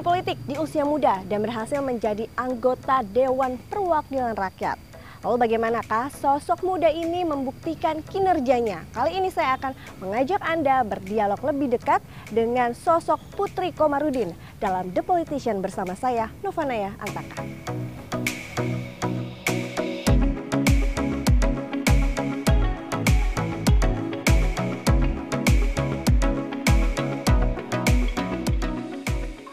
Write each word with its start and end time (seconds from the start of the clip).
Dunia 0.00 0.16
politik 0.16 0.40
di 0.48 0.56
usia 0.56 0.80
muda 0.80 1.20
dan 1.28 1.44
berhasil 1.44 1.76
menjadi 1.84 2.24
anggota 2.32 3.04
Dewan 3.04 3.60
Perwakilan 3.68 4.32
Rakyat. 4.32 4.80
Lalu 5.20 5.36
bagaimanakah 5.44 6.08
sosok 6.16 6.64
muda 6.64 6.88
ini 6.88 7.20
membuktikan 7.20 8.00
kinerjanya? 8.08 8.88
Kali 8.96 9.20
ini 9.20 9.28
saya 9.28 9.60
akan 9.60 9.76
mengajak 10.00 10.40
Anda 10.40 10.88
berdialog 10.88 11.44
lebih 11.44 11.76
dekat 11.76 12.00
dengan 12.32 12.72
sosok 12.72 13.20
Putri 13.36 13.76
Komarudin 13.76 14.32
dalam 14.56 14.88
The 14.88 15.04
Politician 15.04 15.60
bersama 15.60 15.92
saya, 15.92 16.32
Novanaya 16.40 16.96
Antaka. 16.96 17.44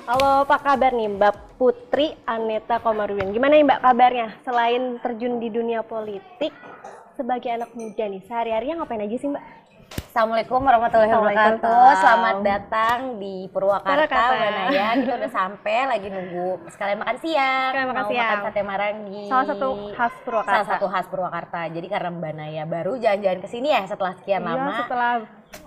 Halo, 0.07 0.47
apa 0.47 0.63
kabar 0.63 0.95
nih 0.95 1.19
Mbak 1.19 1.59
Putri 1.59 2.15
Aneta 2.23 2.79
Komarudin? 2.79 3.35
Gimana 3.35 3.59
nih 3.59 3.67
Mbak 3.67 3.83
kabarnya? 3.83 4.39
Selain 4.39 5.03
terjun 5.03 5.35
di 5.43 5.51
dunia 5.51 5.83
politik, 5.83 6.55
sebagai 7.19 7.51
anak 7.51 7.75
muda 7.75 8.07
nih, 8.07 8.23
sehari-harinya 8.23 8.79
ngapain 8.79 9.03
aja 9.03 9.19
sih 9.19 9.27
Mbak? 9.27 9.43
Assalamualaikum 10.17 10.65
warahmatullahi 10.65 11.13
wabarakatuh. 11.13 11.89
Selamat 12.01 12.37
datang 12.41 13.21
di 13.21 13.45
Purwakarta. 13.53 14.33
Banaya. 14.33 14.97
Kita 14.97 15.13
udah 15.13 15.29
sampai 15.29 15.77
lagi 15.85 16.09
nunggu 16.09 16.57
sekalian 16.73 17.05
makan 17.05 17.17
siang. 17.21 17.69
Sekalian 17.69 17.89
makan 17.93 18.01
Mau 18.01 18.09
siang. 18.09 18.25
makan 18.25 18.39
sate 18.49 18.61
marangi. 18.65 19.23
Salah 19.29 19.45
satu 19.45 19.67
khas 19.93 20.13
Purwakarta. 20.25 20.57
Salah 20.57 20.69
satu 20.73 20.85
khas 20.89 21.05
Purwakarta. 21.05 21.59
Jadi 21.69 21.85
karena 21.85 22.09
Mbak 22.09 22.33
Naya 22.33 22.63
baru 22.65 22.97
jalan-jalan 22.97 23.39
ke 23.45 23.49
sini 23.53 23.69
ya 23.69 23.85
setelah 23.85 24.17
sekian 24.17 24.41
Iya, 24.41 24.49
lama, 24.57 24.71
setelah 24.81 25.13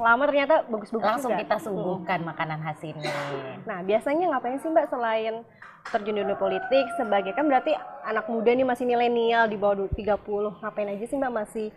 lama 0.02 0.22
ternyata 0.26 0.54
bagus-bagus 0.66 1.06
langsung 1.06 1.32
juga. 1.38 1.42
kita 1.46 1.56
suguhkan 1.62 2.20
makanan 2.26 2.58
khas 2.66 2.80
ini. 2.82 3.06
Nah, 3.70 3.78
biasanya 3.86 4.34
ngapain 4.34 4.58
sih 4.58 4.66
Mbak 4.66 4.86
selain 4.90 5.46
terjun 5.94 6.26
dunia 6.26 6.34
politik 6.34 6.90
sebagai 6.98 7.38
kan 7.38 7.46
berarti 7.46 7.70
anak 8.02 8.26
muda 8.26 8.50
nih 8.50 8.66
masih 8.66 8.82
milenial 8.82 9.46
di 9.46 9.54
bawah 9.54 9.86
30. 9.94 10.58
Ngapain 10.58 10.90
aja 10.90 11.06
sih 11.06 11.14
Mbak 11.14 11.34
masih 11.38 11.70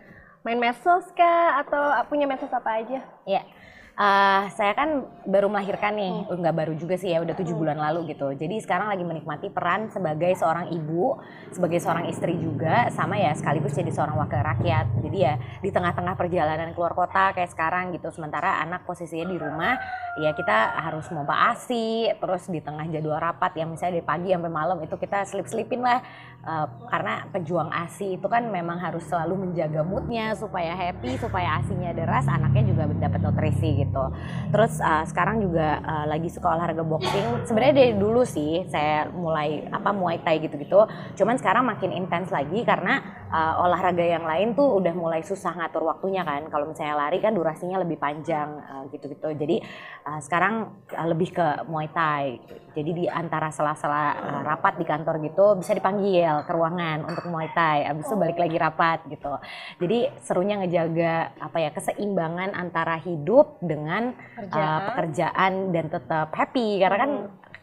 main 0.44 0.60
medsos 0.60 1.08
kah 1.16 1.64
atau 1.64 1.82
punya 2.12 2.28
medsos 2.28 2.52
apa 2.52 2.84
aja? 2.84 3.00
Ya, 3.24 3.48
eh, 3.94 4.44
saya 4.58 4.74
kan 4.74 5.06
baru 5.24 5.54
melahirkan 5.54 5.94
nih, 5.94 6.14
Hmm. 6.26 6.42
nggak 6.42 6.56
baru 6.58 6.74
juga 6.74 6.98
sih 6.98 7.14
ya, 7.14 7.22
udah 7.22 7.38
tujuh 7.38 7.54
bulan 7.54 7.78
lalu 7.78 8.14
gitu. 8.14 8.34
Jadi 8.34 8.58
sekarang 8.66 8.90
lagi 8.90 9.06
menikmati 9.06 9.54
peran 9.54 9.94
sebagai 9.94 10.34
seorang 10.34 10.74
ibu, 10.74 11.22
sebagai 11.54 11.78
seorang 11.78 12.10
istri 12.10 12.34
juga, 12.42 12.90
sama 12.90 13.22
ya 13.22 13.38
sekaligus 13.38 13.78
jadi 13.78 13.94
seorang 13.94 14.18
wakil 14.18 14.42
rakyat. 14.42 14.86
Jadi 15.06 15.18
ya 15.22 15.38
di 15.62 15.70
tengah-tengah 15.70 16.18
perjalanan 16.18 16.74
keluar 16.74 16.98
kota 16.98 17.38
kayak 17.38 17.54
sekarang 17.54 17.94
gitu, 17.94 18.10
sementara 18.10 18.66
anak 18.66 18.82
posisinya 18.90 19.30
di 19.30 19.38
rumah, 19.38 19.78
ya 20.18 20.34
kita 20.34 20.74
harus 20.82 21.06
mompa 21.14 21.54
asi, 21.54 22.10
terus 22.18 22.50
di 22.50 22.66
tengah 22.66 22.90
jadwal 22.90 23.22
rapat 23.22 23.54
yang 23.62 23.70
misalnya 23.78 24.02
dari 24.02 24.06
pagi 24.06 24.30
sampai 24.34 24.50
malam 24.50 24.78
itu 24.82 24.96
kita 24.98 25.22
selip-selipin 25.30 25.86
lah, 25.86 26.02
Eh, 26.44 26.68
karena 26.92 27.24
pejuang 27.32 27.72
asi 27.72 28.20
itu 28.20 28.28
kan 28.28 28.44
memang 28.52 28.76
harus 28.76 29.08
selalu 29.08 29.48
menjaga 29.48 29.80
moodnya 29.80 30.36
supaya 30.36 30.76
happy, 30.76 31.16
supaya 31.16 31.64
asinya 31.64 31.96
deras, 31.96 32.28
anaknya 32.28 32.68
juga 32.68 32.84
dapat 33.00 33.24
nutrisi 33.24 33.80
gitu. 33.80 33.83
Terus 34.54 34.80
uh, 34.80 35.04
sekarang 35.10 35.42
juga 35.44 35.82
uh, 35.84 36.06
lagi 36.08 36.30
suka 36.30 36.54
olahraga 36.54 36.86
boxing. 36.86 37.48
Sebenarnya 37.50 37.76
dari 37.76 37.94
dulu 37.98 38.24
sih 38.24 38.64
saya 38.70 39.10
mulai 39.12 39.66
apa 39.68 39.90
Muay 39.92 40.22
Thai 40.22 40.40
gitu-gitu. 40.44 40.86
Cuman 41.18 41.36
sekarang 41.42 41.66
makin 41.66 41.92
intens 41.92 42.30
lagi 42.30 42.62
karena 42.64 43.23
uh, 43.34 43.66
olahraga 43.66 44.06
yang 44.06 44.24
lain 44.24 44.54
tuh 44.54 44.78
udah 44.78 44.94
mulai 44.94 45.26
susah 45.26 45.58
ngatur 45.58 45.82
waktunya 45.90 46.22
kan. 46.22 46.46
Kalau 46.54 46.70
misalnya 46.70 46.96
lari 46.96 47.18
kan 47.18 47.34
durasinya 47.34 47.82
lebih 47.82 47.98
panjang 47.98 48.62
uh, 48.62 48.84
gitu-gitu. 48.94 49.34
Jadi 49.34 49.58
uh, 50.06 50.22
sekarang 50.22 50.70
uh, 50.94 51.08
lebih 51.10 51.34
ke 51.34 51.66
Muay 51.66 51.90
Thai. 51.90 52.38
Jadi 52.74 52.92
di 52.94 53.06
antara 53.10 53.50
sela-sela 53.50 54.06
uh, 54.14 54.42
rapat 54.46 54.78
di 54.78 54.86
kantor 54.86 55.18
gitu 55.26 55.58
bisa 55.58 55.74
dipanggil 55.74 56.46
ke 56.46 56.52
ruangan 56.54 57.10
untuk 57.10 57.26
Muay 57.28 57.50
Thai. 57.52 57.90
Abis 57.90 58.06
itu 58.06 58.16
balik 58.16 58.38
lagi 58.38 58.58
rapat 58.62 59.00
gitu. 59.10 59.34
Jadi 59.82 60.14
serunya 60.22 60.62
ngejaga 60.62 61.34
apa 61.42 61.58
ya 61.58 61.70
keseimbangan 61.74 62.54
antara 62.54 63.02
hidup 63.02 63.58
dengan 63.60 64.14
uh, 64.54 64.80
pekerjaan 64.94 65.74
dan 65.74 65.90
tetap 65.90 66.30
happy 66.38 66.78
karena 66.78 66.98
kan 67.02 67.12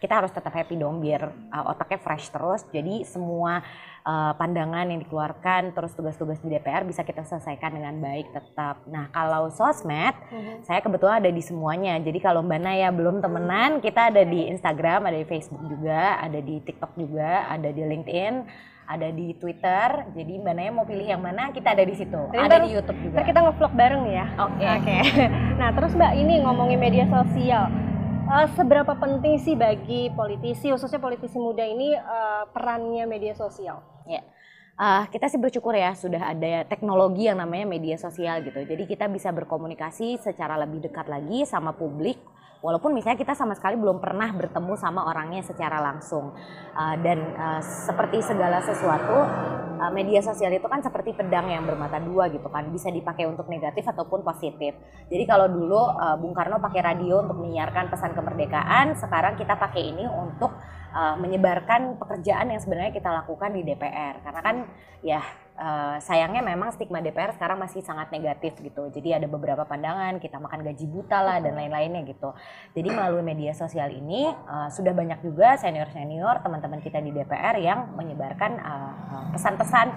kita 0.00 0.24
harus 0.24 0.32
tetap 0.32 0.50
happy 0.50 0.80
dong 0.80 0.98
biar 0.98 1.28
uh, 1.52 1.70
otaknya 1.70 2.00
fresh 2.00 2.32
terus 2.32 2.64
jadi 2.72 3.04
semua 3.04 3.60
uh, 4.08 4.32
pandangan 4.34 4.88
yang 4.88 5.04
dikeluarkan 5.04 5.76
terus 5.76 5.92
tugas-tugas 5.92 6.40
di 6.40 6.48
DPR 6.56 6.88
bisa 6.88 7.04
kita 7.04 7.20
selesaikan 7.22 7.76
dengan 7.76 7.94
baik 8.00 8.32
tetap 8.32 8.80
nah 8.88 9.12
kalau 9.12 9.52
sosmed 9.52 10.16
saya 10.64 10.80
kebetulan 10.80 11.20
ada 11.20 11.30
di 11.30 11.44
semuanya 11.44 12.00
jadi 12.00 12.18
kalau 12.18 12.40
Mbak 12.40 12.60
Naya 12.64 12.88
belum 12.88 13.20
temenan 13.20 13.84
kita 13.84 14.08
ada 14.08 14.24
di 14.24 14.48
Instagram 14.48 15.04
ada 15.04 15.20
di 15.20 15.28
Facebook 15.28 15.60
juga 15.68 16.16
ada 16.16 16.40
di 16.40 16.56
TikTok 16.64 16.96
juga 16.96 17.46
ada 17.46 17.68
di 17.68 17.82
LinkedIn 17.84 18.34
ada 18.90 19.06
di 19.14 19.38
Twitter 19.38 20.10
jadi 20.16 20.32
Mbak 20.42 20.54
Naya 20.56 20.70
mau 20.74 20.88
pilih 20.88 21.06
yang 21.06 21.22
mana 21.22 21.54
kita 21.54 21.76
ada 21.76 21.84
di 21.86 21.94
situ 21.94 22.18
Jadi 22.32 22.40
ada 22.40 22.56
ntar- 22.58 22.64
di 22.66 22.70
YouTube 22.74 22.98
juga 23.04 23.20
kita 23.22 23.38
nge-vlog 23.38 23.72
bareng 23.78 24.04
ya. 24.10 24.26
Oke. 24.50 24.66
Oke. 24.66 24.98
nah, 25.62 25.70
terus 25.70 25.94
Mbak 25.94 26.12
ini 26.18 26.34
ngomongin 26.42 26.78
media 26.82 27.06
sosial. 27.06 27.89
Eh, 28.30 28.46
seberapa 28.54 28.94
penting 28.94 29.42
sih 29.42 29.58
bagi 29.58 30.06
politisi, 30.14 30.70
khususnya 30.70 31.02
politisi 31.02 31.34
muda 31.34 31.66
ini 31.66 31.98
eh, 31.98 32.44
perannya 32.54 33.02
media 33.02 33.34
sosial? 33.34 33.82
Ya. 34.06 34.22
Ah, 34.78 35.10
kita 35.10 35.26
sih 35.26 35.36
bersyukur 35.36 35.74
ya 35.74 35.90
sudah 35.98 36.30
ada 36.30 36.62
teknologi 36.62 37.26
yang 37.26 37.42
namanya 37.42 37.66
media 37.66 37.98
sosial 37.98 38.38
gitu. 38.46 38.62
Jadi 38.62 38.86
kita 38.86 39.10
bisa 39.10 39.34
berkomunikasi 39.34 40.22
secara 40.22 40.54
lebih 40.62 40.78
dekat 40.78 41.10
lagi 41.10 41.42
sama 41.42 41.74
publik. 41.74 42.22
Walaupun 42.60 42.92
misalnya 42.92 43.16
kita 43.16 43.32
sama 43.32 43.56
sekali 43.56 43.80
belum 43.80 44.04
pernah 44.04 44.28
bertemu 44.36 44.76
sama 44.76 45.08
orangnya 45.08 45.40
secara 45.40 45.80
langsung. 45.80 46.36
Ah, 46.76 46.92
dan 47.00 47.18
ah, 47.40 47.60
seperti 47.64 48.20
segala 48.20 48.60
sesuatu, 48.60 49.16
ah, 49.80 49.88
media 49.88 50.20
sosial 50.20 50.52
itu 50.52 50.68
kan 50.68 50.84
seperti 50.84 51.16
pedang 51.16 51.48
yang 51.48 51.64
bermata 51.64 51.96
dua 51.96 52.28
gitu 52.28 52.52
kan. 52.52 52.68
Bisa 52.68 52.92
dipakai 52.92 53.24
untuk 53.24 53.48
negatif 53.48 53.88
ataupun 53.88 54.20
positif. 54.20 54.76
Jadi 55.08 55.24
kalau 55.24 55.48
dulu 55.48 55.80
ah, 55.80 56.20
Bung 56.20 56.36
Karno 56.36 56.60
pakai 56.60 56.84
radio 56.84 57.24
untuk 57.24 57.40
menyiarkan 57.40 57.88
pesan 57.88 58.12
kemerdekaan, 58.12 58.92
sekarang 58.92 59.40
kita 59.40 59.56
pakai 59.56 59.96
ini 59.96 60.04
untuk 60.04 60.52
uh, 60.94 61.16
menyebarkan 61.18 61.98
pekerjaan 61.98 62.50
yang 62.50 62.60
sebenarnya 62.60 62.92
kita 62.94 63.10
lakukan 63.10 63.50
di 63.54 63.62
DPR 63.62 64.22
karena 64.22 64.40
kan 64.42 64.56
ya 65.00 65.22
uh, 65.60 65.96
sayangnya 66.00 66.40
memang 66.40 66.72
stigma 66.72 67.04
DPR 67.04 67.36
sekarang 67.36 67.60
masih 67.60 67.84
sangat 67.84 68.08
negatif 68.08 68.56
gitu. 68.58 68.88
Jadi 68.88 69.12
ada 69.12 69.28
beberapa 69.28 69.68
pandangan 69.68 70.16
kita 70.16 70.40
makan 70.40 70.64
gaji 70.64 70.86
buta 70.88 71.20
lah 71.20 71.38
dan 71.44 71.52
lain-lainnya 71.54 72.02
gitu. 72.08 72.32
Jadi 72.72 72.88
melalui 72.88 73.20
media 73.20 73.52
sosial 73.52 73.92
ini 73.92 74.26
uh, 74.26 74.72
sudah 74.72 74.96
banyak 74.96 75.20
juga 75.20 75.60
senior-senior 75.60 76.40
teman-teman 76.40 76.80
kita 76.80 76.98
di 77.04 77.12
DPR 77.12 77.60
yang 77.60 77.92
menyebarkan 77.94 78.52
uh, 78.58 78.92
uh, 79.12 79.24
pesan-pesan 79.36 79.88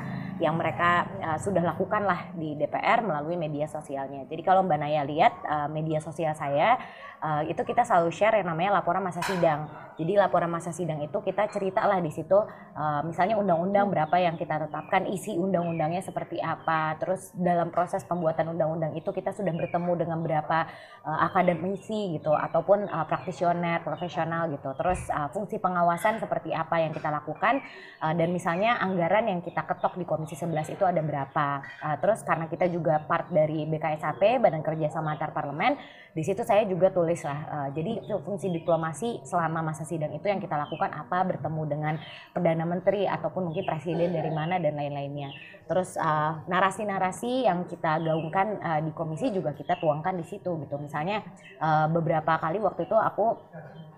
yang 0.43 0.59
mereka 0.59 1.07
uh, 1.23 1.39
sudah 1.39 1.63
lakukan 1.63 2.03
lah 2.03 2.33
di 2.35 2.59
DPR 2.59 3.05
melalui 3.05 3.39
media 3.39 3.69
sosialnya. 3.69 4.27
Jadi 4.27 4.41
kalau 4.43 4.65
Mbak 4.65 4.79
Naya 4.81 5.01
lihat 5.07 5.33
uh, 5.47 5.67
media 5.71 6.03
sosial 6.03 6.35
saya 6.35 6.75
uh, 7.23 7.41
itu 7.47 7.63
kita 7.63 7.87
selalu 7.87 8.11
share 8.11 8.35
yang 8.41 8.51
namanya 8.51 8.83
laporan 8.83 8.99
masa 8.99 9.23
sidang. 9.23 9.71
Jadi 9.93 10.17
laporan 10.17 10.49
masa 10.49 10.73
sidang 10.73 10.99
itu 11.05 11.15
kita 11.21 11.47
cerita 11.53 11.85
lah 11.85 12.01
di 12.01 12.09
situ 12.09 12.35
uh, 12.35 13.01
misalnya 13.05 13.37
undang-undang 13.37 13.93
berapa 13.93 14.15
yang 14.17 14.35
kita 14.35 14.67
tetapkan, 14.67 15.05
isi 15.07 15.37
undang-undangnya 15.53 16.01
seperti 16.01 16.41
apa. 16.41 16.97
Terus 16.97 17.29
dalam 17.37 17.69
proses 17.69 18.01
pembuatan 18.01 18.57
undang-undang 18.57 18.97
itu 18.97 19.13
kita 19.13 19.29
sudah 19.29 19.53
bertemu 19.53 19.93
dengan 20.01 20.17
berapa 20.25 20.65
uh, 21.05 21.19
akademisi 21.29 22.17
gitu 22.17 22.33
ataupun 22.33 22.89
uh, 22.89 23.05
praktisioner, 23.05 23.85
profesional 23.85 24.49
gitu. 24.49 24.73
Terus 24.73 25.05
uh, 25.13 25.29
fungsi 25.29 25.61
pengawasan 25.61 26.17
seperti 26.17 26.49
apa 26.57 26.81
yang 26.81 26.89
kita 26.89 27.13
lakukan 27.13 27.61
uh, 28.01 28.17
dan 28.17 28.33
misalnya 28.33 28.81
anggaran 28.81 29.29
yang 29.29 29.45
kita 29.45 29.61
ketok 29.61 29.93
di 30.01 30.09
Komisi 30.09 30.33
11 30.33 30.73
itu 30.73 30.81
ada 30.89 31.05
berapa. 31.05 31.61
Uh, 31.85 31.95
terus 32.01 32.25
karena 32.25 32.49
kita 32.49 32.65
juga 32.73 33.05
part 33.05 33.29
dari 33.29 33.69
BKSAP, 33.69 34.41
Badan 34.41 34.65
Kerja 34.65 34.89
Sama 34.89 35.13
Antar 35.13 35.37
Parlemen, 35.37 35.77
di 36.17 36.25
situ 36.25 36.41
saya 36.41 36.65
juga 36.65 36.89
tulis 36.89 37.21
lah. 37.21 37.39
uh, 37.45 37.69
jadi 37.77 38.01
fungsi 38.25 38.49
diplomasi 38.49 39.21
selama 39.21 39.69
masa 39.69 39.85
sidang 39.85 40.17
itu 40.17 40.25
yang 40.25 40.41
kita 40.41 40.57
lakukan 40.57 40.89
apa 40.89 41.21
bertemu 41.29 41.61
dengan 41.69 41.93
perdana 42.33 42.65
menteri 42.65 43.05
ataupun 43.05 43.53
mungkin 43.53 43.69
presiden 43.69 44.09
dari 44.17 44.31
mana 44.33 44.57
dan 44.57 44.73
lain-lainnya. 44.73 45.42
Terus 45.63 45.95
uh, 45.95 46.43
narasi-narasi 46.45 47.47
yang 47.47 47.63
kita 47.65 48.03
gaungkan 48.03 48.47
uh, 48.59 48.79
di 48.83 48.91
komisi 48.91 49.31
juga 49.31 49.55
kita 49.55 49.79
tuangkan 49.79 50.19
di 50.19 50.25
situ 50.27 50.59
gitu. 50.59 50.75
Misalnya 50.77 51.23
uh, 51.59 51.87
beberapa 51.87 52.35
kali 52.35 52.59
waktu 52.59 52.83
itu 52.83 52.95
aku 52.95 53.39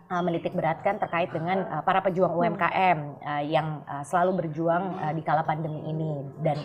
uh, 0.09 0.21
menitik 0.21 0.53
beratkan 0.53 1.01
terkait 1.01 1.33
dengan 1.33 1.65
uh, 1.69 1.81
para 1.81 2.01
pejuang 2.05 2.33
UMKM 2.37 2.99
uh, 3.21 3.43
yang 3.45 3.81
uh, 3.89 4.05
selalu 4.05 4.45
berjuang 4.45 5.01
uh, 5.01 5.13
di 5.13 5.21
kala 5.25 5.41
pandemi 5.41 5.81
ini. 5.89 6.21
Dan 6.41 6.57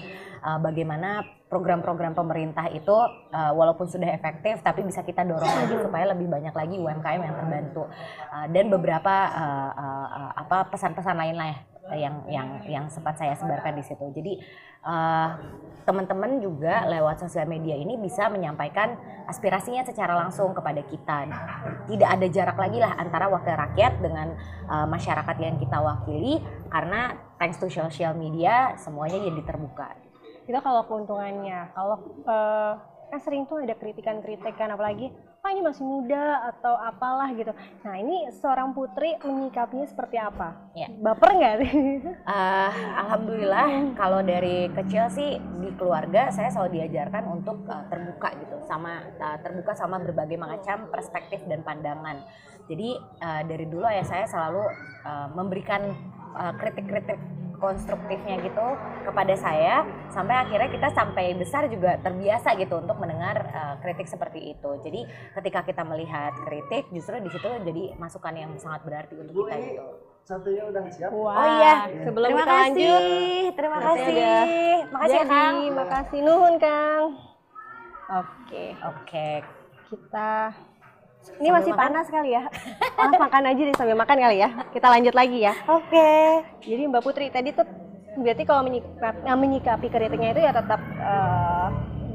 uh, 0.44 0.58
bagaimana 0.61 1.25
program-program 1.49 2.14
pemerintah 2.14 2.70
itu 2.70 2.94
uh, 3.35 3.53
walaupun 3.56 3.91
sudah 3.91 4.06
efektif 4.14 4.62
tapi 4.62 4.87
bisa 4.87 5.03
kita 5.03 5.26
dorong 5.26 5.50
lagi 5.50 5.75
supaya 5.82 6.12
lebih 6.14 6.31
banyak 6.31 6.55
lagi 6.55 6.76
UMKM 6.76 7.20
yang 7.25 7.37
terbantu. 7.41 7.82
Uh, 8.31 8.46
dan 8.53 8.69
beberapa 8.69 9.14
uh, 9.32 9.70
uh, 9.75 10.08
uh, 10.12 10.31
apa 10.37 10.70
pesan-pesan 10.70 11.17
lain 11.17 11.37
lah 11.41 11.49
ya 11.56 11.69
yang 11.96 12.25
yang 12.31 12.48
yang 12.66 12.84
sempat 12.90 13.19
saya 13.19 13.34
sebarkan 13.34 13.78
di 13.78 13.84
situ. 13.84 14.04
Jadi 14.14 14.32
uh, 14.84 15.28
teman-teman 15.84 16.38
juga 16.38 16.87
lewat 16.87 17.25
sosial 17.26 17.48
media 17.48 17.75
ini 17.75 17.98
bisa 17.98 18.28
menyampaikan 18.28 18.94
aspirasinya 19.26 19.82
secara 19.82 20.14
langsung 20.14 20.52
kepada 20.52 20.82
kita. 20.87 21.26
Tidak 21.88 22.08
ada 22.08 22.26
jarak 22.31 22.58
lagi 22.58 22.78
lah 22.78 22.94
antara 22.98 23.26
wakil 23.31 23.54
rakyat 23.54 23.98
dengan 24.02 24.34
uh, 24.69 24.87
masyarakat 24.87 25.37
yang 25.40 25.56
kita 25.58 25.78
wakili 25.81 26.38
karena 26.70 27.16
thanks 27.40 27.58
to 27.58 27.66
social 27.70 28.14
media 28.14 28.75
semuanya 28.78 29.19
jadi 29.19 29.43
terbuka. 29.43 29.96
Itu 30.46 30.58
kalau 30.62 30.82
keuntungannya, 30.86 31.70
kalau 31.75 31.96
uh, 32.26 32.75
kan 33.10 33.19
sering 33.19 33.46
tuh 33.50 33.62
ada 33.62 33.75
kritikan-kritikan 33.75 34.70
apalagi 34.70 35.10
apa 35.40 35.56
ini 35.56 35.64
masih 35.64 35.88
muda 35.88 36.52
atau 36.52 36.76
apalah 36.76 37.32
gitu. 37.32 37.48
Nah 37.81 37.96
ini 37.96 38.28
seorang 38.28 38.76
putri 38.76 39.16
menyikapinya 39.25 39.88
seperti 39.88 40.20
apa? 40.20 40.52
Ya. 40.76 40.92
Baper 41.00 41.32
nggak 41.32 41.54
sih? 41.64 41.72
Uh, 42.28 42.72
Alhamdulillah 43.00 43.96
kalau 43.96 44.20
dari 44.20 44.69
kecil 44.69 45.08
sih 45.08 45.40
di 45.64 45.72
keluarga 45.81 46.28
saya 46.28 46.52
selalu 46.52 46.84
diajarkan 46.84 47.25
untuk 47.40 47.64
uh, 47.72 47.88
terbuka 47.88 48.37
gitu 48.37 48.60
sama 48.69 49.00
uh, 49.16 49.40
terbuka 49.40 49.72
sama 49.72 49.96
berbagai 49.96 50.37
macam 50.37 50.92
perspektif 50.92 51.40
dan 51.48 51.64
pandangan. 51.64 52.20
Jadi 52.69 53.00
uh, 53.25 53.40
dari 53.48 53.64
dulu 53.64 53.88
ya 53.88 54.04
saya 54.04 54.28
selalu 54.28 54.60
uh, 55.08 55.28
memberikan 55.32 55.96
kritik-kritik 56.60 57.16
uh, 57.16 57.50
konstruktifnya 57.60 58.40
gitu 58.40 58.66
kepada 59.04 59.34
saya 59.36 59.84
sampai 60.08 60.48
akhirnya 60.48 60.72
kita 60.72 60.88
sampai 60.96 61.36
besar 61.36 61.68
juga 61.68 62.00
terbiasa 62.00 62.56
gitu 62.56 62.80
untuk 62.80 62.96
mendengar 62.96 63.36
uh, 63.52 63.74
kritik 63.84 64.08
seperti 64.08 64.56
itu. 64.56 64.70
Jadi 64.80 65.00
ketika 65.36 65.60
kita 65.62 65.84
melihat 65.84 66.32
kritik 66.48 66.88
justru 66.90 67.20
di 67.20 67.30
situ 67.30 67.48
jadi 67.62 67.94
masukan 68.00 68.34
yang 68.34 68.50
sangat 68.56 68.82
berarti 68.88 69.14
untuk 69.20 69.46
kita 69.46 69.56
gitu. 69.60 69.84
Satunya 70.24 70.62
udah 70.68 70.82
siap. 70.88 71.10
Wow. 71.10 71.32
Oh 71.32 71.48
iya, 71.58 71.74
sebelum 72.06 72.28
terima 72.30 72.40
kita 72.40 72.50
kasih. 72.50 72.60
lanjut. 72.64 73.02
Terima 73.56 73.78
kasih. 73.78 74.14
Makasih 74.90 75.20
ya, 75.20 75.24
Kang. 75.26 75.54
Terima 75.60 75.86
kasih 75.86 76.18
nuhun 76.22 76.54
Kang. 76.60 77.04
Oke. 78.10 78.64
Oke. 78.78 79.28
Kita 79.90 80.30
ini 81.20 81.49
sambil 81.49 81.56
masih 81.61 81.72
makan? 81.72 81.82
panas 81.84 82.06
kali 82.08 82.31
ya. 82.32 82.43
Oh, 83.00 83.12
makan 83.17 83.43
aja 83.49 83.61
deh 83.61 83.76
sambil 83.76 83.96
makan 83.96 84.17
kali 84.20 84.37
ya. 84.40 84.49
Kita 84.72 84.87
lanjut 84.88 85.14
lagi 85.17 85.38
ya. 85.40 85.55
Oke. 85.69 85.93
Okay. 85.93 86.28
Jadi 86.64 86.82
Mbak 86.88 87.02
Putri 87.05 87.26
tadi 87.28 87.49
tuh 87.52 87.67
berarti 88.20 88.43
kalau 88.44 88.62
menyikapi, 88.67 89.20
menyikapi 89.25 89.87
kritiknya 89.88 90.31
itu 90.37 90.40
ya 90.43 90.52
tetap 90.52 90.81
uh, 91.00 91.69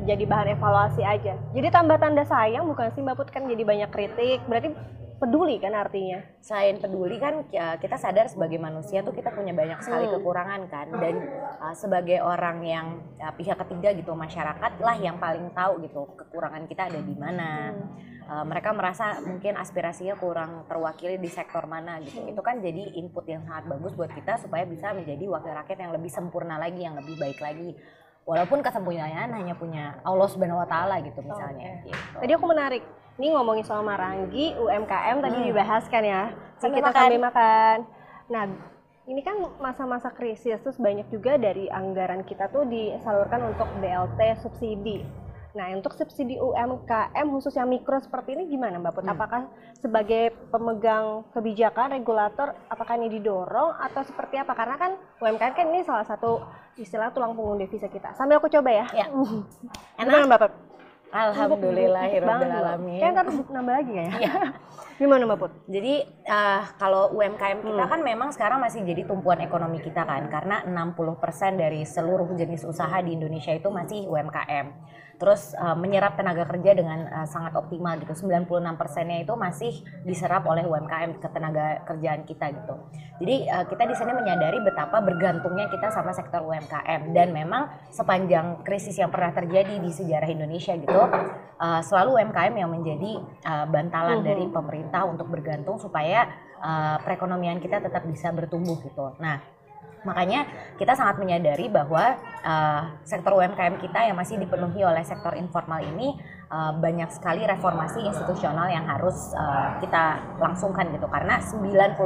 jadi 0.05 0.23
bahan 0.25 0.47
evaluasi 0.57 1.01
aja. 1.01 1.33
Jadi 1.53 1.67
tambah 1.73 1.97
tanda 1.97 2.25
sayang 2.25 2.65
bukan 2.69 2.93
sih 2.93 3.01
Mbak 3.01 3.15
Putri 3.17 3.33
kan 3.33 3.45
jadi 3.49 3.63
banyak 3.65 3.89
kritik. 3.93 4.39
Berarti 4.45 4.73
peduli 5.17 5.57
kan 5.57 5.73
artinya. 5.73 6.19
Selain 6.43 6.77
peduli 6.77 7.17
kan 7.17 7.47
ya, 7.49 7.79
kita 7.79 7.95
sadar 7.95 8.27
sebagai 8.27 8.59
manusia 8.59 9.01
tuh 9.01 9.15
kita 9.15 9.31
punya 9.31 9.55
banyak 9.55 9.79
sekali 9.81 10.05
hmm. 10.07 10.13
kekurangan 10.19 10.61
kan 10.67 10.87
dan 10.99 11.15
uh, 11.61 11.75
sebagai 11.75 12.19
orang 12.19 12.57
yang 12.63 12.87
uh, 13.19 13.33
pihak 13.33 13.55
ketiga 13.65 13.95
gitu 13.95 14.11
masyarakat 14.13 14.71
lah 14.83 14.95
yang 14.99 15.17
paling 15.17 15.49
tahu 15.55 15.81
gitu 15.83 16.07
kekurangan 16.19 16.67
kita 16.67 16.91
ada 16.91 16.99
di 16.99 17.15
mana. 17.15 17.71
Hmm 17.71 18.15
uh, 18.29 18.45
mereka 18.45 18.73
merasa 18.73 19.21
mungkin 19.23 19.57
aspirasinya 19.57 20.17
kurang 20.17 20.65
terwakili 20.65 21.17
di 21.21 21.29
sektor 21.29 21.65
mana 21.69 22.01
gitu. 22.01 22.25
Itu 22.25 22.41
kan 22.41 22.59
jadi 22.61 22.97
input 22.97 23.25
yang 23.29 23.45
sangat 23.45 23.69
bagus 23.69 23.93
buat 23.93 24.11
kita 24.13 24.41
supaya 24.41 24.65
bisa 24.65 24.93
menjadi 24.93 25.25
wakil 25.29 25.53
rakyat 25.53 25.77
yang 25.79 25.93
lebih 25.93 26.11
sempurna 26.11 26.57
lagi, 26.57 26.81
yang 26.81 26.97
lebih 26.97 27.15
baik 27.17 27.39
lagi. 27.41 27.77
Walaupun 28.25 28.65
kesempurnaan 28.65 29.37
hanya 29.37 29.53
punya 29.53 30.01
Allah 30.01 30.25
Subhanahu 30.25 30.57
wa 30.57 30.65
taala 30.65 30.97
gitu 31.05 31.21
misalnya 31.21 31.85
okay. 31.85 31.93
gitu. 31.93 32.17
Tadi 32.25 32.31
aku 32.33 32.45
menarik. 32.49 32.83
Ini 33.15 33.31
ngomongin 33.31 33.63
soal 33.63 33.81
Marangi, 33.81 34.59
UMKM 34.59 35.17
tadi 35.23 35.37
hmm. 35.39 35.47
dibahas 35.51 35.83
kan 35.87 36.03
ya. 36.03 36.35
Sambil 36.59 36.83
kita 36.83 36.91
makan. 36.91 36.99
sambil 36.99 37.21
makan. 37.23 37.77
Nah, 38.27 38.43
ini 39.07 39.21
kan 39.23 39.35
masa-masa 39.61 40.09
krisis 40.11 40.59
terus 40.59 40.75
banyak 40.75 41.07
juga 41.13 41.39
dari 41.39 41.71
anggaran 41.71 42.27
kita 42.27 42.51
tuh 42.51 42.67
disalurkan 42.67 43.53
untuk 43.53 43.69
BLT 43.79 44.19
subsidi 44.43 45.05
Nah, 45.55 45.71
untuk 45.71 45.95
subsidi 45.95 46.35
UMKM 46.35 47.31
khususnya 47.31 47.63
mikro 47.63 47.95
seperti 48.03 48.35
ini 48.35 48.51
gimana 48.51 48.75
Mbak 48.75 48.91
Put? 48.91 49.03
Hmm. 49.07 49.15
Apakah 49.15 49.41
sebagai 49.79 50.35
pemegang 50.51 51.23
kebijakan 51.31 51.95
regulator 51.95 52.51
apakah 52.67 52.99
ini 52.99 53.07
didorong 53.07 53.71
atau 53.79 54.03
seperti 54.03 54.35
apa? 54.35 54.51
Karena 54.51 54.75
kan 54.75 54.91
UMKM 55.23 55.55
kan 55.55 55.65
ini 55.71 55.87
salah 55.87 56.03
satu 56.03 56.43
istilah 56.75 57.15
tulang 57.15 57.39
punggung 57.39 57.55
devisa 57.55 57.87
kita. 57.87 58.11
Sambil 58.19 58.43
aku 58.43 58.51
coba 58.51 58.67
ya. 58.67 58.85
Ya. 58.91 59.07
Enak 60.03 60.11
gimana 60.11 60.27
Mbak 60.27 60.39
Put? 60.43 60.53
Alhamdulillah 61.15 62.11
alamin. 62.11 62.99
Kan 62.99 63.13
harus 63.15 63.35
nambah 63.47 63.73
lagi 63.79 63.93
ya? 63.95 64.07
Iya. 64.19 64.33
Gimana 64.99 65.23
Mbak 65.27 65.37
Put? 65.39 65.51
Jadi 65.71 66.03
uh, 66.27 66.61
kalau 66.75 67.11
UMKM 67.15 67.63
kita 67.63 67.83
hmm. 67.83 67.91
kan 67.91 67.99
memang 68.03 68.29
sekarang 68.35 68.59
masih 68.59 68.83
jadi 68.83 69.07
tumpuan 69.07 69.39
ekonomi 69.39 69.79
kita 69.79 70.03
kan 70.03 70.27
karena 70.27 70.63
60% 70.67 71.55
dari 71.59 71.83
seluruh 71.87 72.31
jenis 72.35 72.67
usaha 72.67 72.99
di 72.99 73.15
Indonesia 73.15 73.51
itu 73.51 73.67
masih 73.71 74.07
UMKM 74.07 74.67
terus 75.15 75.55
uh, 75.55 75.73
menyerap 75.73 76.19
tenaga 76.19 76.43
kerja 76.47 76.75
dengan 76.75 77.07
uh, 77.07 77.27
sangat 77.27 77.55
optimal 77.55 77.95
gitu. 78.01 78.13
96 78.15 78.79
persennya 78.79 79.23
itu 79.23 79.33
masih 79.35 79.71
diserap 80.03 80.43
oleh 80.47 80.67
UMKM 80.67 81.23
ketenaga 81.23 81.83
kerjaan 81.87 82.27
kita 82.27 82.51
gitu. 82.51 82.75
Jadi 83.23 83.35
uh, 83.47 83.65
kita 83.67 83.83
di 83.87 83.95
sini 83.95 84.11
menyadari 84.11 84.59
betapa 84.59 84.99
bergantungnya 84.99 85.71
kita 85.71 85.91
sama 85.91 86.11
sektor 86.11 86.43
UMKM 86.43 87.15
dan 87.15 87.31
memang 87.31 87.71
sepanjang 87.89 88.61
krisis 88.67 88.99
yang 88.99 89.09
pernah 89.09 89.31
terjadi 89.31 89.79
di 89.79 89.91
sejarah 89.91 90.27
Indonesia 90.27 90.75
gitu 90.75 91.01
uh, 91.59 91.81
selalu 91.83 92.19
UMKM 92.19 92.53
yang 92.55 92.69
menjadi 92.71 93.11
uh, 93.47 93.65
bantalan 93.67 94.21
uhum. 94.21 94.27
dari 94.27 94.45
pemerintah 94.51 95.01
untuk 95.07 95.27
bergantung 95.31 95.79
supaya 95.79 96.27
uh, 96.59 96.97
perekonomian 97.01 97.59
kita 97.63 97.79
tetap 97.79 98.03
bisa 98.07 98.31
bertumbuh 98.35 98.79
gitu. 98.83 99.15
Nah 99.19 99.54
Makanya 100.05 100.45
kita 100.77 100.93
sangat 100.93 101.17
menyadari 101.17 101.67
bahwa 101.67 102.15
uh, 102.45 102.81
sektor 103.01 103.35
UMKM 103.35 103.81
kita 103.81 104.07
yang 104.07 104.15
masih 104.15 104.37
dipenuhi 104.37 104.85
oleh 104.85 105.01
sektor 105.01 105.33
informal 105.33 105.81
ini 105.81 106.15
uh, 106.53 106.77
banyak 106.77 107.09
sekali 107.09 107.43
reformasi 107.43 108.05
institusional 108.05 108.69
yang 108.69 108.85
harus 108.85 109.33
uh, 109.33 109.81
kita 109.81 110.37
langsungkan 110.37 110.93
gitu 110.93 111.09
karena 111.09 111.41
96% 111.41 111.97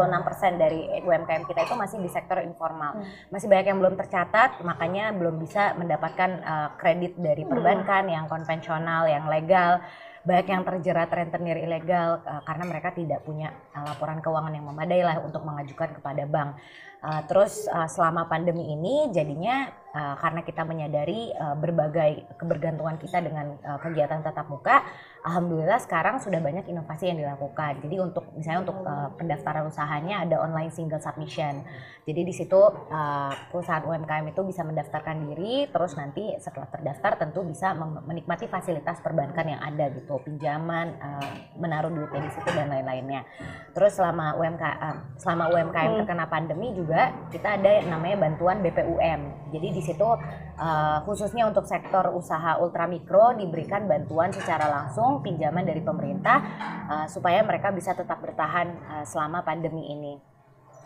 dari 0.55 1.03
UMKM 1.03 1.43
kita 1.45 1.59
itu 1.67 1.75
masih 1.75 1.97
di 1.99 2.09
sektor 2.09 2.39
informal. 2.39 2.97
Hmm. 2.97 3.05
Masih 3.35 3.51
banyak 3.51 3.67
yang 3.67 3.79
belum 3.83 3.95
tercatat, 3.99 4.63
makanya 4.63 5.11
belum 5.13 5.37
bisa 5.37 5.75
mendapatkan 5.75 6.31
uh, 6.41 6.69
kredit 6.79 7.19
dari 7.19 7.43
hmm. 7.43 7.51
perbankan 7.51 8.03
hmm. 8.07 8.15
yang 8.15 8.25
konvensional, 8.31 9.05
yang 9.05 9.27
legal 9.27 9.83
banyak 10.19 10.47
yang 10.51 10.63
terjerat 10.67 11.09
rentenir 11.09 11.57
ilegal 11.63 12.19
uh, 12.27 12.43
karena 12.43 12.63
mereka 12.67 12.91
tidak 12.91 13.23
punya 13.23 13.55
uh, 13.71 13.87
laporan 13.87 14.19
keuangan 14.19 14.51
yang 14.51 14.67
memadai 14.67 15.01
lah 15.01 15.17
untuk 15.23 15.41
mengajukan 15.47 15.95
kepada 15.95 16.27
bank. 16.27 16.59
Uh, 16.99 17.23
terus 17.31 17.63
uh, 17.71 17.87
selama 17.87 18.27
pandemi 18.27 18.75
ini 18.75 19.07
jadinya 19.15 19.71
uh, 19.95 20.15
karena 20.19 20.41
kita 20.43 20.67
menyadari 20.67 21.31
uh, 21.31 21.55
berbagai 21.55 22.27
kebergantungan 22.37 22.99
kita 22.99 23.23
dengan 23.23 23.55
uh, 23.63 23.79
kegiatan 23.81 24.21
tatap 24.21 24.51
muka, 24.51 24.83
alhamdulillah 25.23 25.79
sekarang 25.81 26.19
sudah 26.19 26.39
banyak 26.39 26.67
inovasi 26.69 27.11
yang 27.11 27.23
dilakukan. 27.23 27.81
Jadi 27.83 27.95
untuk 28.03 28.27
misalnya 28.35 28.67
untuk 28.67 28.77
uh, 28.83 29.09
pendaftaran 29.15 29.67
usahanya 29.67 30.25
ada 30.27 30.43
online 30.43 30.71
single 30.73 31.01
submission. 31.01 31.63
Jadi 32.03 32.21
di 32.25 32.33
situ 32.33 32.57
uh, 32.57 33.31
perusahaan 33.53 33.85
UMKM 33.85 34.33
itu 34.33 34.41
bisa 34.43 34.65
mendaftarkan 34.65 35.29
diri, 35.29 35.69
terus 35.69 35.93
nanti 35.93 36.35
setelah 36.41 36.65
terdaftar 36.67 37.21
tentu 37.21 37.45
bisa 37.45 37.77
menikmati 38.05 38.49
fasilitas 38.49 38.97
perbankan 38.99 39.45
yang 39.45 39.61
ada 39.61 39.93
gitu, 39.93 40.17
pinjaman, 40.25 40.97
uh, 40.97 41.31
menaruh 41.55 41.93
duitnya 41.93 42.25
di 42.25 42.31
situ 42.33 42.49
dan 42.49 42.67
lain-lainnya. 42.67 43.23
Terus 43.77 43.95
selama 43.95 44.35
UMKM 44.41 44.79
uh, 44.81 44.97
selama 45.21 45.53
UMKM 45.53 45.89
hmm. 45.93 45.99
terkena 46.03 46.25
pandemi 46.25 46.73
juga 46.73 46.88
juga 46.89 47.13
kita 47.29 47.61
ada 47.61 47.69
yang 47.69 47.93
namanya 47.93 48.17
bantuan 48.25 48.65
BPUM. 48.65 49.53
Jadi 49.53 49.67
di 49.77 49.81
situ 49.85 50.01
uh, 50.01 50.97
khususnya 51.05 51.45
untuk 51.45 51.69
sektor 51.69 52.09
usaha 52.17 52.57
ultramikro 52.57 53.37
diberikan 53.37 53.85
bantuan 53.85 54.33
secara 54.33 54.65
langsung 54.65 55.21
pinjaman 55.21 55.69
dari 55.69 55.85
pemerintah 55.85 56.37
uh, 56.89 57.05
supaya 57.05 57.45
mereka 57.45 57.69
bisa 57.69 57.93
tetap 57.93 58.17
bertahan 58.25 58.73
uh, 58.89 59.05
selama 59.05 59.45
pandemi 59.45 59.85
ini. 59.93 60.17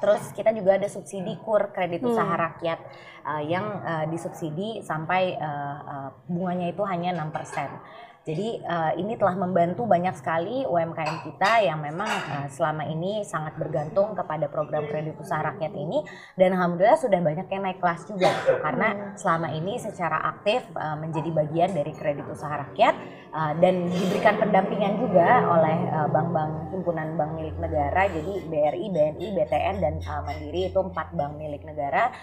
Terus 0.04 0.36
kita 0.36 0.52
juga 0.52 0.76
ada 0.76 0.92
subsidi 0.92 1.40
kur 1.40 1.72
kredit 1.72 2.04
hmm. 2.04 2.12
usaha 2.12 2.36
rakyat 2.36 2.80
uh, 3.24 3.40
yang 3.40 3.64
uh, 3.88 4.04
disubsidi 4.12 4.84
sampai 4.84 5.40
uh, 5.40 5.78
uh, 5.88 6.10
bunganya 6.28 6.76
itu 6.76 6.84
hanya 6.84 7.16
6%. 7.16 8.13
Jadi 8.24 8.64
uh, 8.64 8.96
ini 8.96 9.20
telah 9.20 9.36
membantu 9.36 9.84
banyak 9.84 10.16
sekali 10.16 10.64
UMKM 10.64 11.28
kita 11.28 11.60
yang 11.60 11.84
memang 11.84 12.08
uh, 12.08 12.48
selama 12.48 12.88
ini 12.88 13.20
sangat 13.28 13.60
bergantung 13.60 14.16
kepada 14.16 14.48
program 14.48 14.88
kredit 14.88 15.20
usaha 15.20 15.44
rakyat 15.44 15.76
ini. 15.76 16.08
Dan 16.40 16.56
alhamdulillah 16.56 16.96
sudah 16.96 17.20
banyak 17.20 17.48
yang 17.52 17.62
naik 17.68 17.84
kelas 17.84 18.08
juga. 18.08 18.32
Karena 18.64 19.12
selama 19.20 19.52
ini 19.52 19.76
secara 19.76 20.24
aktif 20.24 20.64
uh, 20.72 20.96
menjadi 20.96 21.30
bagian 21.36 21.76
dari 21.76 21.92
kredit 21.92 22.24
usaha 22.32 22.64
rakyat 22.64 22.96
Uh, 23.34 23.50
dan 23.58 23.90
diberikan 23.90 24.38
pendampingan 24.38 24.94
juga 25.02 25.42
oleh 25.50 25.90
uh, 25.90 26.06
bank-bank 26.06 26.70
himpunan 26.70 27.18
bank 27.18 27.34
milik 27.34 27.58
negara. 27.58 28.06
Jadi 28.06 28.46
BRI, 28.46 28.94
BNI, 28.94 29.28
BTN 29.34 29.76
dan 29.82 29.98
uh, 30.06 30.22
Mandiri 30.22 30.70
itu 30.70 30.78
empat 30.78 31.18
bank 31.18 31.42
milik 31.42 31.66
negara 31.66 32.14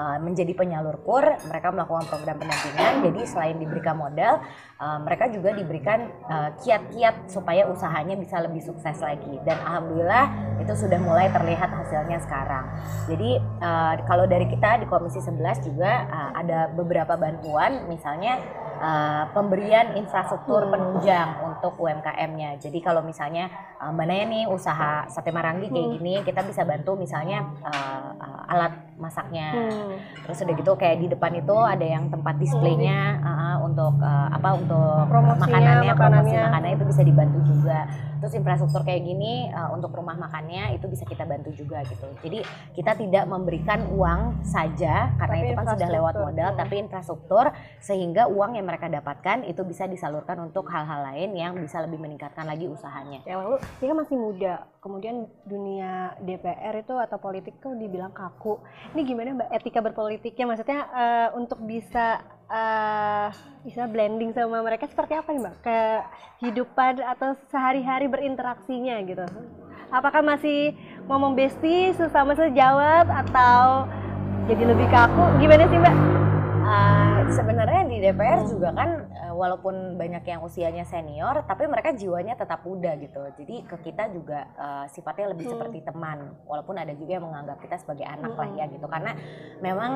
uh, 0.00 0.16
menjadi 0.24 0.56
penyalur 0.56 0.96
kur 1.04 1.20
mereka 1.20 1.68
melakukan 1.68 2.08
program 2.08 2.40
pendampingan 2.40 2.92
jadi 3.04 3.20
selain 3.28 3.56
diberikan 3.60 4.00
modal 4.00 4.40
uh, 4.80 4.98
mereka 5.04 5.28
juga 5.28 5.52
diberikan 5.52 6.08
kiat-kiat 6.64 7.16
uh, 7.20 7.28
supaya 7.28 7.68
usahanya 7.68 8.16
bisa 8.16 8.40
lebih 8.40 8.64
sukses 8.64 8.96
lagi 9.04 9.36
dan 9.44 9.60
alhamdulillah 9.60 10.56
itu 10.64 10.72
sudah 10.72 10.96
mulai 10.96 11.28
terlihat 11.28 11.68
hasilnya 11.68 12.16
sekarang 12.24 12.64
jadi 13.04 13.36
uh, 13.60 13.94
kalau 14.08 14.24
dari 14.24 14.48
kita 14.48 14.80
di 14.80 14.86
Komisi 14.88 15.20
11 15.20 15.68
juga 15.68 16.08
uh, 16.08 16.30
ada 16.40 16.72
beberapa 16.72 17.20
bantuan 17.20 17.84
misalnya 17.92 18.40
uh, 18.80 19.24
pemberian 19.36 19.94
infrastruktur 19.94 20.64
hmm. 20.66 20.72
penunjang 20.72 21.28
untuk 21.44 21.76
UMKM-nya. 21.76 22.56
Jadi 22.58 22.78
kalau 22.80 23.04
misalnya 23.04 23.52
uh, 23.78 23.92
Mbak 23.92 24.06
Naya 24.08 24.24
nih 24.26 24.44
usaha 24.48 25.06
sate 25.06 25.30
marangi 25.30 25.68
kayak 25.68 25.86
hmm. 25.86 25.94
gini, 26.00 26.14
kita 26.24 26.40
bisa 26.42 26.64
bantu 26.64 26.96
misalnya 26.96 27.44
uh, 27.62 28.10
uh, 28.16 28.40
alat 28.50 28.72
masaknya. 29.00 29.48
Hmm. 29.56 29.96
Terus 30.28 30.44
udah 30.44 30.54
gitu 30.60 30.72
kayak 30.76 30.96
di 31.00 31.06
depan 31.08 31.32
itu 31.40 31.56
ada 31.56 31.82
yang 31.82 32.12
tempat 32.12 32.36
displaynya 32.36 33.18
uh, 33.24 33.56
untuk 33.64 33.96
uh, 33.98 34.28
apa 34.30 34.48
untuk 34.54 35.08
Promosinya, 35.08 35.40
makanannya, 35.40 35.90
makanannya. 35.90 35.96
promosi 35.96 36.34
makanannya 36.36 36.76
itu 36.76 36.86
bisa 36.86 37.02
dibantu 37.02 37.38
juga. 37.48 37.78
Terus 38.20 38.36
infrastruktur 38.36 38.84
kayak 38.84 39.00
gini 39.00 39.48
uh, 39.48 39.72
untuk 39.72 39.96
rumah 39.96 40.12
makannya 40.12 40.76
itu 40.76 40.84
bisa 40.92 41.08
kita 41.08 41.24
bantu 41.24 41.56
juga 41.56 41.80
gitu. 41.88 42.04
Jadi 42.20 42.44
kita 42.76 42.92
tidak 42.92 43.24
memberikan 43.24 43.88
uang 43.96 44.44
saja 44.44 45.16
karena 45.16 45.36
tapi 45.40 45.46
itu 45.48 45.52
kan 45.56 45.66
sudah 45.72 45.88
lewat 45.88 46.14
modal, 46.20 46.50
tapi 46.52 46.74
infrastruktur 46.84 47.48
sehingga 47.80 48.28
uang 48.28 48.60
yang 48.60 48.68
mereka 48.68 48.92
dapatkan 48.92 49.48
itu 49.48 49.64
bisa 49.64 49.88
disalurkan 49.88 50.36
untuk 50.44 50.68
hal-hal 50.68 51.00
lain 51.00 51.32
yang 51.32 51.56
bisa 51.56 51.80
lebih 51.80 51.96
meningkatkan 51.96 52.44
lagi 52.44 52.68
usahanya. 52.68 53.24
Ya 53.24 53.40
lalu 53.40 53.56
dia 53.80 53.88
kan 53.88 53.96
masih 54.04 54.16
muda, 54.20 54.68
kemudian 54.80 55.28
dunia 55.44 56.16
DPR 56.24 56.80
itu 56.80 56.96
atau 56.96 57.20
politik 57.20 57.60
tuh 57.60 57.76
dibilang 57.76 58.10
kaku. 58.16 58.56
Ini 58.96 59.00
gimana 59.04 59.36
mbak 59.36 59.52
etika 59.52 59.84
berpolitiknya? 59.84 60.48
Maksudnya 60.48 60.80
uh, 60.88 61.28
untuk 61.36 61.60
bisa 61.62 62.24
uh, 62.48 63.28
bisa 63.60 63.84
blending 63.84 64.32
sama 64.32 64.64
mereka 64.64 64.88
seperti 64.88 65.20
apa 65.20 65.28
nih 65.36 65.40
mbak? 65.44 65.56
Kehidupan 65.60 67.04
atau 67.04 67.36
sehari-hari 67.52 68.08
berinteraksinya 68.08 68.96
gitu. 69.04 69.24
Apakah 69.92 70.24
masih 70.24 70.72
ngomong 71.04 71.36
besti 71.36 71.92
sesama 71.92 72.32
sejawat 72.32 73.04
atau 73.04 73.84
jadi 74.48 74.64
lebih 74.64 74.88
kaku? 74.88 75.24
Gimana 75.44 75.68
sih 75.68 75.76
mbak? 75.76 76.29
Uh, 76.70 77.26
sebenarnya 77.34 77.82
di 77.90 77.98
DPR 77.98 78.46
juga 78.46 78.70
kan 78.70 79.02
uh, 79.10 79.34
walaupun 79.34 79.98
banyak 79.98 80.22
yang 80.22 80.38
usianya 80.46 80.86
senior 80.86 81.42
tapi 81.42 81.66
mereka 81.66 81.90
jiwanya 81.98 82.38
tetap 82.38 82.62
muda 82.62 82.94
gitu 82.94 83.26
jadi 83.42 83.66
ke 83.66 83.90
kita 83.90 84.06
juga 84.14 84.46
uh, 84.54 84.86
sifatnya 84.86 85.34
lebih 85.34 85.50
hmm. 85.50 85.54
seperti 85.58 85.82
teman 85.82 86.30
walaupun 86.46 86.78
ada 86.78 86.94
juga 86.94 87.18
yang 87.18 87.26
menganggap 87.26 87.58
kita 87.58 87.74
sebagai 87.74 88.06
anak 88.06 88.30
hmm. 88.30 88.38
lah 88.38 88.50
ya 88.54 88.64
gitu 88.70 88.86
karena 88.86 89.12
memang 89.58 89.92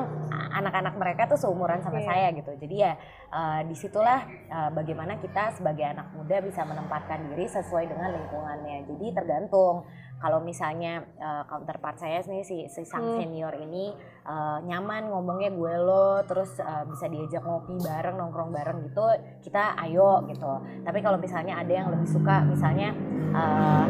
anak-anak 0.51 0.99
mereka 0.99 1.31
tuh 1.31 1.39
seumuran 1.39 1.79
sama 1.79 2.03
yeah. 2.03 2.07
saya 2.11 2.27
gitu 2.35 2.51
jadi 2.59 2.75
ya 2.75 2.93
uh, 3.31 3.61
di 3.63 3.75
situlah 3.79 4.27
uh, 4.51 4.69
bagaimana 4.75 5.15
kita 5.23 5.55
sebagai 5.55 5.87
anak 5.87 6.11
muda 6.11 6.43
bisa 6.43 6.67
menempatkan 6.67 7.23
diri 7.31 7.47
sesuai 7.47 7.87
dengan 7.87 8.19
lingkungannya 8.19 8.83
jadi 8.83 9.05
tergantung 9.15 9.87
kalau 10.19 10.39
misalnya 10.41 11.03
uh, 11.19 11.43
counterpart 11.45 11.99
saya 11.99 12.23
nih 12.23 12.41
si, 12.41 12.65
si 12.71 12.81
sang 12.87 13.03
hmm. 13.03 13.17
senior 13.19 13.53
ini 13.59 13.91
uh, 14.23 14.63
nyaman 14.63 15.11
ngomongnya 15.11 15.51
gue 15.51 15.75
lo 15.83 16.23
terus 16.23 16.55
uh, 16.63 16.87
bisa 16.87 17.11
diajak 17.11 17.43
ngopi 17.43 17.75
bareng 17.83 18.15
nongkrong 18.15 18.51
bareng 18.55 18.77
gitu 18.87 19.03
kita 19.43 19.75
ayo 19.85 20.23
gitu 20.31 20.49
tapi 20.87 20.99
kalau 21.03 21.19
misalnya 21.19 21.59
ada 21.59 21.73
yang 21.73 21.91
lebih 21.91 22.07
suka 22.07 22.47
misalnya 22.47 22.95
uh, 23.35 23.85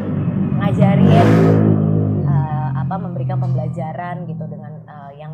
ngajarin 0.60 1.28
uh, 2.26 2.68
apa 2.84 2.94
memberikan 2.98 3.38
pembelajaran 3.38 4.26
gitu 4.26 4.44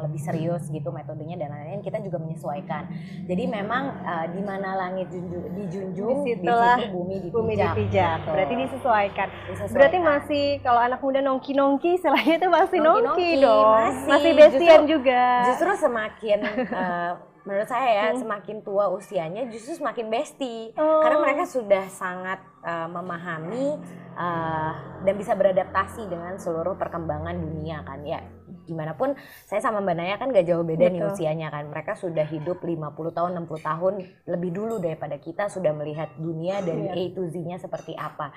lebih 0.03 0.21
serius 0.21 0.67
gitu 0.69 0.91
metodenya 0.91 1.39
dan 1.39 1.55
lain-lain 1.55 1.81
kita 1.81 2.03
juga 2.03 2.19
menyesuaikan 2.19 2.91
jadi 3.25 3.45
memang 3.49 3.83
uh, 4.03 4.27
di 4.31 4.43
mana 4.43 4.75
langit 4.77 5.09
dijunjung 5.57 6.27
di 6.27 6.35
situ 6.35 6.53
bumi 6.93 7.17
dipijak, 7.23 7.33
bumi 7.33 7.55
dipijak. 7.55 8.17
Gitu. 8.23 8.31
berarti 8.31 8.55
disesuaikan. 8.59 9.29
disesuaikan 9.49 9.77
berarti 9.79 9.99
masih 10.03 10.45
kalau 10.61 10.81
anak 10.83 11.01
muda 11.01 11.21
nongki 11.23 11.53
nongki 11.55 11.93
selain 12.03 12.37
itu 12.37 12.49
masih 12.51 12.79
nongki, 12.83 13.07
nongki 13.07 13.31
dong 13.41 13.73
masih, 13.73 14.09
masih 14.11 14.31
bestian 14.35 14.81
justru, 14.83 14.93
juga 14.99 15.23
justru 15.49 15.71
semakin 15.79 16.39
uh, 16.75 17.13
menurut 17.43 17.67
saya 17.67 17.91
ya 17.91 18.07
hmm. 18.15 18.19
semakin 18.23 18.57
tua 18.63 18.87
usianya 18.95 19.51
justru 19.51 19.75
semakin 19.75 20.07
besti 20.07 20.71
oh. 20.79 21.03
karena 21.03 21.19
mereka 21.19 21.45
sudah 21.51 21.85
sangat 21.91 22.39
uh, 22.63 22.87
memahami 22.87 23.83
uh, 24.15 24.73
dan 25.03 25.15
bisa 25.19 25.35
beradaptasi 25.35 26.07
dengan 26.07 26.39
seluruh 26.39 26.79
perkembangan 26.79 27.35
dunia 27.35 27.83
kan 27.83 27.99
ya 28.07 28.23
gimana 28.65 28.95
pun 28.95 29.15
saya 29.47 29.61
sama 29.61 29.83
Mbak 29.83 29.97
Naya 29.99 30.15
kan 30.17 30.29
gak 30.31 30.47
jauh 30.47 30.63
beda 30.63 30.87
Betul. 30.89 30.95
nih 30.95 31.03
usianya 31.09 31.49
kan 31.51 31.65
mereka 31.69 31.93
sudah 31.99 32.27
hidup 32.27 32.63
50 32.63 33.17
tahun 33.17 33.31
60 33.45 33.69
tahun 33.69 33.93
lebih 34.31 34.51
dulu 34.55 34.75
daripada 34.79 35.17
kita 35.19 35.51
sudah 35.51 35.73
melihat 35.75 36.15
dunia 36.19 36.63
dari 36.63 36.87
yeah. 36.87 36.99
A 36.99 37.15
to 37.15 37.23
Z-nya 37.27 37.57
seperti 37.59 37.99
apa 37.99 38.31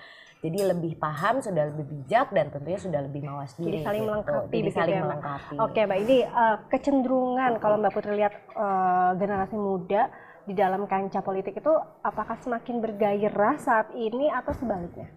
jadi 0.46 0.75
lebih 0.75 1.01
paham 1.01 1.41
sudah 1.41 1.74
lebih 1.74 1.86
bijak 1.89 2.29
dan 2.29 2.53
tentunya 2.53 2.77
sudah 2.77 3.01
lebih 3.01 3.22
mawas 3.25 3.58
diri 3.58 3.82
jadi 3.82 3.86
saling 3.89 4.03
gitu. 4.03 4.12
melengkapi 4.13 4.55
jadi 4.62 4.72
saling 4.74 4.98
ya, 4.98 5.03
melengkapi 5.03 5.55
oke 5.58 5.79
Mbak 5.86 6.00
ini 6.05 6.17
uh, 6.25 6.55
kecenderungan 6.70 7.51
kalau 7.58 7.75
Mbak 7.82 7.91
Putri 7.94 8.13
lihat 8.20 8.34
uh, 8.53 9.12
generasi 9.17 9.55
muda 9.58 10.13
di 10.46 10.53
dalam 10.53 10.86
kancah 10.86 11.25
politik 11.25 11.58
itu 11.58 11.74
apakah 12.05 12.38
semakin 12.38 12.77
bergairah 12.77 13.58
saat 13.58 13.89
ini 13.98 14.29
atau 14.29 14.53
sebaliknya 14.53 15.10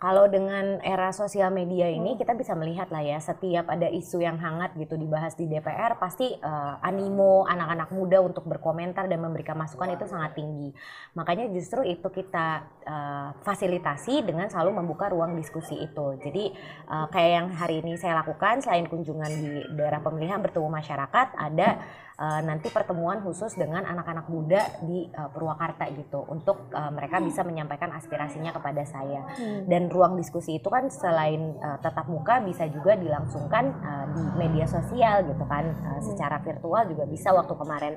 kalau 0.00 0.32
dengan 0.32 0.80
era 0.80 1.12
sosial 1.12 1.52
media 1.52 1.84
ini 1.92 2.16
kita 2.16 2.32
bisa 2.32 2.56
melihat 2.56 2.88
lah 2.88 3.04
ya 3.04 3.20
setiap 3.20 3.68
ada 3.68 3.84
isu 3.84 4.24
yang 4.24 4.40
hangat 4.40 4.72
gitu 4.80 4.96
dibahas 4.96 5.36
di 5.36 5.44
DPR 5.44 6.00
pasti 6.00 6.24
uh, 6.40 6.80
animo 6.80 7.44
anak-anak 7.44 7.92
muda 7.92 8.24
untuk 8.24 8.48
berkomentar 8.48 9.12
dan 9.12 9.20
memberikan 9.20 9.60
masukan 9.60 9.92
itu 9.92 10.08
sangat 10.08 10.40
tinggi. 10.40 10.72
Makanya 11.12 11.52
justru 11.52 11.84
itu 11.84 12.08
kita 12.08 12.64
uh, 12.88 13.28
fasilitasi 13.44 14.24
dengan 14.24 14.48
selalu 14.48 14.80
membuka 14.80 15.12
ruang 15.12 15.36
diskusi 15.36 15.76
itu. 15.76 16.16
Jadi 16.16 16.48
uh, 16.88 17.04
kayak 17.12 17.30
yang 17.36 17.46
hari 17.52 17.84
ini 17.84 18.00
saya 18.00 18.24
lakukan 18.24 18.64
selain 18.64 18.88
kunjungan 18.88 19.32
di 19.36 19.52
daerah 19.76 20.00
pemilihan 20.00 20.40
bertemu 20.40 20.80
masyarakat 20.80 21.36
ada 21.36 21.76
uh, 22.20 22.40
nanti 22.44 22.68
pertemuan 22.68 23.24
khusus 23.24 23.56
dengan 23.56 23.88
anak-anak 23.88 24.28
muda 24.28 24.60
di 24.84 25.08
uh, 25.16 25.32
Purwakarta 25.32 25.88
gitu 25.96 26.28
untuk 26.28 26.68
uh, 26.76 26.92
mereka 26.92 27.18
bisa 27.24 27.40
menyampaikan 27.42 27.90
aspirasinya 27.96 28.52
kepada 28.52 28.84
saya. 28.84 29.22
Hmm. 29.30 29.64
dan 29.70 29.88
ruang 29.88 30.18
diskusi 30.18 30.58
itu 30.58 30.68
kan 30.68 30.90
selain 30.90 31.56
uh, 31.62 31.78
tetap 31.80 32.10
muka 32.10 32.42
bisa 32.42 32.66
juga 32.68 32.98
dilangsungkan 32.98 33.64
uh, 33.80 34.06
di 34.12 34.24
media 34.36 34.66
sosial 34.66 35.24
gitu 35.24 35.44
kan 35.48 35.70
uh, 35.70 36.00
secara 36.02 36.42
virtual 36.44 36.84
juga 36.90 37.04
bisa. 37.08 37.32
Waktu 37.32 37.54
kemarin 37.56 37.94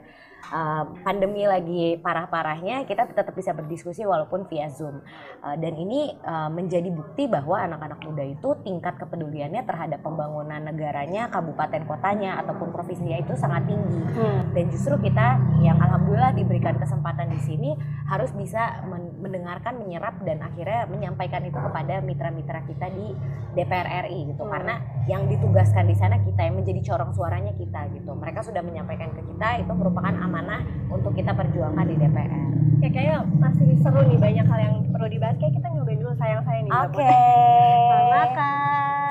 uh, 0.51 0.83
pandemi 1.05 1.47
lagi 1.47 1.95
parah-parahnya 2.01 2.83
kita 2.89 3.07
tetap 3.13 3.31
bisa 3.37 3.55
berdiskusi 3.55 4.03
walaupun 4.03 4.49
via 4.49 4.67
Zoom 4.67 4.99
uh, 5.45 5.55
dan 5.55 5.73
ini 5.77 6.11
uh, 6.25 6.49
menjadi 6.51 6.89
bukti 6.91 7.29
bahwa 7.29 7.61
anak-anak 7.61 7.99
muda 8.03 8.23
itu 8.25 8.49
tingkat 8.65 8.99
kepeduliannya 8.99 9.63
terhadap 9.63 10.03
pembangunan 10.03 10.59
negaranya 10.59 11.31
kabupaten 11.31 11.87
kotanya 11.87 12.41
ataupun 12.43 12.73
provinsinya 12.73 13.19
itu 13.21 13.33
sangat 13.39 13.67
tinggi 13.69 14.03
Hmm. 14.13 14.53
Dan 14.53 14.69
justru 14.69 14.93
kita 15.01 15.41
yang 15.65 15.81
alhamdulillah 15.81 16.37
diberikan 16.37 16.77
kesempatan 16.77 17.33
di 17.33 17.39
sini 17.41 17.69
harus 18.05 18.29
bisa 18.35 18.85
mendengarkan, 19.19 19.81
menyerap 19.81 20.21
dan 20.21 20.43
akhirnya 20.45 20.85
menyampaikan 20.85 21.41
itu 21.41 21.57
kepada 21.57 22.03
mitra-mitra 22.05 22.61
kita 22.69 22.93
di 22.93 23.15
DPR 23.57 24.05
RI 24.07 24.33
gitu. 24.33 24.43
Hmm. 24.45 24.53
Karena 24.53 24.75
yang 25.09 25.25
ditugaskan 25.27 25.89
di 25.89 25.95
sana 25.97 26.21
kita 26.21 26.45
yang 26.45 26.61
menjadi 26.61 26.81
corong 26.93 27.11
suaranya 27.15 27.53
kita 27.57 27.89
gitu. 27.95 28.13
Mereka 28.13 28.45
sudah 28.45 28.61
menyampaikan 28.61 29.11
ke 29.17 29.21
kita 29.33 29.65
itu 29.65 29.71
merupakan 29.73 30.13
amanah 30.33 30.65
untuk 30.89 31.13
kita 31.13 31.29
perjuangkan 31.29 31.85
di 31.85 31.95
DPR. 32.01 32.41
Ya 32.81 32.89
kayaknya 32.89 33.17
masih 33.37 33.77
seru 33.85 34.01
nih 34.01 34.17
banyak 34.17 34.45
hal 34.49 34.59
yang 34.65 34.75
perlu 34.89 35.05
dibahas. 35.05 35.37
Kayak 35.37 35.61
kita 35.61 35.67
nyobain 35.69 35.99
dulu 36.01 36.13
sayang 36.17 36.41
saya 36.41 36.59
nih. 36.65 36.71
Oke. 36.73 36.97
Okay. 36.97 37.77
Selamat 37.85 38.09
makan. 38.17 38.57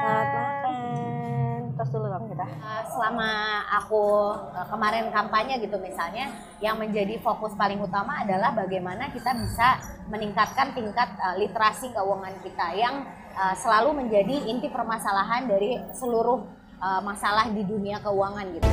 Selamat 0.02 0.28
makan 0.34 0.50
tos 1.72 1.88
dulu 1.88 2.04
dong 2.04 2.26
kita. 2.30 2.46
Uh, 2.46 2.82
selama 2.94 3.30
aku 3.80 4.04
uh, 4.54 4.66
kemarin 4.70 5.08
kampanye 5.08 5.58
gitu 5.62 5.78
misalnya, 5.80 6.30
yang 6.60 6.76
menjadi 6.76 7.16
fokus 7.18 7.56
paling 7.58 7.80
utama 7.80 8.22
adalah 8.22 8.52
bagaimana 8.52 9.08
kita 9.10 9.32
bisa 9.34 9.80
meningkatkan 10.06 10.76
tingkat 10.76 11.10
uh, 11.18 11.34
literasi 11.40 11.90
keuangan 11.90 12.34
kita 12.44 12.66
yang 12.76 13.02
uh, 13.34 13.54
selalu 13.56 14.04
menjadi 14.04 14.46
inti 14.52 14.68
permasalahan 14.68 15.48
dari 15.48 15.80
seluruh 15.96 16.44
uh, 16.78 17.00
masalah 17.00 17.48
di 17.50 17.64
dunia 17.64 17.98
keuangan 18.04 18.46
gitu. 18.52 18.68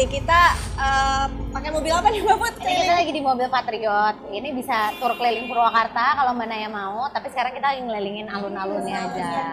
Nih 0.00 0.08
kita 0.08 0.40
eh, 0.80 1.26
pakai 1.52 1.70
mobil 1.76 1.92
apa 1.92 2.08
nih 2.08 2.24
Mbak 2.24 2.36
Put? 2.40 2.54
Ini 2.64 2.72
kita 2.72 2.94
lagi 3.04 3.12
di 3.12 3.20
mobil 3.20 3.46
Patriot. 3.52 4.16
Ini 4.32 4.48
bisa 4.56 4.96
tur 4.96 5.12
keliling 5.12 5.44
Purwakarta 5.44 6.16
kalau 6.16 6.32
mana 6.32 6.56
yang 6.56 6.72
mau. 6.72 7.04
Tapi 7.12 7.28
sekarang 7.28 7.52
kita 7.52 7.76
lagi 7.76 7.84
ngelilingin 7.84 8.32
alun-alunnya 8.32 8.96
aja. 8.96 9.52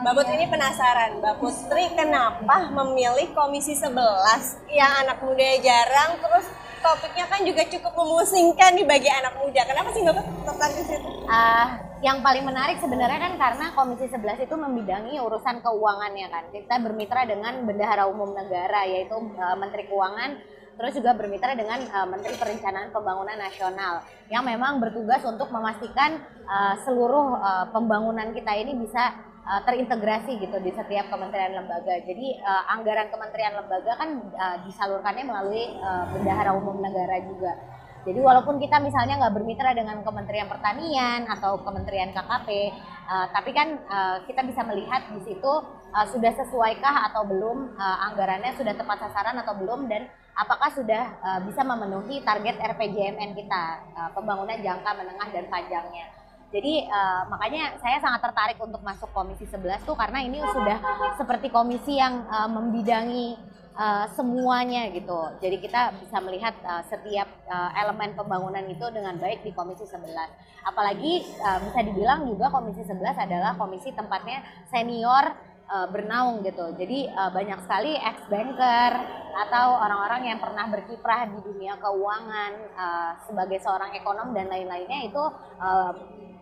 Mbak 0.00 0.12
Put 0.16 0.28
ini 0.32 0.48
penasaran, 0.48 1.20
Mbak 1.20 1.34
Putri 1.36 1.84
kenapa 1.92 2.72
memilih 2.72 3.28
komisi 3.36 3.76
11 3.76 3.92
yang 4.72 5.04
anak 5.04 5.20
muda 5.20 5.44
jarang 5.60 6.16
terus 6.16 6.48
topiknya 6.80 7.28
kan 7.28 7.44
juga 7.44 7.62
cukup 7.68 7.92
memusingkan 7.92 8.72
nih 8.72 8.88
bagi 8.88 9.12
anak 9.12 9.36
muda. 9.36 9.68
Kenapa 9.68 9.92
sih 9.92 10.00
Mbak 10.00 10.16
Put 10.16 10.26
tertarik 10.48 10.76
ke 10.80 10.84
situ? 10.88 11.10
Ah, 11.28 11.91
yang 12.02 12.18
paling 12.18 12.42
menarik 12.42 12.82
sebenarnya 12.82 13.30
kan 13.30 13.34
karena 13.38 13.66
Komisi 13.78 14.10
11 14.10 14.42
itu 14.42 14.54
membidangi 14.58 15.22
urusan 15.22 15.62
keuangannya 15.62 16.26
kan. 16.34 16.44
Kita 16.50 16.82
bermitra 16.82 17.22
dengan 17.22 17.62
Bendahara 17.62 18.10
Umum 18.10 18.34
Negara 18.34 18.82
yaitu 18.82 19.14
eh, 19.14 19.56
Menteri 19.56 19.86
Keuangan 19.86 20.30
terus 20.72 20.98
juga 20.98 21.14
bermitra 21.14 21.54
dengan 21.54 21.78
eh, 21.78 22.06
Menteri 22.10 22.34
Perencanaan 22.34 22.90
Pembangunan 22.90 23.38
Nasional 23.38 24.02
yang 24.34 24.42
memang 24.42 24.82
bertugas 24.82 25.22
untuk 25.22 25.46
memastikan 25.54 26.18
eh, 26.42 26.74
seluruh 26.82 27.38
pembangunan 27.70 28.34
kita 28.34 28.50
ini 28.58 28.82
bisa 28.82 29.30
terintegrasi 29.42 30.38
gitu 30.38 30.54
di 30.62 30.70
setiap 30.70 31.10
kementerian 31.10 31.58
lembaga. 31.58 31.98
Jadi 32.06 32.38
anggaran 32.70 33.10
kementerian 33.10 33.58
lembaga 33.58 33.98
kan 33.98 34.22
disalurkannya 34.62 35.26
melalui 35.26 35.66
Bendahara 36.14 36.54
Umum 36.54 36.78
Negara 36.78 37.18
juga. 37.26 37.58
Jadi 38.02 38.18
walaupun 38.18 38.58
kita 38.58 38.82
misalnya 38.82 39.14
nggak 39.22 39.34
bermitra 39.38 39.70
dengan 39.78 40.02
Kementerian 40.02 40.50
Pertanian 40.50 41.22
atau 41.30 41.62
Kementerian 41.62 42.10
KKP, 42.10 42.48
uh, 43.06 43.26
tapi 43.30 43.50
kan 43.54 43.78
uh, 43.86 44.16
kita 44.26 44.42
bisa 44.42 44.66
melihat 44.66 45.06
di 45.14 45.22
situ 45.22 45.52
uh, 45.94 46.06
sudah 46.10 46.34
sesuaikah 46.34 47.10
atau 47.12 47.22
belum 47.22 47.78
uh, 47.78 47.98
anggarannya 48.10 48.58
sudah 48.58 48.74
tepat 48.74 49.06
sasaran 49.06 49.38
atau 49.38 49.54
belum 49.54 49.86
dan 49.86 50.10
apakah 50.34 50.74
sudah 50.74 51.14
uh, 51.22 51.40
bisa 51.46 51.62
memenuhi 51.62 52.26
target 52.26 52.58
RPJMN 52.58 53.38
kita 53.38 53.62
uh, 53.94 54.10
pembangunan 54.18 54.58
jangka 54.58 54.90
menengah 54.98 55.28
dan 55.30 55.46
panjangnya. 55.46 56.06
Jadi 56.52 56.84
uh, 56.84 57.22
makanya 57.32 57.80
saya 57.80 57.96
sangat 58.02 58.28
tertarik 58.28 58.58
untuk 58.60 58.84
masuk 58.84 59.08
Komisi 59.16 59.48
11 59.48 59.88
tuh 59.88 59.96
karena 59.96 60.20
ini 60.20 60.36
sudah 60.52 60.78
seperti 61.16 61.48
komisi 61.48 61.96
yang 61.96 62.28
uh, 62.28 62.44
membidangi 62.44 63.40
uh, 63.76 64.06
semuanya 64.12 64.88
gitu. 64.92 65.20
Jadi 65.40 65.56
kita 65.60 65.96
bisa 66.00 66.20
melihat 66.20 66.54
uh, 66.64 66.84
setiap 66.86 67.28
uh, 67.48 67.70
elemen 67.76 68.12
pembangunan 68.16 68.64
itu 68.68 68.84
dengan 68.92 69.16
baik 69.16 69.44
di 69.44 69.52
Komisi 69.52 69.84
11. 69.88 70.08
Apalagi 70.68 71.26
uh, 71.42 71.58
bisa 71.64 71.80
dibilang 71.84 72.28
juga 72.28 72.52
Komisi 72.52 72.84
11 72.84 73.02
adalah 73.28 73.56
komisi 73.56 73.90
tempatnya 73.92 74.44
senior 74.68 75.34
uh, 75.68 75.88
bernaung 75.88 76.44
gitu. 76.44 76.72
Jadi 76.76 77.08
uh, 77.08 77.30
banyak 77.32 77.58
sekali 77.64 77.96
ex 77.96 78.28
banker 78.28 78.92
atau 79.32 79.80
orang-orang 79.80 80.28
yang 80.28 80.38
pernah 80.38 80.68
berkiprah 80.68 81.24
di 81.32 81.40
dunia 81.40 81.80
keuangan 81.80 82.52
uh, 82.76 83.12
sebagai 83.24 83.58
seorang 83.64 83.96
ekonom 83.96 84.36
dan 84.36 84.52
lain-lainnya 84.52 85.08
itu 85.08 85.24
uh, 85.60 85.92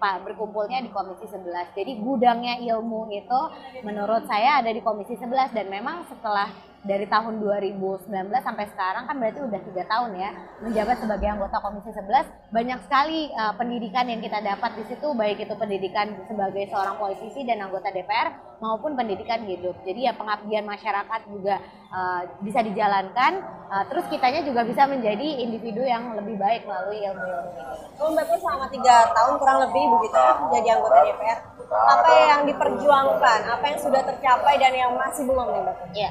berkumpulnya 0.01 0.81
di 0.81 0.89
Komisi 0.89 1.29
11. 1.29 1.77
Jadi 1.77 2.01
gudangnya 2.01 2.57
ilmu 2.57 3.13
itu 3.13 3.41
menurut 3.85 4.25
saya 4.25 4.65
ada 4.65 4.73
di 4.73 4.81
Komisi 4.81 5.13
11 5.13 5.53
dan 5.53 5.69
memang 5.69 6.09
setelah 6.09 6.49
dari 6.81 7.05
tahun 7.05 7.45
2019 7.45 8.09
sampai 8.41 8.65
sekarang 8.73 9.05
kan 9.05 9.17
berarti 9.21 9.41
udah 9.45 9.61
tiga 9.69 9.85
tahun 9.85 10.11
ya 10.17 10.31
menjabat 10.65 10.97
sebagai 10.97 11.29
anggota 11.29 11.61
Komisi 11.61 11.93
11 11.93 12.53
banyak 12.57 12.79
sekali 12.89 13.29
uh, 13.37 13.53
pendidikan 13.53 14.09
yang 14.09 14.25
kita 14.25 14.41
dapat 14.41 14.81
di 14.81 14.85
situ 14.89 15.13
baik 15.13 15.45
itu 15.45 15.55
pendidikan 15.61 16.09
sebagai 16.25 16.65
seorang 16.73 16.97
politisi 16.97 17.45
dan 17.45 17.69
anggota 17.69 17.93
DPR 17.93 18.50
maupun 18.61 18.93
pendidikan 18.95 19.43
hidup 19.49 19.75
jadi 19.83 20.11
ya 20.11 20.13
pengabdian 20.15 20.69
masyarakat 20.69 21.21
juga 21.33 21.59
uh, 21.91 22.23
bisa 22.41 22.63
dijalankan 22.63 23.43
uh, 23.69 23.85
terus 23.91 24.07
kitanya 24.09 24.41
juga 24.47 24.63
bisa 24.63 24.87
menjadi 24.87 25.43
individu 25.43 25.83
yang 25.83 26.15
lebih 26.15 26.39
baik 26.39 26.65
melalui 26.65 27.03
ilmu-ilmu 27.03 27.51
ini. 27.55 27.75
Oh, 28.01 28.09
Mbak 28.15 28.25
Put 28.33 28.39
selama 28.41 28.67
tiga 28.73 28.97
tahun 29.13 29.35
kurang 29.37 29.59
lebih 29.69 29.85
begitu 29.99 30.17
ya 30.17 30.33
menjadi 30.41 30.69
anggota 30.79 30.99
DPR. 31.05 31.39
Apa 31.71 32.11
yang 32.27 32.41
diperjuangkan, 32.51 33.41
apa 33.47 33.65
yang 33.71 33.79
sudah 33.79 34.03
tercapai 34.03 34.59
dan 34.59 34.73
yang 34.75 34.91
masih 34.99 35.23
belum 35.23 35.47
nih 35.55 35.61
Mbak? 35.63 35.77
Iya. 35.95 36.11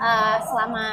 Uh, 0.00 0.36
selama 0.48 0.86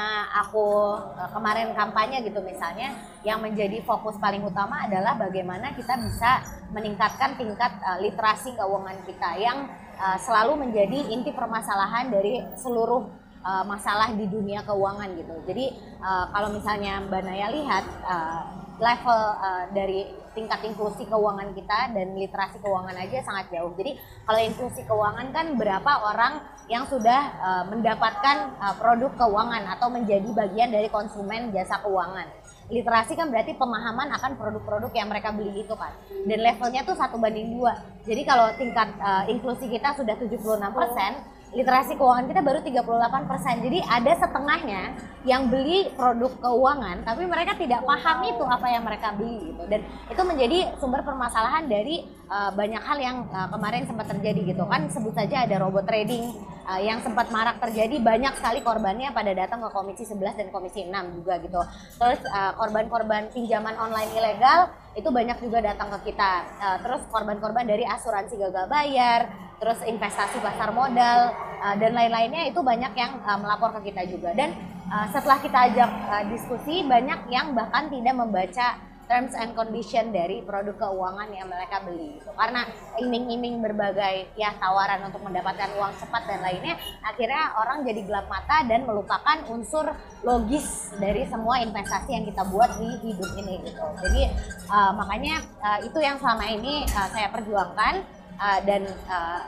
aku 0.44 0.68
uh, 1.16 1.30
kemarin 1.32 1.72
kampanye 1.72 2.24
gitu 2.28 2.44
misalnya, 2.44 2.92
yang 3.24 3.40
menjadi 3.40 3.80
fokus 3.84 4.20
paling 4.20 4.44
utama 4.44 4.84
adalah 4.84 5.16
bagaimana 5.16 5.72
kita 5.76 5.96
bisa 6.00 6.44
meningkatkan 6.76 7.40
tingkat 7.40 7.72
uh, 7.84 8.00
literasi 8.04 8.56
keuangan 8.56 9.00
kita 9.08 9.30
yang 9.40 9.68
uh, 9.98 10.18
selalu 10.22 10.70
menjadi 10.70 11.12
inti 11.12 11.34
permasalahan 11.34 12.10
dari 12.14 12.42
seluruh 12.56 13.10
uh, 13.44 13.64
masalah 13.68 14.14
di 14.14 14.26
dunia 14.30 14.64
keuangan 14.64 15.10
gitu. 15.18 15.36
Jadi 15.46 15.66
uh, 16.02 16.26
kalau 16.32 16.54
misalnya 16.54 17.02
Mbak 17.06 17.22
Naya 17.26 17.48
lihat 17.52 17.86
uh, 18.06 18.42
level 18.78 19.22
uh, 19.42 19.66
dari 19.74 20.06
tingkat 20.38 20.62
inklusi 20.70 21.10
keuangan 21.10 21.50
kita 21.58 21.98
dan 21.98 22.14
literasi 22.14 22.62
keuangan 22.62 22.94
aja 22.94 23.26
sangat 23.26 23.50
jauh. 23.50 23.74
Jadi 23.74 23.98
kalau 24.22 24.38
inklusi 24.38 24.82
keuangan 24.86 25.34
kan 25.34 25.58
berapa 25.58 25.92
orang 26.14 26.34
yang 26.70 26.86
sudah 26.86 27.22
uh, 27.42 27.64
mendapatkan 27.66 28.54
uh, 28.62 28.76
produk 28.78 29.18
keuangan 29.18 29.66
atau 29.74 29.90
menjadi 29.90 30.30
bagian 30.30 30.70
dari 30.70 30.94
konsumen 30.94 31.50
jasa 31.50 31.82
keuangan. 31.82 32.30
Literasi 32.68 33.16
kan 33.16 33.32
berarti 33.32 33.56
pemahaman 33.56 34.12
akan 34.12 34.36
produk-produk 34.36 34.92
yang 34.92 35.08
mereka 35.08 35.32
beli 35.32 35.64
itu 35.64 35.76
kan. 35.76 35.96
Dan 36.28 36.44
levelnya 36.44 36.84
tuh 36.84 37.00
satu 37.00 37.16
banding 37.16 37.56
dua. 37.56 37.80
Jadi 38.04 38.22
kalau 38.28 38.52
tingkat 38.60 38.92
uh, 39.00 39.24
inklusi 39.32 39.72
kita 39.72 39.96
sudah 39.96 40.20
76 40.20 40.38
persen, 40.76 41.12
literasi 41.56 41.96
keuangan 41.96 42.28
kita 42.28 42.42
baru 42.44 42.60
38%. 42.60 43.64
Jadi 43.64 43.80
ada 43.88 44.12
setengahnya 44.20 44.82
yang 45.24 45.48
beli 45.48 45.88
produk 45.96 46.32
keuangan 46.44 47.08
tapi 47.08 47.24
mereka 47.24 47.56
tidak 47.56 47.84
paham 47.88 48.18
itu 48.28 48.44
apa 48.44 48.68
yang 48.68 48.84
mereka 48.84 49.16
beli 49.16 49.56
gitu. 49.56 49.64
Dan 49.72 49.88
itu 50.12 50.22
menjadi 50.28 50.60
sumber 50.80 51.08
permasalahan 51.08 51.72
dari 51.72 52.04
uh, 52.28 52.52
banyak 52.54 52.84
hal 52.84 52.98
yang 53.00 53.18
uh, 53.32 53.48
kemarin 53.52 53.84
sempat 53.88 54.08
terjadi 54.12 54.54
gitu 54.54 54.64
kan 54.68 54.88
sebut 54.92 55.16
saja 55.16 55.48
ada 55.48 55.56
robot 55.64 55.88
trading 55.88 56.36
uh, 56.68 56.80
yang 56.80 57.00
sempat 57.02 57.32
marak 57.32 57.58
terjadi 57.64 58.00
banyak 58.04 58.34
sekali 58.38 58.60
korbannya 58.62 59.10
pada 59.16 59.32
datang 59.32 59.64
ke 59.64 59.70
Komisi 59.72 60.04
11 60.04 60.40
dan 60.40 60.48
Komisi 60.52 60.86
6 60.86 61.18
juga 61.18 61.40
gitu. 61.40 61.62
Terus 61.98 62.22
uh, 62.28 62.52
korban-korban 62.60 63.32
pinjaman 63.32 63.76
online 63.80 64.12
ilegal 64.14 64.72
itu 64.94 65.08
banyak 65.08 65.40
juga 65.40 65.64
datang 65.64 65.88
ke 65.98 66.12
kita. 66.12 66.32
Uh, 66.60 66.78
terus 66.84 67.02
korban-korban 67.10 67.64
dari 67.64 67.88
asuransi 67.88 68.36
gagal 68.36 68.66
bayar, 68.68 69.32
terus 69.58 69.80
investasi 69.88 70.38
pasar 70.44 70.70
modal 70.76 71.34
uh, 71.64 71.76
dan 71.80 71.96
lain-lainnya 71.96 72.50
itu 72.52 72.60
banyak 72.62 72.94
yang 72.94 73.18
uh, 73.24 73.40
melapor 73.40 73.74
ke 73.80 73.90
kita 73.94 74.06
juga. 74.06 74.36
Dan 74.36 74.54
uh, 74.92 75.08
setelah 75.10 75.40
kita 75.42 75.58
ajak 75.74 75.92
uh, 76.10 76.24
diskusi 76.30 76.86
banyak 76.86 77.30
yang 77.32 77.56
bahkan 77.58 77.90
tidak 77.90 78.14
membaca 78.14 78.87
terms 79.08 79.34
and 79.34 79.56
condition 79.56 80.12
dari 80.12 80.44
produk 80.44 80.76
keuangan 80.76 81.32
yang 81.32 81.48
mereka 81.48 81.82
beli. 81.82 82.20
Karena 82.36 82.68
iming-iming 83.00 83.64
berbagai 83.64 84.36
ya 84.36 84.54
tawaran 84.60 85.08
untuk 85.08 85.24
mendapatkan 85.24 85.72
uang 85.80 85.96
cepat 85.98 86.28
dan 86.28 86.40
lainnya 86.44 86.76
akhirnya 87.02 87.56
orang 87.58 87.88
jadi 87.88 88.04
gelap 88.04 88.28
mata 88.28 88.68
dan 88.68 88.84
melupakan 88.84 89.38
unsur 89.48 89.96
logis 90.28 90.92
dari 91.00 91.24
semua 91.26 91.64
investasi 91.64 92.14
yang 92.14 92.26
kita 92.28 92.44
buat 92.52 92.78
di 92.78 92.90
hidup 93.08 93.32
ini 93.40 93.64
gitu. 93.64 93.86
Jadi 94.04 94.24
uh, 94.70 94.92
makanya 94.94 95.42
uh, 95.64 95.80
itu 95.82 95.98
yang 96.04 96.20
selama 96.20 96.46
ini 96.52 96.84
uh, 96.92 97.08
saya 97.10 97.32
perjuangkan 97.32 98.04
uh, 98.38 98.60
dan 98.68 98.92
uh, 99.08 99.42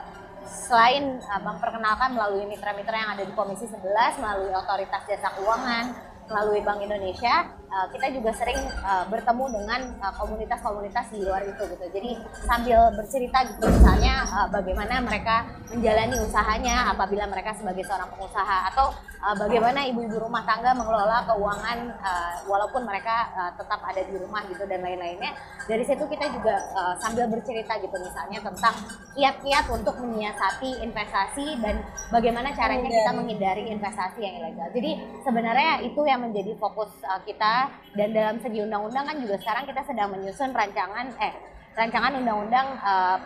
selain 0.48 1.20
uh, 1.20 1.42
memperkenalkan 1.44 2.16
melalui 2.16 2.48
mitra-mitra 2.48 2.96
yang 2.96 3.10
ada 3.14 3.22
di 3.28 3.32
Komisi 3.36 3.68
11 3.68 4.24
melalui 4.24 4.50
Otoritas 4.56 5.04
Jasa 5.06 5.30
Keuangan 5.36 5.84
melalui 6.30 6.62
Bank 6.62 6.80
Indonesia 6.80 7.59
uh, 7.70 7.86
kita 7.94 8.06
juga 8.12 8.30
sering 8.34 8.60
uh, 8.82 9.06
bertemu 9.08 9.44
dengan 9.56 9.80
komunitas-komunitas 10.18 11.06
uh, 11.08 11.12
di 11.14 11.20
luar 11.24 11.42
itu 11.46 11.62
gitu. 11.64 11.86
Jadi 11.94 12.10
sambil 12.44 12.92
bercerita 12.98 13.38
gitu 13.46 13.64
misalnya 13.70 14.26
uh, 14.26 14.48
bagaimana 14.50 15.00
mereka 15.00 15.46
menjalani 15.70 16.16
usahanya 16.20 16.90
apabila 16.90 17.24
mereka 17.30 17.54
sebagai 17.54 17.86
seorang 17.86 18.10
pengusaha 18.10 18.74
atau 18.74 18.90
uh, 19.22 19.36
bagaimana 19.36 19.86
ibu-ibu 19.86 20.18
rumah 20.18 20.42
tangga 20.42 20.74
mengelola 20.74 21.24
keuangan 21.28 21.78
uh, 22.00 22.34
walaupun 22.48 22.82
mereka 22.84 23.30
uh, 23.36 23.52
tetap 23.54 23.80
ada 23.84 24.02
di 24.02 24.14
rumah 24.18 24.42
gitu 24.50 24.64
dan 24.66 24.82
lain-lainnya. 24.82 25.32
Dari 25.68 25.84
situ 25.86 26.02
kita 26.10 26.26
juga 26.34 26.54
uh, 26.74 26.94
sambil 26.98 27.30
bercerita 27.30 27.78
gitu 27.78 27.94
misalnya 28.00 28.42
tentang 28.42 28.74
kiat-kiat 29.14 29.66
untuk 29.70 29.94
menyiasati 30.00 30.82
investasi 30.82 31.60
dan 31.60 31.84
bagaimana 32.10 32.50
caranya 32.56 32.88
kita 32.88 33.10
menghindari 33.14 33.70
investasi 33.70 34.18
yang 34.24 34.34
ilegal. 34.42 34.68
Jadi 34.74 34.90
sebenarnya 35.22 35.84
itu 35.84 36.00
yang 36.08 36.24
menjadi 36.24 36.56
fokus 36.58 36.90
uh, 37.06 37.20
kita 37.22 37.59
dan 37.98 38.08
dalam 38.14 38.36
segi 38.38 38.62
undang-undang 38.62 39.04
kan 39.08 39.16
juga 39.18 39.36
sekarang 39.40 39.64
kita 39.66 39.82
sedang 39.82 40.08
menyusun 40.14 40.54
rancangan 40.54 41.06
eh 41.18 41.34
rancangan 41.78 42.18
undang-undang 42.18 42.66
uh, 42.82 43.18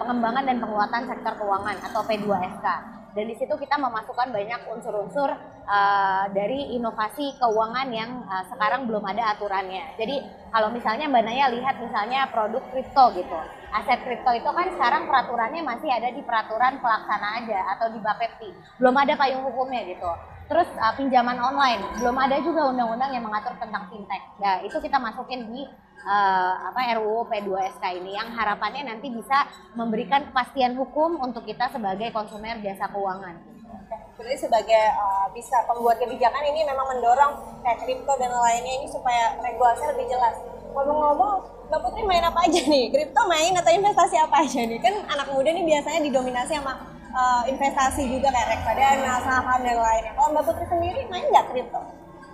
pengembangan 0.00 0.44
dan 0.48 0.56
penguatan 0.58 1.02
sektor 1.06 1.32
keuangan 1.36 1.76
atau 1.86 2.00
P2SK. 2.08 2.66
dan 3.12 3.28
di 3.28 3.36
situ 3.36 3.52
kita 3.60 3.76
memasukkan 3.76 4.32
banyak 4.32 4.72
unsur-unsur 4.72 5.36
uh, 5.68 6.24
dari 6.32 6.72
inovasi 6.72 7.36
keuangan 7.36 7.92
yang 7.92 8.24
uh, 8.24 8.40
sekarang 8.48 8.88
belum 8.88 9.04
ada 9.04 9.36
aturannya. 9.36 9.92
Jadi 10.00 10.24
kalau 10.48 10.72
misalnya 10.72 11.12
Mbak 11.12 11.24
Naya 11.28 11.52
lihat 11.52 11.76
misalnya 11.76 12.24
produk 12.32 12.64
kripto 12.72 13.12
gitu, 13.12 13.36
aset 13.76 14.00
kripto 14.08 14.32
itu 14.32 14.48
kan 14.48 14.64
sekarang 14.72 15.04
peraturannya 15.04 15.60
masih 15.60 15.92
ada 15.92 16.08
di 16.08 16.24
peraturan 16.24 16.80
pelaksana 16.80 17.44
aja 17.44 17.76
atau 17.76 17.92
di 17.92 18.00
Bapepti, 18.00 18.48
belum 18.80 18.96
ada 18.96 19.12
payung 19.12 19.44
hukumnya 19.44 19.84
gitu. 19.92 20.08
Terus 20.50 20.68
uh, 20.76 20.94
pinjaman 20.98 21.38
online 21.38 21.80
belum 22.02 22.16
ada 22.18 22.36
juga 22.42 22.70
undang-undang 22.70 23.10
yang 23.14 23.24
mengatur 23.24 23.54
tentang 23.56 23.88
fintech. 23.88 24.22
Ya 24.42 24.60
itu 24.62 24.76
kita 24.78 24.98
masukin 24.98 25.48
di 25.48 25.64
uh, 26.06 26.54
apa 26.70 26.98
RUU 26.98 27.26
P2SK 27.30 27.84
ini 28.02 28.18
yang 28.18 28.30
harapannya 28.34 28.86
nanti 28.86 29.08
bisa 29.08 29.46
memberikan 29.78 30.28
kepastian 30.30 30.74
hukum 30.76 31.18
untuk 31.22 31.46
kita 31.46 31.70
sebagai 31.70 32.10
konsumer 32.10 32.58
jasa 32.60 32.90
keuangan. 32.90 33.38
Jadi 34.22 34.38
sebagai 34.38 34.84
uh, 34.94 35.26
bisa 35.34 35.66
pembuat 35.66 35.98
kebijakan 35.98 36.44
ini 36.46 36.62
memang 36.62 36.86
mendorong 36.94 37.32
kayak 37.64 37.82
kripto 37.82 38.12
dan 38.20 38.30
lainnya 38.30 38.72
ini 38.78 38.86
supaya 38.86 39.34
regulasi 39.40 39.82
lebih 39.88 40.06
jelas. 40.14 40.36
Ngomong-ngomong, 40.72 41.68
Mbak 41.68 41.80
Putri 41.84 42.02
main 42.06 42.24
apa 42.24 42.46
aja 42.46 42.60
nih? 42.64 42.88
Kripto 42.92 43.22
main 43.28 43.52
atau 43.56 43.72
investasi 43.72 44.16
apa 44.20 44.46
aja 44.46 44.62
nih? 44.62 44.78
Kan 44.78 44.94
anak 45.10 45.26
muda 45.32 45.50
nih 45.50 45.64
biasanya 45.64 46.00
didominasi 46.06 46.54
sama 46.54 46.91
uh, 47.12 47.42
investasi 47.46 48.08
juga 48.08 48.32
kayak 48.32 48.48
reksadana, 48.58 49.14
saham 49.22 49.60
dan 49.62 49.78
lainnya. 49.78 50.12
Kalau 50.16 50.28
Mbak 50.34 50.44
Putri 50.48 50.66
sendiri 50.68 51.00
main 51.08 51.24
nggak 51.28 51.46
kripto? 51.52 51.80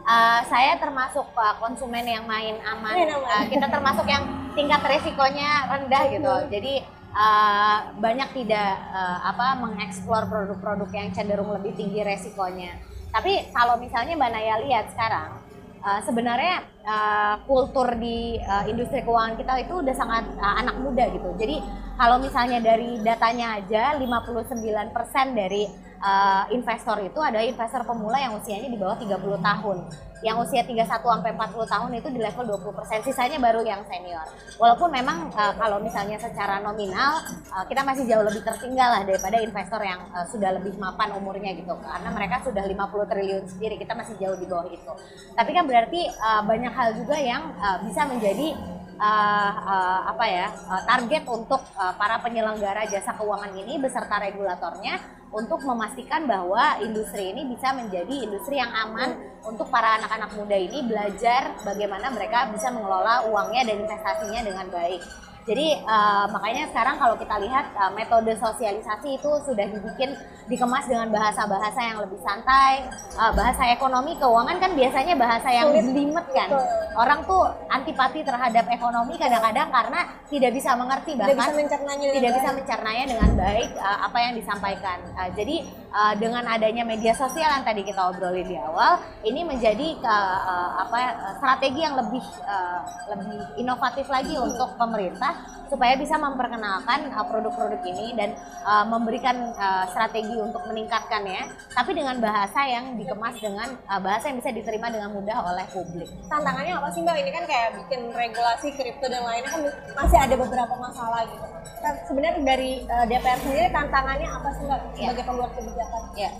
Uh, 0.09 0.41
saya 0.49 0.81
termasuk 0.81 1.29
uh, 1.37 1.55
konsumen 1.61 2.07
yang 2.09 2.25
main 2.25 2.57
aman. 2.64 2.95
Main 2.97 3.12
aman. 3.12 3.29
Uh, 3.29 3.45
kita 3.53 3.67
termasuk 3.69 4.07
yang 4.09 4.25
tingkat 4.57 4.81
resikonya 4.81 5.69
rendah 5.69 6.03
gitu. 6.09 6.33
Hmm. 6.33 6.49
Jadi 6.49 6.75
uh, 7.12 7.79
banyak 8.01 8.29
tidak 8.33 8.73
uh, 8.88 9.19
apa 9.29 9.61
mengeksplor 9.61 10.25
produk-produk 10.33 10.91
yang 10.97 11.09
cenderung 11.12 11.53
lebih 11.53 11.77
tinggi 11.77 12.01
resikonya. 12.01 12.81
Tapi 13.12 13.53
kalau 13.53 13.77
misalnya 13.77 14.17
Mbak 14.17 14.31
Naya 14.33 14.55
lihat 14.64 14.93
sekarang, 14.97 15.47
uh, 15.83 16.01
sebenarnya 16.03 16.64
uh, 16.87 17.35
kultur 17.45 17.95
di 17.99 18.38
uh, 18.43 18.64
industri 18.67 19.03
keuangan 19.03 19.38
kita 19.38 19.53
itu 19.67 19.75
udah 19.83 19.95
sangat 19.95 20.25
uh, 20.38 20.55
anak 20.61 20.77
muda 20.81 21.05
gitu. 21.11 21.29
Jadi 21.38 21.57
kalau 21.99 22.23
misalnya 22.23 22.59
dari 22.62 23.03
datanya 23.03 23.59
aja 23.59 23.99
59% 23.99 25.35
dari 25.35 25.67
uh, 26.03 26.45
investor 26.55 27.03
itu 27.03 27.19
ada 27.19 27.43
investor 27.43 27.83
pemula 27.83 28.19
yang 28.19 28.38
usianya 28.38 28.71
di 28.71 28.79
bawah 28.79 28.99
30 28.99 29.19
tahun. 29.43 29.79
Yang 30.20 30.50
usia 30.50 30.62
31 30.66 30.88
sampai 30.88 31.31
40 31.31 31.68
tahun 31.68 31.90
itu 31.94 32.09
di 32.11 32.20
level 32.20 32.44
20%, 32.59 33.07
sisanya 33.07 33.38
baru 33.38 33.62
yang 33.62 33.87
senior. 33.87 34.26
Walaupun 34.59 34.90
memang 34.90 35.31
uh, 35.31 35.54
kalau 35.54 35.78
misalnya 35.78 36.18
secara 36.18 36.59
nominal 36.59 37.22
uh, 37.54 37.64
kita 37.70 37.87
masih 37.87 38.04
jauh 38.11 38.26
lebih 38.26 38.42
tertinggal 38.42 38.88
lah 38.98 39.02
daripada 39.07 39.38
investor 39.38 39.78
yang 39.83 40.00
uh, 40.11 40.26
sudah 40.26 40.59
lebih 40.59 40.74
mapan 40.76 41.14
umurnya 41.14 41.54
gitu. 41.54 41.70
Karena 41.78 42.11
mereka 42.11 42.42
sudah 42.42 42.66
50 42.66 43.11
triliun 43.11 43.44
sendiri, 43.46 43.78
kita 43.78 43.94
masih 43.94 44.14
jauh 44.18 44.35
di 44.35 44.46
bawah 44.50 44.66
itu. 44.66 44.92
Tapi 45.38 45.50
kan 45.54 45.64
berarti 45.70 46.11
uh, 46.11 46.42
banyak 46.42 46.72
hal 46.74 46.88
juga 46.98 47.16
yang 47.18 47.54
uh, 47.62 47.78
bisa 47.87 48.02
menjadi 48.11 48.59
uh, 48.98 49.52
uh, 49.62 50.00
apa 50.11 50.24
ya 50.26 50.46
uh, 50.66 50.82
target 50.84 51.24
untuk 51.30 51.62
uh, 51.78 51.94
para 51.94 52.18
penyelenggara 52.20 52.84
jasa 52.90 53.14
keuangan 53.14 53.54
ini 53.54 53.78
beserta 53.78 54.18
regulatornya 54.18 54.98
untuk 55.30 55.61
memastikan 55.62 56.24
bahwa 56.24 56.80
industri 56.80 57.32
ini 57.37 57.46
bisa 57.52 57.72
menjadi 57.76 58.26
industri 58.26 58.58
yang 58.58 58.72
aman 58.72 59.16
untuk 59.44 59.68
para 59.68 60.00
anak-anak 60.00 60.34
muda 60.34 60.56
ini 60.56 60.88
belajar 60.88 61.52
bagaimana 61.62 62.08
mereka 62.11 62.48
bisa 62.50 62.72
mengelola 62.72 63.28
uangnya 63.28 63.68
dan 63.68 63.76
investasinya 63.84 64.40
dengan 64.44 64.66
baik. 64.72 65.28
Jadi 65.48 65.80
uh, 65.80 66.28
makanya 66.28 66.68
sekarang 66.68 67.00
kalau 67.00 67.16
kita 67.16 67.40
lihat 67.40 67.72
uh, 67.72 67.88
metode 67.96 68.37
sosialisasi 68.37 69.16
itu 69.16 69.30
sudah 69.48 69.64
dibikin 69.64 70.12
dikemas 70.44 70.84
dengan 70.84 71.08
bahasa-bahasa 71.08 71.80
yang 71.80 71.98
lebih 72.04 72.20
santai, 72.20 72.84
uh, 73.16 73.32
bahasa 73.32 73.64
ekonomi 73.72 74.12
keuangan 74.20 74.61
kan 74.61 74.76
biasanya 74.76 75.16
bahasa 75.16 75.48
yang 75.48 75.72
jelimet 75.72 76.28
kan. 76.37 76.52
Orang 76.92 77.24
tuh 77.24 77.48
antipati 77.72 78.20
terhadap 78.20 78.68
ekonomi 78.68 79.16
kadang-kadang 79.16 79.72
karena 79.72 80.00
tidak 80.28 80.52
bisa 80.52 80.76
mengerti 80.76 81.16
bahkan 81.16 81.32
tidak 81.32 81.40
bisa 81.40 81.56
mencernanya, 81.56 82.06
tidak 82.12 82.32
bisa 82.37 82.48
mencernanya 82.52 83.04
dengan 83.08 83.30
baik 83.32 83.70
uh, 83.80 83.98
apa 84.04 84.18
yang 84.20 84.32
disampaikan. 84.37 84.98
Uh, 85.16 85.30
jadi 85.32 85.56
uh, 85.96 86.14
dengan 86.20 86.44
adanya 86.44 86.84
media 86.84 87.16
sosial 87.16 87.48
yang 87.48 87.64
tadi 87.64 87.88
kita 87.88 88.04
obrolin 88.04 88.44
di 88.44 88.58
awal, 88.61 89.00
ini 89.24 89.48
menjadi 89.48 89.96
uh, 90.04 90.40
uh, 90.44 90.70
apa 90.84 90.98
strategi 91.40 91.80
yang 91.80 91.96
lebih 91.96 92.24
uh, 92.44 92.80
lebih 93.16 93.64
inovatif 93.64 94.04
lagi 94.12 94.37
untuk 94.37 94.76
pemerintah 94.76 95.38
supaya 95.68 95.94
bisa 96.01 96.16
memperkenalkan 96.16 97.12
uh, 97.12 97.24
produk-produk 97.29 97.81
ini 97.85 98.16
dan 98.16 98.33
uh, 98.64 98.88
memberikan 98.88 99.53
uh, 99.55 99.85
strategi 99.92 100.35
untuk 100.40 100.64
meningkatkannya, 100.66 101.44
tapi 101.77 101.92
dengan 101.92 102.16
bahasa 102.18 102.64
yang 102.64 102.96
dikemas 102.96 103.37
dengan 103.38 103.68
uh, 103.87 104.01
bahasa 104.01 104.33
yang 104.33 104.40
bisa 104.40 104.51
diterima 104.51 104.88
dengan 104.88 105.12
mudah 105.12 105.38
oleh 105.44 105.64
publik. 105.68 106.09
Tantangannya 106.27 106.72
apa 106.72 106.88
sih 106.90 107.05
mbak? 107.05 107.16
Ini 107.20 107.31
kan 107.31 107.44
kayak 107.44 107.68
bikin 107.85 108.01
regulasi 108.11 108.68
kripto 108.74 109.07
dan 109.07 109.22
lainnya 109.22 109.51
kan 109.53 109.62
masih 109.94 110.18
ada 110.18 110.35
beberapa 110.35 110.74
masalah 110.81 111.22
gitu. 111.29 111.46
Nah, 111.79 111.92
sebenarnya 112.09 112.35
dari 112.42 112.72
uh, 112.88 113.05
DPR 113.07 113.38
sendiri 113.44 113.68
tantangannya 113.70 114.29
apa 114.29 114.48
sih 114.57 114.64
mbak 114.64 114.81
ya. 114.96 115.12
sebagai 115.12 115.24
pembuat 115.29 115.51
kebijakan? 115.55 116.03
Ya. 116.16 116.31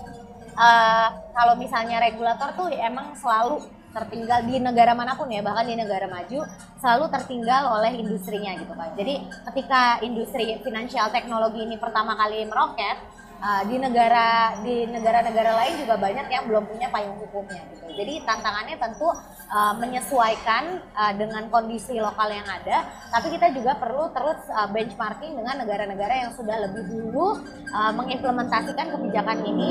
Uh, 0.59 1.07
kalau 1.31 1.55
misalnya 1.55 2.03
regulator 2.03 2.51
tuh 2.51 2.67
emang 2.73 3.15
selalu 3.15 3.63
tertinggal 3.89 4.45
di 4.45 4.61
negara 4.61 4.93
mana 4.93 5.17
pun 5.17 5.29
ya 5.29 5.41
bahkan 5.41 5.65
di 5.65 5.75
negara 5.75 6.05
maju 6.05 6.45
selalu 6.77 7.05
tertinggal 7.09 7.79
oleh 7.79 7.91
industrinya 7.97 8.55
gitu 8.57 8.73
kan 8.73 8.93
jadi 8.93 9.25
ketika 9.51 10.01
industri 10.05 10.57
finansial 10.61 11.09
teknologi 11.09 11.65
ini 11.65 11.75
pertama 11.81 12.13
kali 12.13 12.45
meroket 12.45 12.97
uh, 13.41 13.63
di 13.65 13.75
negara 13.79 14.59
di 14.61 14.85
negara-negara 14.87 15.51
lain 15.63 15.73
juga 15.83 15.95
banyak 15.97 16.27
yang 16.27 16.43
belum 16.47 16.63
punya 16.67 16.87
payung 16.91 17.17
hukumnya 17.19 17.61
gitu. 17.73 17.87
Jadi 17.89 18.23
tantangannya 18.23 18.75
tentu 18.79 19.09
uh, 19.51 19.73
menyesuaikan 19.75 20.63
uh, 20.95 21.13
dengan 21.15 21.47
kondisi 21.51 21.99
lokal 21.99 22.31
yang 22.31 22.47
ada 22.47 22.87
tapi 23.11 23.33
kita 23.33 23.51
juga 23.55 23.75
perlu 23.79 24.11
terus 24.13 24.39
uh, 24.53 24.69
benchmarking 24.69 25.35
dengan 25.35 25.55
negara-negara 25.63 26.27
yang 26.27 26.31
sudah 26.35 26.69
lebih 26.69 26.83
dulu 26.87 27.39
uh, 27.73 27.91
mengimplementasikan 27.95 28.93
kebijakan 28.93 29.39
ini. 29.43 29.69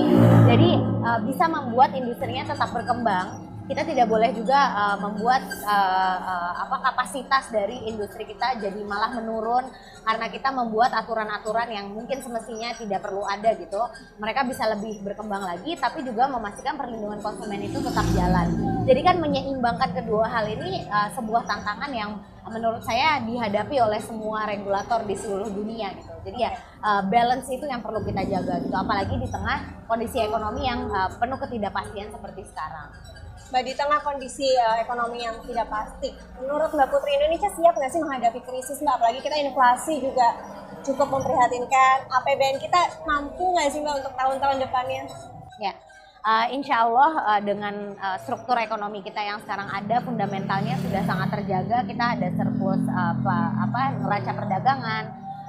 Jadi 0.49 0.71
uh, 1.05 1.21
bisa 1.25 1.45
membuat 1.49 1.95
industrinya 1.97 2.49
tetap 2.49 2.73
berkembang 2.75 3.48
kita 3.69 3.85
tidak 3.85 4.09
boleh 4.09 4.33
juga 4.33 4.57
uh, 4.73 4.97
membuat 4.97 5.45
uh, 5.61 6.19
uh, 6.25 6.53
apa 6.65 6.77
kapasitas 6.89 7.53
dari 7.53 7.85
industri 7.85 8.25
kita 8.25 8.57
jadi 8.57 8.81
malah 8.81 9.13
menurun 9.13 9.69
karena 10.09 10.27
kita 10.33 10.49
membuat 10.49 10.97
aturan-aturan 10.97 11.69
yang 11.69 11.93
mungkin 11.93 12.25
semestinya 12.25 12.73
tidak 12.81 13.05
perlu 13.05 13.29
ada 13.29 13.53
gitu. 13.61 13.77
Mereka 14.17 14.49
bisa 14.49 14.65
lebih 14.73 15.05
berkembang 15.05 15.45
lagi 15.45 15.77
tapi 15.77 16.01
juga 16.01 16.33
memastikan 16.33 16.81
perlindungan 16.81 17.21
konsumen 17.21 17.61
itu 17.61 17.77
tetap 17.85 18.09
jalan. 18.17 18.49
Jadi 18.89 19.01
kan 19.05 19.21
menyeimbangkan 19.21 19.93
kedua 19.93 20.33
hal 20.33 20.49
ini 20.49 20.89
uh, 20.89 21.13
sebuah 21.13 21.45
tantangan 21.45 21.93
yang 21.93 22.17
menurut 22.49 22.81
saya 22.81 23.21
dihadapi 23.21 23.77
oleh 23.77 24.01
semua 24.01 24.49
regulator 24.49 25.05
di 25.05 25.13
seluruh 25.13 25.53
dunia 25.53 25.93
gitu. 25.93 26.15
Jadi 26.25 26.39
ya 26.41 26.57
uh, 26.81 27.05
balance 27.05 27.53
itu 27.53 27.69
yang 27.69 27.85
perlu 27.85 28.01
kita 28.01 28.25
jaga 28.25 28.65
gitu 28.65 28.73
apalagi 28.73 29.13
di 29.21 29.29
tengah 29.29 29.85
kondisi 29.85 30.25
ekonomi 30.25 30.65
yang 30.65 30.89
uh, 30.89 31.13
penuh 31.21 31.37
ketidakpastian 31.37 32.09
seperti 32.09 32.49
sekarang. 32.49 32.89
Mbak 33.49 33.63
di 33.65 33.73
tengah 33.73 34.01
kondisi 34.05 34.49
uh, 34.61 34.77
ekonomi 34.77 35.25
yang 35.25 35.41
tidak 35.41 35.73
pasti, 35.73 36.13
menurut 36.37 36.69
Mbak 36.69 36.89
Putri 36.93 37.17
Indonesia 37.17 37.49
siap 37.49 37.75
nggak 37.81 37.91
sih 37.91 38.01
menghadapi 38.05 38.41
krisis 38.45 38.79
Mbak? 38.85 38.95
Apalagi 39.01 39.21
kita 39.25 39.37
inflasi 39.41 39.95
juga 40.05 40.29
cukup 40.85 41.09
memprihatinkan. 41.17 42.13
APBN 42.13 42.61
kita 42.61 42.81
mampu 43.09 43.45
nggak 43.57 43.69
sih 43.73 43.81
Mbak 43.81 43.95
untuk 44.05 44.13
tahun-tahun 44.21 44.57
depannya? 44.61 45.09
Ya, 45.59 45.73
uh, 46.29 46.47
insya 46.53 46.85
Allah 46.85 47.13
uh, 47.25 47.41
dengan 47.41 47.97
uh, 47.97 48.19
struktur 48.21 48.61
ekonomi 48.61 49.01
kita 49.01 49.21
yang 49.25 49.41
sekarang 49.41 49.69
ada 49.73 49.97
fundamentalnya 50.05 50.77
sudah 50.85 51.03
sangat 51.09 51.29
terjaga 51.41 51.89
kita 51.89 52.05
ada 52.19 52.29
surplus 52.37 52.83
uh, 52.91 53.13
apa 53.17 53.37
apa 53.65 53.81
neraca 53.97 54.33
perdagangan 54.37 55.05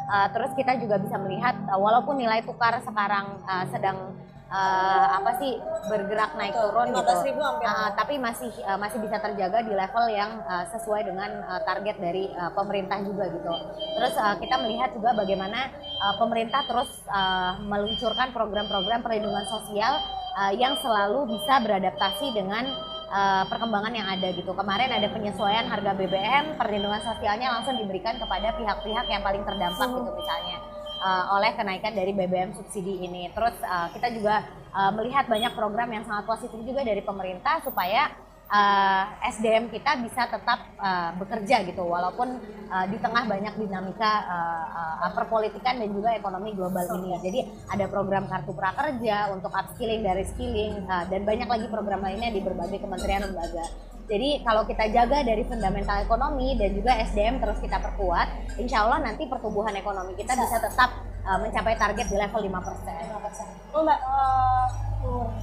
uh, 0.07 0.27
terus 0.31 0.51
kita 0.55 0.79
juga 0.79 0.95
bisa 1.01 1.19
melihat 1.19 1.55
uh, 1.67 1.79
walaupun 1.79 2.15
nilai 2.15 2.41
tukar 2.47 2.79
sekarang 2.81 3.43
uh, 3.43 3.65
sedang 3.69 4.15
uh, 4.49 5.05
apa 5.21 5.31
sih 5.39 5.57
bergerak 5.87 6.35
naik 6.35 6.53
turun 6.57 6.91
gitu. 6.91 7.13
Ribu 7.25 7.41
uh, 7.41 7.89
tapi 7.93 8.17
masih 8.17 8.51
uh, 8.65 8.77
masih 8.81 8.99
bisa 9.01 9.17
terjaga 9.21 9.63
di 9.63 9.73
level 9.73 10.05
yang 10.09 10.41
uh, 10.45 10.65
sesuai 10.73 11.05
dengan 11.05 11.29
uh, 11.45 11.61
target 11.63 11.97
dari 12.01 12.29
uh, 12.33 12.51
pemerintah 12.53 12.99
juga 13.05 13.29
gitu. 13.29 13.53
Terus 13.97 14.13
uh, 14.17 14.35
kita 14.41 14.55
melihat 14.61 14.89
juga 14.93 15.13
bagaimana 15.15 15.69
uh, 16.01 16.15
pemerintah 16.17 16.65
terus 16.65 16.89
uh, 17.07 17.61
meluncurkan 17.61 18.33
program-program 18.33 19.05
perlindungan 19.05 19.45
sosial 19.47 20.01
uh, 20.35 20.53
yang 20.53 20.75
selalu 20.81 21.37
bisa 21.37 21.61
beradaptasi 21.61 22.33
dengan 22.33 22.65
uh, 23.13 23.43
perkembangan 23.47 23.93
yang 23.93 24.07
ada 24.09 24.33
gitu. 24.33 24.51
Kemarin 24.51 24.89
ada 24.89 25.07
penyesuaian 25.13 25.65
harga 25.69 25.91
BBM, 25.93 26.57
perlindungan 26.57 27.01
sosialnya 27.05 27.53
langsung 27.53 27.77
diberikan 27.77 28.17
kepada 28.17 28.57
pihak-pihak 28.57 29.05
yang 29.09 29.21
paling 29.21 29.45
terdampak 29.45 29.87
hmm. 29.87 29.95
gitu 30.01 30.11
misalnya 30.17 30.57
uh, 30.99 31.39
oleh 31.39 31.55
kenaikan 31.55 31.95
dari 31.95 32.11
BBM 32.11 32.53
subsidi 32.53 33.07
ini. 33.07 33.31
Terus 33.31 33.55
uh, 33.63 33.87
kita 33.95 34.11
juga 34.13 34.45
uh, 34.75 34.91
melihat 34.93 35.25
banyak 35.25 35.55
program 35.55 35.89
yang 35.89 36.03
sangat 36.05 36.27
positif 36.27 36.59
juga 36.61 36.83
dari 36.83 37.01
pemerintah 37.01 37.63
supaya 37.63 38.11
uh, 38.49 39.03
SDM 39.23 39.69
kita 39.71 40.01
bisa 40.03 40.27
tetap 40.27 40.59
uh, 40.81 41.15
bekerja 41.15 41.63
gitu 41.63 41.85
walaupun 41.85 42.41
uh, 42.67 42.85
di 42.89 42.97
tengah 42.99 43.23
banyak 43.29 43.53
dinamika 43.55 44.13
uh, 44.25 44.65
uh, 45.05 45.11
perpolitikan 45.13 45.79
dan 45.79 45.89
juga 45.93 46.17
ekonomi 46.17 46.57
global 46.57 46.85
ini. 46.99 47.15
Jadi 47.21 47.39
ada 47.69 47.85
program 47.87 48.25
kartu 48.27 48.51
prakerja 48.51 49.31
untuk 49.31 49.53
upskilling 49.53 50.01
dari 50.03 50.25
skilling 50.27 50.83
uh, 50.89 51.05
dan 51.07 51.23
banyak 51.23 51.47
lagi 51.47 51.67
program 51.69 52.01
lainnya 52.03 52.33
di 52.33 52.41
berbagai 52.43 52.81
kementerian 52.81 53.29
lembaga. 53.29 53.65
Jadi 54.09 54.41
kalau 54.41 54.65
kita 54.65 54.89
jaga 54.89 55.21
dari 55.21 55.45
fundamental 55.45 56.01
ekonomi 56.01 56.57
dan 56.57 56.73
juga 56.73 56.97
SDM 57.05 57.37
terus 57.37 57.61
kita 57.61 57.77
perkuat, 57.77 58.57
insya 58.57 58.83
Allah 58.83 59.05
nanti 59.05 59.29
pertumbuhan 59.29 59.71
ekonomi 59.77 60.17
kita 60.17 60.33
bisa 60.33 60.57
tetap 60.57 61.05
uh, 61.23 61.37
mencapai 61.37 61.77
target 61.77 62.09
di 62.09 62.17
level 62.17 62.41
5%. 62.41 62.49
5%. 62.49 63.77
Oh 63.77 63.85
Mbak, 63.85 63.99
uh, 64.01 64.49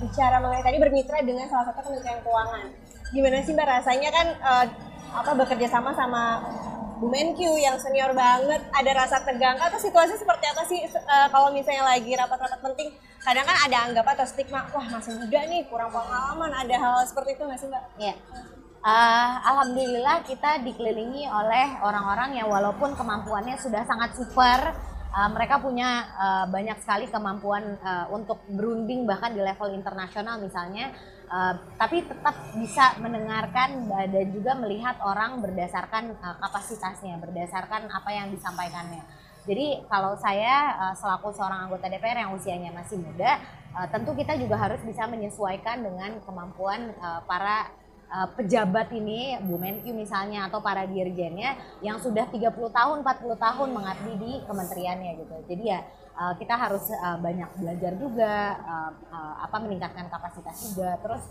bicara 0.02 0.36
mengenai 0.42 0.64
tadi 0.64 0.78
bermitra 0.82 1.18
dengan 1.24 1.48
salah 1.48 1.72
satu 1.72 1.88
kementerian 1.88 2.20
keuangan 2.20 2.66
gimana 3.14 3.38
sih 3.42 3.54
mbak 3.54 3.68
rasanya 3.70 4.10
kan 4.10 4.26
uh, 4.42 4.66
apa 5.16 5.30
bekerja 5.38 5.68
sama 5.70 5.94
sama 5.94 6.42
Bu 6.96 7.12
Menkyu 7.12 7.60
yang 7.60 7.76
senior 7.76 8.16
banget 8.16 8.64
ada 8.72 8.90
rasa 8.96 9.20
tegang 9.20 9.60
atau 9.60 9.76
situasi 9.76 10.16
seperti 10.16 10.44
apa 10.48 10.62
sih 10.64 10.80
uh, 10.88 11.28
kalau 11.28 11.52
misalnya 11.52 11.84
lagi 11.84 12.16
rapat-rapat 12.16 12.60
penting 12.60 12.88
kadang 13.20 13.44
kan 13.44 13.56
ada 13.68 13.76
anggapan 13.84 14.12
atau 14.16 14.26
stigma 14.28 14.64
wah 14.72 14.86
masih 14.88 15.12
muda 15.12 15.40
nih 15.44 15.68
kurang 15.68 15.92
pengalaman 15.92 16.52
ada 16.56 16.76
hal 16.80 16.96
seperti 17.04 17.36
itu 17.36 17.42
nggak 17.44 17.60
sih 17.60 17.68
mbak? 17.68 17.84
Iya. 18.00 18.14
Uh, 18.86 19.42
Alhamdulillah 19.42 20.22
kita 20.22 20.62
dikelilingi 20.62 21.26
oleh 21.26 21.74
orang-orang 21.82 22.38
yang 22.38 22.46
walaupun 22.46 22.94
kemampuannya 22.94 23.58
sudah 23.58 23.82
sangat 23.82 24.14
super 24.14 24.78
uh, 25.10 25.26
mereka 25.34 25.58
punya 25.58 26.06
uh, 26.14 26.46
banyak 26.46 26.78
sekali 26.86 27.10
kemampuan 27.10 27.82
uh, 27.82 28.06
untuk 28.14 28.46
berunding 28.46 29.02
bahkan 29.02 29.34
di 29.34 29.42
level 29.42 29.74
internasional 29.74 30.38
misalnya 30.38 30.94
uh, 31.26 31.58
tapi 31.74 32.06
tetap 32.06 32.54
bisa 32.54 32.94
mendengarkan 33.02 33.90
dan 33.90 34.26
juga 34.30 34.54
melihat 34.54 35.02
orang 35.02 35.42
berdasarkan 35.42 36.14
uh, 36.22 36.38
kapasitasnya, 36.46 37.18
berdasarkan 37.18 37.90
apa 37.90 38.10
yang 38.14 38.30
disampaikannya. 38.30 39.02
Jadi 39.50 39.82
kalau 39.90 40.14
saya 40.14 40.78
uh, 40.78 40.94
selaku 40.94 41.34
seorang 41.34 41.66
anggota 41.66 41.90
DPR 41.90 42.22
yang 42.22 42.38
usianya 42.38 42.70
masih 42.70 43.02
muda, 43.02 43.42
tentu 43.90 44.14
kita 44.14 44.38
juga 44.38 44.56
harus 44.56 44.78
bisa 44.86 45.04
menyesuaikan 45.10 45.84
dengan 45.84 46.16
kemampuan 46.24 46.96
para 47.28 47.68
uh, 48.10 48.28
pejabat 48.34 48.92
ini, 48.94 49.38
Bu 49.42 49.58
Menkyu 49.58 49.92
misalnya 49.94 50.46
atau 50.46 50.62
para 50.62 50.86
dirjennya 50.86 51.58
yang 51.82 51.98
sudah 51.98 52.26
30 52.30 52.52
tahun, 52.52 52.96
40 53.02 53.36
tahun 53.36 53.68
mengabdi 53.74 54.12
di 54.18 54.32
kementeriannya 54.46 55.12
gitu. 55.22 55.36
Jadi 55.50 55.64
ya 55.66 55.80
uh, 56.16 56.34
kita 56.38 56.54
harus 56.54 56.84
uh, 56.90 57.18
banyak 57.18 57.50
belajar 57.58 57.92
juga 57.98 58.34
uh, 58.62 58.92
apa 59.42 59.56
meningkatkan 59.62 60.06
kapasitas 60.10 60.56
juga. 60.72 60.98
Terus 61.02 61.24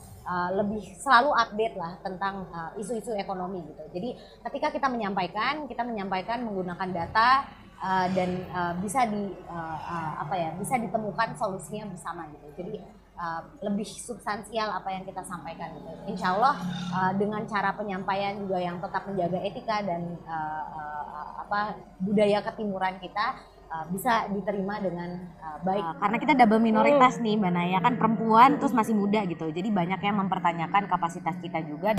lebih 0.58 0.82
selalu 0.98 1.38
update 1.38 1.78
lah 1.78 2.02
tentang 2.02 2.50
isu-isu 2.82 3.14
ekonomi 3.14 3.62
gitu. 3.62 3.86
Jadi 3.94 4.18
ketika 4.42 4.74
kita 4.74 4.90
menyampaikan 4.90 5.70
kita 5.70 5.86
menyampaikan 5.86 6.42
menggunakan 6.42 6.90
data 6.90 7.46
uh, 7.78 8.10
dan 8.10 8.42
bisa 8.82 9.06
di 9.06 9.30
apa 10.18 10.34
ya 10.34 10.50
bisa 10.58 10.82
ditemukan 10.82 11.38
solusinya 11.38 11.94
bersama 11.94 12.26
gitu. 12.34 12.58
Jadi 12.58 12.82
uh, 13.15 13.41
lebih 13.63 13.88
substansial 13.88 14.71
apa 14.71 14.89
yang 14.91 15.04
kita 15.08 15.23
sampaikan 15.23 15.71
gitu 15.75 15.91
insya 16.12 16.36
Allah 16.36 16.56
uh, 16.93 17.12
dengan 17.15 17.43
cara 17.47 17.73
penyampaian 17.75 18.39
juga 18.39 18.60
yang 18.62 18.78
tetap 18.80 19.08
menjaga 19.08 19.39
etika 19.43 19.84
dan 19.84 20.15
uh, 20.28 20.63
uh, 20.71 21.30
apa 21.47 21.80
budaya 22.01 22.41
ketimuran 22.43 22.97
kita 22.99 23.56
bisa 23.91 24.32
diterima 24.32 24.80
dengan 24.80 25.19
baik. 25.67 25.99
Karena 25.99 26.17
kita 26.23 26.34
double 26.39 26.63
minoritas 26.63 27.19
nih 27.19 27.36
Mbak 27.36 27.51
Naya 27.51 27.84
kan 27.84 27.99
perempuan 27.99 28.56
terus 28.56 28.71
masih 28.71 28.95
muda 28.95 29.19
gitu. 29.28 29.51
Jadi 29.51 29.67
banyak 29.67 29.99
yang 29.99 30.15
mempertanyakan 30.15 30.88
kapasitas 30.88 31.36
kita 31.43 31.60
juga. 31.60 31.91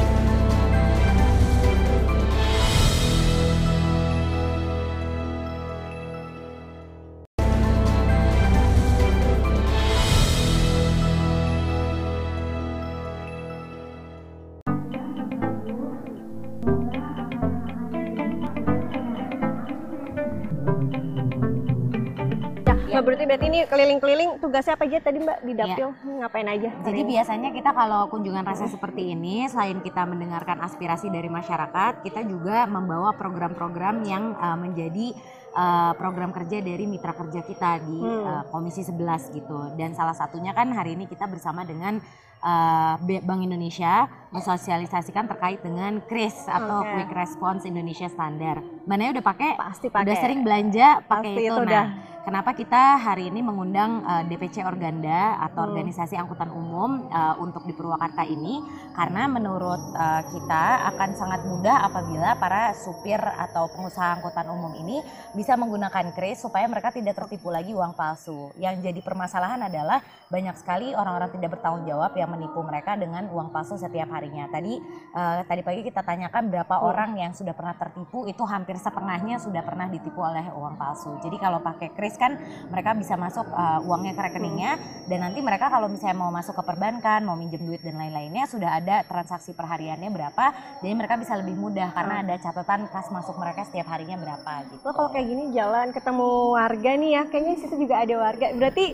Mbak 22.96 23.04
berarti 23.04 23.24
berarti 23.28 23.46
ini 23.52 23.60
keliling-keliling 23.68 24.30
tugasnya 24.40 24.72
apa 24.72 24.88
aja 24.88 24.98
tadi 25.04 25.20
Mbak 25.20 25.38
di 25.44 25.52
iya. 25.52 25.60
dapil 25.60 25.88
ya. 25.92 26.12
ngapain 26.24 26.48
aja? 26.48 26.70
Jadi 26.80 27.00
ini? 27.04 27.10
biasanya 27.12 27.48
kita 27.52 27.70
kalau 27.76 28.00
kunjungan 28.08 28.40
rasa 28.40 28.64
seperti 28.72 29.12
ini 29.12 29.44
selain 29.52 29.84
kita 29.84 30.08
mendengarkan 30.08 30.64
aspirasi 30.64 31.12
dari 31.12 31.28
masyarakat, 31.28 32.00
kita 32.00 32.24
juga 32.24 32.64
membawa 32.64 33.12
program-program 33.12 34.00
yang 34.08 34.32
uh, 34.40 34.56
menjadi 34.56 35.12
uh, 35.52 35.92
program 36.00 36.32
kerja 36.32 36.64
dari 36.64 36.88
mitra 36.88 37.12
kerja 37.12 37.44
kita 37.44 37.84
di 37.84 38.00
hmm. 38.00 38.24
uh, 38.24 38.42
Komisi 38.48 38.80
11 38.80 39.36
gitu. 39.36 39.76
Dan 39.76 39.92
salah 39.92 40.16
satunya 40.16 40.56
kan 40.56 40.72
hari 40.72 40.96
ini 40.96 41.04
kita 41.04 41.28
bersama 41.28 41.68
dengan 41.68 42.00
uh, 42.40 42.96
Bank 42.96 43.40
Indonesia 43.44 44.08
mensosialisasikan 44.32 45.28
terkait 45.36 45.60
dengan 45.60 46.00
KRIS 46.00 46.48
atau 46.48 46.80
okay. 46.80 47.04
Quick 47.04 47.12
Response 47.12 47.68
Indonesia 47.68 48.08
Standar. 48.08 48.64
Mana 48.88 49.12
udah 49.12 49.20
pakai? 49.20 49.60
Pasti 49.60 49.92
pakai. 49.92 50.08
Udah 50.08 50.16
sering 50.16 50.40
belanja 50.40 51.04
pakai 51.04 51.32
itu. 51.36 51.44
itu. 51.44 51.52
Nah, 51.52 51.64
udah 51.68 51.84
Kenapa 52.26 52.58
kita 52.58 52.98
hari 52.98 53.30
ini 53.30 53.38
mengundang 53.38 54.02
uh, 54.02 54.18
eh, 54.18 54.22
DPC 54.26 54.66
Organda 54.66 55.38
atau 55.46 55.62
hmm. 55.62 55.70
organisasi 55.70 56.18
angkutan 56.18 56.50
umum 56.50 57.06
uh, 57.06 57.38
untuk 57.38 57.62
di 57.62 57.70
Purwakarta 57.70 58.26
ini? 58.26 58.58
Karena 58.98 59.30
menurut 59.30 59.94
uh, 59.94 60.26
kita 60.26 60.90
akan 60.90 61.14
sangat 61.14 61.46
mudah 61.46 61.86
apabila 61.86 62.34
para 62.34 62.74
supir 62.74 63.22
atau 63.22 63.70
pengusaha 63.70 64.18
angkutan 64.18 64.50
umum 64.50 64.74
ini 64.74 65.06
bisa 65.38 65.54
menggunakan 65.54 66.10
kris 66.18 66.42
supaya 66.42 66.66
mereka 66.66 66.90
tidak 66.90 67.14
tertipu 67.14 67.54
lagi 67.54 67.70
uang 67.70 67.94
palsu. 67.94 68.50
Yang 68.58 68.90
jadi 68.90 69.00
permasalahan 69.06 69.62
adalah 69.62 70.02
banyak 70.26 70.58
sekali 70.58 70.98
orang-orang 70.98 71.30
tidak 71.30 71.54
bertanggung 71.54 71.86
jawab 71.86 72.10
yang 72.18 72.26
menipu 72.26 72.58
mereka 72.66 72.98
dengan 72.98 73.30
uang 73.30 73.54
palsu 73.54 73.78
setiap 73.78 74.10
harinya. 74.10 74.50
Tadi 74.50 74.74
uh, 75.14 75.46
tadi 75.46 75.62
pagi 75.62 75.86
kita 75.86 76.02
tanyakan 76.02 76.50
berapa 76.50 76.74
hmm. 76.74 76.88
orang 76.90 77.10
yang 77.22 77.30
sudah 77.38 77.54
pernah 77.54 77.78
tertipu, 77.78 78.26
itu 78.26 78.42
hampir 78.42 78.74
setengahnya 78.82 79.38
sudah 79.38 79.62
pernah 79.62 79.86
ditipu 79.86 80.18
oleh 80.18 80.50
uang 80.50 80.74
palsu. 80.74 81.14
Jadi 81.22 81.38
kalau 81.38 81.62
pakai 81.62 81.94
kris 81.94 82.15
kan 82.18 82.36
mereka 82.68 82.96
bisa 82.96 83.14
masuk 83.14 83.46
uh, 83.52 83.80
uangnya 83.84 84.12
ke 84.16 84.22
rekeningnya 84.32 84.76
dan 85.06 85.22
nanti 85.22 85.38
mereka 85.40 85.70
kalau 85.70 85.86
misalnya 85.86 86.18
mau 86.18 86.32
masuk 86.34 86.58
ke 86.58 86.62
perbankan, 86.66 87.22
mau 87.22 87.38
minjem 87.38 87.62
duit 87.62 87.80
dan 87.80 87.96
lain-lainnya 87.96 88.44
sudah 88.50 88.76
ada 88.76 89.06
transaksi 89.06 89.54
perhariannya 89.54 90.10
berapa, 90.10 90.44
jadi 90.82 90.94
mereka 90.96 91.14
bisa 91.20 91.38
lebih 91.38 91.54
mudah 91.54 91.94
karena 91.94 92.26
ada 92.26 92.34
catatan 92.40 92.90
kas 92.90 93.08
masuk 93.14 93.38
mereka 93.38 93.62
setiap 93.68 93.86
harinya 93.92 94.18
berapa 94.18 94.52
gitu. 94.72 94.82
Kalau 94.82 95.10
kayak 95.14 95.26
gini 95.30 95.44
jalan 95.54 95.94
ketemu 95.94 96.28
warga 96.58 96.90
nih 96.98 97.10
ya, 97.14 97.22
kayaknya 97.30 97.54
situ 97.62 97.74
juga 97.78 98.02
ada 98.02 98.14
warga. 98.18 98.46
Berarti 98.56 98.86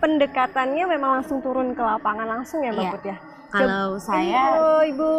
pendekatannya 0.00 0.84
memang 0.88 1.10
langsung 1.20 1.44
turun 1.44 1.76
ke 1.76 1.82
lapangan 1.84 2.26
langsung 2.26 2.64
ya 2.64 2.72
Mbak 2.72 2.84
iya. 2.84 2.92
Put 2.92 3.04
ya? 3.04 3.16
Kalau 3.50 3.98
saya 3.98 4.54
Halo 4.54 4.86
Ibu. 4.86 5.12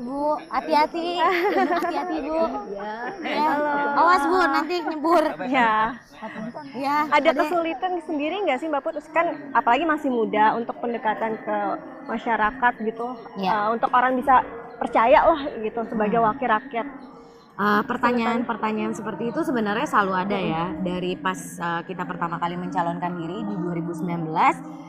Ibu, 0.00 0.20
hati-hati. 0.48 1.20
Hati-hati 1.20 2.14
Ibu. 2.24 2.40
Ya. 2.72 2.92
ya. 3.20 3.44
Halo. 3.44 3.72
Awas 4.00 4.22
Bu, 4.24 4.36
nanti 4.40 4.76
nyebur. 4.88 5.24
Ya. 5.52 5.92
Ya. 6.72 6.96
Ada 7.12 7.30
kesulitan 7.36 8.00
sendiri 8.08 8.40
nggak 8.48 8.58
sih 8.64 8.72
Mbak 8.72 8.82
Put? 8.82 8.96
Kan 9.12 9.52
apalagi 9.52 9.84
masih 9.84 10.08
muda 10.08 10.56
untuk 10.56 10.80
pendekatan 10.80 11.36
ke 11.44 11.56
masyarakat 12.08 12.72
gitu. 12.88 13.06
Ya. 13.36 13.68
Uh, 13.68 13.76
untuk 13.76 13.92
orang 13.92 14.16
bisa 14.16 14.40
percaya 14.80 15.28
lah 15.28 15.40
gitu 15.60 15.84
sebagai 15.92 16.18
hmm. 16.24 16.26
wakil 16.32 16.48
rakyat. 16.48 16.88
Uh, 17.58 17.82
pertanyaan-pertanyaan 17.90 18.94
seperti 18.94 19.34
itu 19.34 19.42
sebenarnya 19.42 19.82
selalu 19.90 20.14
ada 20.14 20.38
ya 20.38 20.64
dari 20.78 21.18
pas 21.18 21.58
uh, 21.58 21.82
kita 21.82 22.06
pertama 22.06 22.38
kali 22.38 22.54
mencalonkan 22.54 23.18
diri 23.18 23.42
di 23.42 23.54
2019 23.58 24.30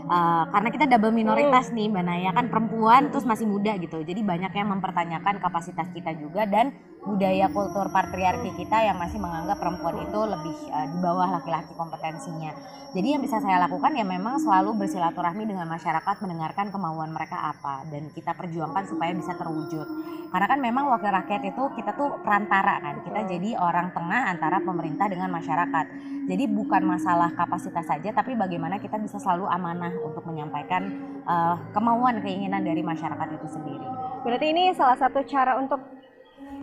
uh, 0.05 0.45
karena 0.53 0.69
kita 0.69 0.85
double 0.85 1.09
minoritas 1.09 1.73
nih 1.73 1.89
Mbak 1.89 2.05
Naya. 2.05 2.29
Kan 2.29 2.53
perempuan 2.53 3.09
terus 3.09 3.25
masih 3.25 3.49
muda 3.49 3.73
gitu. 3.81 4.05
Jadi 4.05 4.21
banyak 4.21 4.53
yang 4.53 4.69
mempertanyakan 4.69 5.41
kapasitas 5.41 5.89
kita 5.97 6.13
juga 6.21 6.45
dan 6.45 6.69
budaya 7.09 7.49
kultur 7.49 7.89
patriarki 7.89 8.53
kita 8.53 8.85
yang 8.85 9.01
masih 9.01 9.17
menganggap 9.17 9.57
perempuan 9.57 9.97
itu 9.97 10.19
lebih 10.29 10.55
uh, 10.69 10.85
di 10.93 10.97
bawah 11.01 11.41
laki-laki 11.41 11.73
kompetensinya. 11.73 12.53
Jadi 12.93 13.17
yang 13.17 13.21
bisa 13.21 13.41
saya 13.41 13.61
lakukan 13.65 13.93
ya 13.97 14.05
memang 14.05 14.37
selalu 14.41 14.85
bersilaturahmi 14.85 15.45
dengan 15.45 15.65
masyarakat 15.69 16.15
mendengarkan 16.21 16.73
kemauan 16.73 17.13
mereka 17.13 17.53
apa 17.53 17.85
dan 17.89 18.09
kita 18.13 18.33
perjuangkan 18.37 18.85
supaya 18.85 19.13
bisa 19.13 19.33
terwujud. 19.37 19.85
Karena 20.29 20.45
kan 20.45 20.59
memang 20.61 20.85
wakil 20.93 21.09
rakyat 21.09 21.41
itu 21.49 21.63
kita 21.73 21.97
tuh 21.97 22.21
perantara 22.21 22.77
kan, 22.81 23.01
kita 23.01 23.25
jadi 23.25 23.57
orang 23.57 23.89
tengah 23.93 24.29
antara 24.29 24.61
pemerintah 24.61 25.09
dengan 25.09 25.33
masyarakat. 25.33 25.85
Jadi 26.29 26.45
bukan 26.45 26.85
masalah 26.85 27.33
kapasitas 27.33 27.89
saja 27.89 28.13
tapi 28.13 28.37
bagaimana 28.37 28.77
kita 28.77 29.01
bisa 29.01 29.17
selalu 29.17 29.49
amanah 29.49 29.89
untuk 30.05 30.21
menyampaikan 30.29 30.85
uh, 31.25 31.57
kemauan 31.73 32.21
keinginan 32.21 32.61
dari 32.61 32.85
masyarakat 32.85 33.27
itu 33.33 33.47
sendiri. 33.49 33.87
Berarti 34.21 34.45
ini 34.53 34.73
salah 34.77 34.97
satu 34.97 35.25
cara 35.25 35.57
untuk 35.57 35.98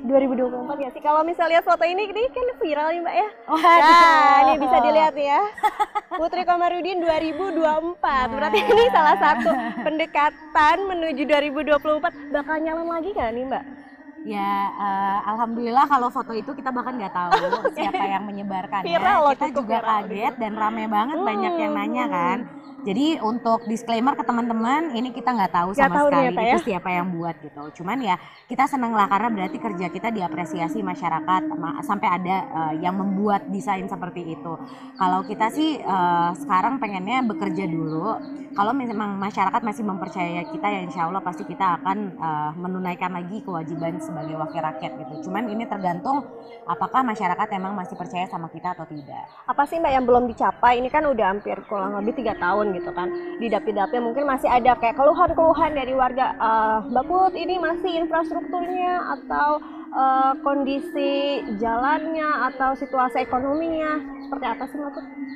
2024 0.05 0.77
ya 0.77 0.91
sih. 0.93 1.01
Kalau 1.01 1.25
misalnya 1.25 1.59
lihat 1.59 1.65
foto 1.65 1.85
ini, 1.89 2.05
ini 2.05 2.23
kan 2.29 2.47
viral 2.61 2.89
nih 2.93 3.01
Mbak 3.01 3.17
ya. 3.17 3.29
Oh, 3.49 3.57
Nah, 3.57 4.35
ini 4.45 4.55
bisa 4.61 4.77
dilihat 4.85 5.13
nih 5.17 5.29
ya. 5.33 5.43
Putri 6.13 6.43
Komarudin 6.45 6.99
2024. 7.01 8.27
Berarti 8.33 8.59
ini 8.61 8.85
salah 8.93 9.17
satu 9.17 9.51
pendekatan 9.85 10.77
menuju 10.85 11.23
2024. 11.25 12.13
Bakal 12.33 12.57
nyalon 12.61 12.89
lagi 12.89 13.11
nggak 13.13 13.31
nih 13.33 13.45
Mbak? 13.49 13.65
Ya, 14.27 14.55
eh, 14.75 15.19
alhamdulillah 15.31 15.87
kalau 15.87 16.11
foto 16.11 16.35
itu 16.35 16.51
kita 16.51 16.75
bahkan 16.75 16.99
nggak 16.99 17.15
tahu 17.15 17.31
siapa 17.79 18.05
yang 18.11 18.27
menyebarkannya. 18.27 18.91
Viral 18.91 19.19
loh, 19.23 19.33
kita 19.39 19.49
juga 19.55 19.79
viral 19.79 19.91
kaget 20.03 20.35
dan 20.35 20.53
rame 20.59 20.85
banget 20.91 21.19
banyak 21.23 21.55
yang 21.63 21.73
Hmm. 21.73 21.79
nanya 21.79 22.05
kan. 22.11 22.39
Jadi 22.87 23.19
untuk 23.19 23.67
disclaimer 23.67 24.15
ke 24.15 24.23
teman-teman, 24.23 24.95
ini 24.95 25.11
kita 25.11 25.35
nggak 25.35 25.51
tahu 25.59 25.71
sama 25.75 25.99
tahu 25.99 26.07
sekali 26.07 26.31
ternyata 26.31 26.41
itu 26.47 26.59
ya. 26.63 26.67
siapa 26.71 26.89
yang 26.95 27.07
buat 27.19 27.35
gitu. 27.43 27.63
Cuman 27.83 27.99
ya 27.99 28.15
kita 28.47 28.71
seneng 28.71 28.95
lah 28.95 29.11
karena 29.11 29.27
berarti 29.35 29.59
kerja 29.59 29.87
kita 29.91 30.15
diapresiasi 30.15 30.87
masyarakat 30.87 31.43
ma- 31.59 31.83
sampai 31.83 32.09
ada 32.15 32.37
eh, 32.47 32.73
yang 32.87 32.95
membuat 32.95 33.51
desain 33.51 33.91
seperti 33.91 34.39
itu. 34.39 34.55
Kalau 34.95 35.27
kita 35.27 35.51
sih 35.51 35.83
eh, 35.83 36.31
sekarang 36.39 36.79
pengennya 36.79 37.27
bekerja 37.27 37.67
dulu. 37.67 38.23
Kalau 38.57 38.73
memang 38.73 39.21
masyarakat 39.21 39.61
masih 39.67 39.85
mempercayai 39.85 40.49
kita 40.49 40.65
ya 40.71 40.81
insya 40.87 41.11
Allah 41.11 41.21
pasti 41.21 41.43
kita 41.43 41.83
akan 41.83 41.99
eh, 42.23 42.51
menunaikan 42.55 43.11
lagi 43.19 43.43
kewajiban 43.43 43.99
sebagai 43.99 44.39
wakil 44.39 44.63
rakyat 44.63 44.95
gitu. 44.95 45.27
Cuman 45.27 45.51
ini 45.51 45.67
tergantung 45.67 46.23
apakah 46.71 47.03
masyarakat 47.03 47.49
emang 47.51 47.75
masih 47.75 47.99
percaya 47.99 48.31
sama 48.31 48.47
kita 48.47 48.79
atau 48.79 48.87
tidak. 48.87 49.27
Apa 49.51 49.67
sih 49.67 49.83
Mbak 49.83 49.93
yang 49.93 50.05
belum 50.07 50.25
dicapai? 50.31 50.79
Ini 50.79 50.87
kan 50.87 51.03
udah 51.03 51.27
hampir 51.35 51.59
kurang 51.67 51.99
lebih 51.99 52.15
tiga 52.15 52.39
tahun 52.39 52.76
gitu 52.77 52.93
kan. 52.93 53.09
Di 53.41 53.49
dapil-dapil 53.49 54.05
mungkin 54.05 54.29
masih 54.29 54.53
ada 54.53 54.77
kayak 54.77 55.01
keluhan-keluhan 55.01 55.73
dari 55.73 55.97
warga. 55.97 56.37
Put, 57.07 57.33
ini 57.33 57.57
masih 57.57 58.05
infrastrukturnya 58.05 59.17
atau 59.19 59.63
eh, 59.97 60.33
kondisi 60.45 61.13
jalannya 61.57 62.53
atau 62.53 62.77
situasi 62.77 63.25
ekonominya 63.25 64.17
seperti 64.27 64.47
apa 64.47 64.65
sih 64.69 64.77
Mbak 64.77 64.95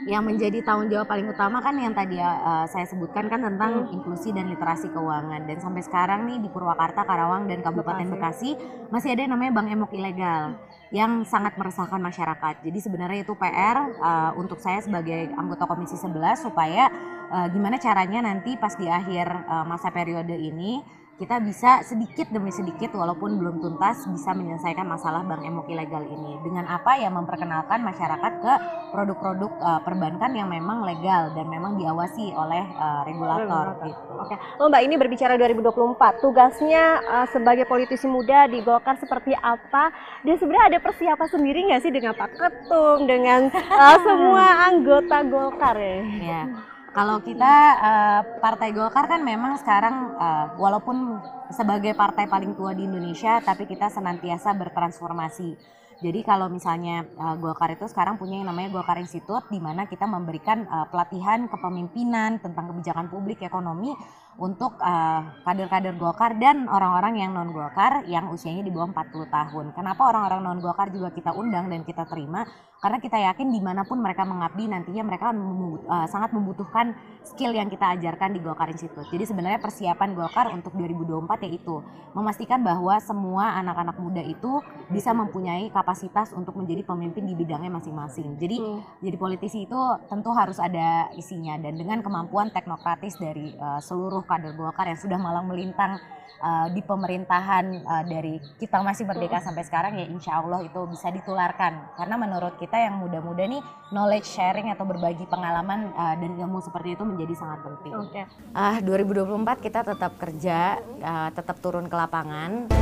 yang 0.09 0.25
menjadi 0.25 0.65
tanggung 0.65 0.89
jawab 0.89 1.07
paling 1.07 1.29
utama 1.29 1.61
kan 1.61 1.77
yang 1.77 1.93
tadi 1.93 2.17
uh, 2.17 2.65
saya 2.67 2.89
sebutkan 2.89 3.29
kan 3.29 3.45
tentang 3.45 3.93
inklusi 3.93 4.33
dan 4.33 4.49
literasi 4.49 4.89
keuangan. 4.89 5.45
Dan 5.45 5.61
sampai 5.61 5.85
sekarang 5.85 6.25
nih 6.25 6.41
di 6.41 6.49
Purwakarta, 6.49 7.05
Karawang 7.05 7.45
dan 7.47 7.61
Kabupaten 7.61 8.09
Bekasi, 8.09 8.57
masih 8.89 9.13
ada 9.13 9.29
yang 9.29 9.33
namanya 9.37 9.61
bank 9.61 9.69
emok 9.71 9.93
ilegal 9.93 10.57
yang 10.91 11.23
sangat 11.23 11.55
meresahkan 11.55 12.01
masyarakat. 12.01 12.55
Jadi 12.65 12.79
sebenarnya 12.81 13.23
itu 13.23 13.37
PR 13.37 13.77
uh, 14.01 14.31
untuk 14.41 14.59
saya 14.59 14.81
sebagai 14.81 15.31
anggota 15.37 15.69
Komisi 15.69 15.95
11 15.95 16.51
supaya 16.51 16.89
uh, 17.31 17.47
gimana 17.53 17.77
caranya 17.79 18.25
nanti 18.25 18.57
pas 18.57 18.75
di 18.75 18.89
akhir 18.89 19.29
uh, 19.47 19.65
masa 19.69 19.93
periode 19.93 20.35
ini 20.35 20.83
kita 21.21 21.37
bisa 21.45 21.85
sedikit 21.85 22.33
demi 22.33 22.49
sedikit 22.49 22.97
walaupun 22.97 23.37
belum 23.37 23.61
tuntas 23.61 24.09
bisa 24.09 24.33
menyelesaikan 24.33 24.89
masalah 24.89 25.21
bank 25.29 25.45
emok 25.45 25.69
ilegal 25.69 26.01
ini 26.09 26.41
dengan 26.41 26.65
apa 26.65 26.97
ya 26.97 27.13
memperkenalkan 27.13 27.85
masyarakat 27.85 28.33
ke 28.41 28.53
produk-produk 28.97 29.53
uh, 29.61 29.81
perbankan 29.85 30.33
yang 30.33 30.49
memang 30.49 30.81
legal 30.83 31.37
dan 31.37 31.47
memang 31.53 31.77
diawasi 31.77 32.33
oleh 32.33 32.65
uh, 32.81 33.05
regulator 33.05 33.41
Regulator. 33.45 33.89
gitu. 33.89 34.13
Oke, 34.17 34.37
Lalu 34.59 34.69
Mbak 34.71 34.83
ini 34.85 34.95
berbicara 34.97 35.35
2024, 35.37 36.25
tugasnya 36.25 36.85
eh, 37.01 37.27
sebagai 37.33 37.65
politisi 37.69 38.07
muda 38.07 38.47
di 38.49 38.61
Golkar 38.65 38.97
seperti 39.01 39.33
apa? 39.37 39.93
Dan 40.25 40.37
sebenarnya 40.37 40.77
ada 40.77 40.79
persiapan 40.81 41.29
sendiri 41.29 41.59
nggak 41.71 41.83
sih 41.83 41.93
dengan 41.93 42.13
Pak 42.17 42.31
Ketum, 42.37 43.09
dengan 43.09 43.51
eh, 43.53 43.99
semua 44.07 44.47
anggota 44.71 45.17
Golkar 45.27 45.77
ya? 45.77 46.01
Ya. 46.21 46.43
Kalau 46.91 47.23
kita 47.23 47.55
uh, 47.79 48.21
Partai 48.43 48.75
Golkar 48.75 49.07
kan 49.07 49.23
memang 49.23 49.55
sekarang 49.63 50.11
uh, 50.19 50.59
walaupun 50.59 51.23
sebagai 51.55 51.95
partai 51.95 52.27
paling 52.27 52.59
tua 52.59 52.75
di 52.75 52.83
Indonesia 52.83 53.39
tapi 53.39 53.71
kita 53.71 53.87
senantiasa 53.87 54.51
bertransformasi. 54.59 55.55
Jadi 56.03 56.21
kalau 56.27 56.51
misalnya 56.51 57.07
uh, 57.15 57.39
Golkar 57.39 57.71
itu 57.79 57.87
sekarang 57.87 58.19
punya 58.19 58.43
yang 58.43 58.51
namanya 58.51 58.75
Golkar 58.75 58.99
Institute 58.99 59.47
di 59.55 59.63
mana 59.63 59.87
kita 59.87 60.03
memberikan 60.03 60.67
uh, 60.67 60.91
pelatihan 60.91 61.47
kepemimpinan 61.47 62.43
tentang 62.43 62.75
kebijakan 62.75 63.07
publik 63.07 63.39
ekonomi 63.47 63.95
untuk 64.39 64.79
uh, 64.79 65.43
kader-kader 65.43 65.99
Golkar 65.99 66.39
dan 66.39 66.71
orang-orang 66.71 67.19
yang 67.19 67.31
non 67.35 67.51
Golkar 67.51 68.07
yang 68.07 68.31
usianya 68.31 68.63
di 68.63 68.71
bawah 68.71 68.93
40 68.95 69.27
tahun. 69.27 69.67
Kenapa 69.75 70.03
orang-orang 70.07 70.41
non 70.45 70.59
Golkar 70.63 70.93
juga 70.95 71.11
kita 71.11 71.35
undang 71.35 71.67
dan 71.67 71.83
kita 71.83 72.07
terima? 72.07 72.47
Karena 72.81 72.97
kita 72.97 73.21
yakin 73.21 73.53
di 73.53 73.61
mana 73.61 73.85
pun 73.85 74.01
mereka 74.01 74.25
mengabdi 74.25 74.65
nantinya 74.65 75.05
mereka 75.05 75.37
uh, 75.37 76.07
sangat 76.09 76.33
membutuhkan 76.33 76.97
skill 77.21 77.53
yang 77.53 77.69
kita 77.69 77.93
ajarkan 78.01 78.33
di 78.33 78.41
Golkar 78.41 78.73
Institute. 78.73 79.05
Jadi 79.13 79.29
sebenarnya 79.29 79.61
persiapan 79.61 80.17
Golkar 80.17 80.49
untuk 80.57 80.73
2024 80.73 81.45
yaitu 81.45 81.85
memastikan 82.17 82.65
bahwa 82.65 82.97
semua 83.05 83.61
anak-anak 83.61 84.01
muda 84.01 84.25
itu 84.25 84.65
bisa 84.89 85.13
mempunyai 85.13 85.69
kapasitas 85.69 86.33
untuk 86.33 86.57
menjadi 86.57 86.89
pemimpin 86.89 87.29
di 87.29 87.37
bidangnya 87.37 87.69
masing-masing. 87.69 88.41
Jadi 88.41 88.57
Hmm. 88.61 88.81
jadi 89.05 89.17
politisi 89.21 89.69
itu 89.69 89.81
tentu 90.09 90.33
harus 90.33 90.57
ada 90.57 91.13
isinya 91.17 91.61
dan 91.61 91.77
dengan 91.77 92.01
kemampuan 92.01 92.49
teknokratis 92.49 93.21
dari 93.21 93.53
uh, 93.61 93.81
seluruh 93.81 94.20
kader 94.25 94.53
Golkar 94.57 94.89
yang 94.89 95.01
sudah 95.01 95.19
malang 95.21 95.47
melintang 95.49 96.01
uh, 96.41 96.67
di 96.73 96.81
pemerintahan 96.83 97.85
uh, 97.85 98.05
dari 98.09 98.41
kita 98.59 98.81
masih 98.81 99.05
merdeka 99.07 99.39
sampai 99.39 99.63
sekarang 99.63 100.01
ya 100.01 100.07
insya 100.09 100.41
Allah 100.41 100.65
itu 100.65 100.81
bisa 100.89 101.13
ditularkan 101.13 101.95
karena 101.95 102.17
menurut 102.17 102.57
kita 102.57 102.77
yang 102.77 102.99
muda-muda 102.99 103.45
nih 103.47 103.63
knowledge 103.93 104.27
sharing 104.27 104.73
atau 104.73 104.89
berbagi 104.89 105.29
pengalaman 105.29 105.93
uh, 105.95 106.15
dan 106.17 106.33
ilmu 106.37 106.59
seperti 106.65 106.97
itu 106.97 107.05
menjadi 107.05 107.35
sangat 107.37 107.61
penting. 107.65 107.93
Oke. 107.95 108.23
Ah 108.57 108.81
2024 108.83 109.65
kita 109.65 109.81
tetap 109.85 110.13
kerja, 110.17 110.81
uh, 111.05 111.29
tetap 111.31 111.57
turun 111.61 111.87
ke 111.87 111.97
lapangan. 111.97 112.73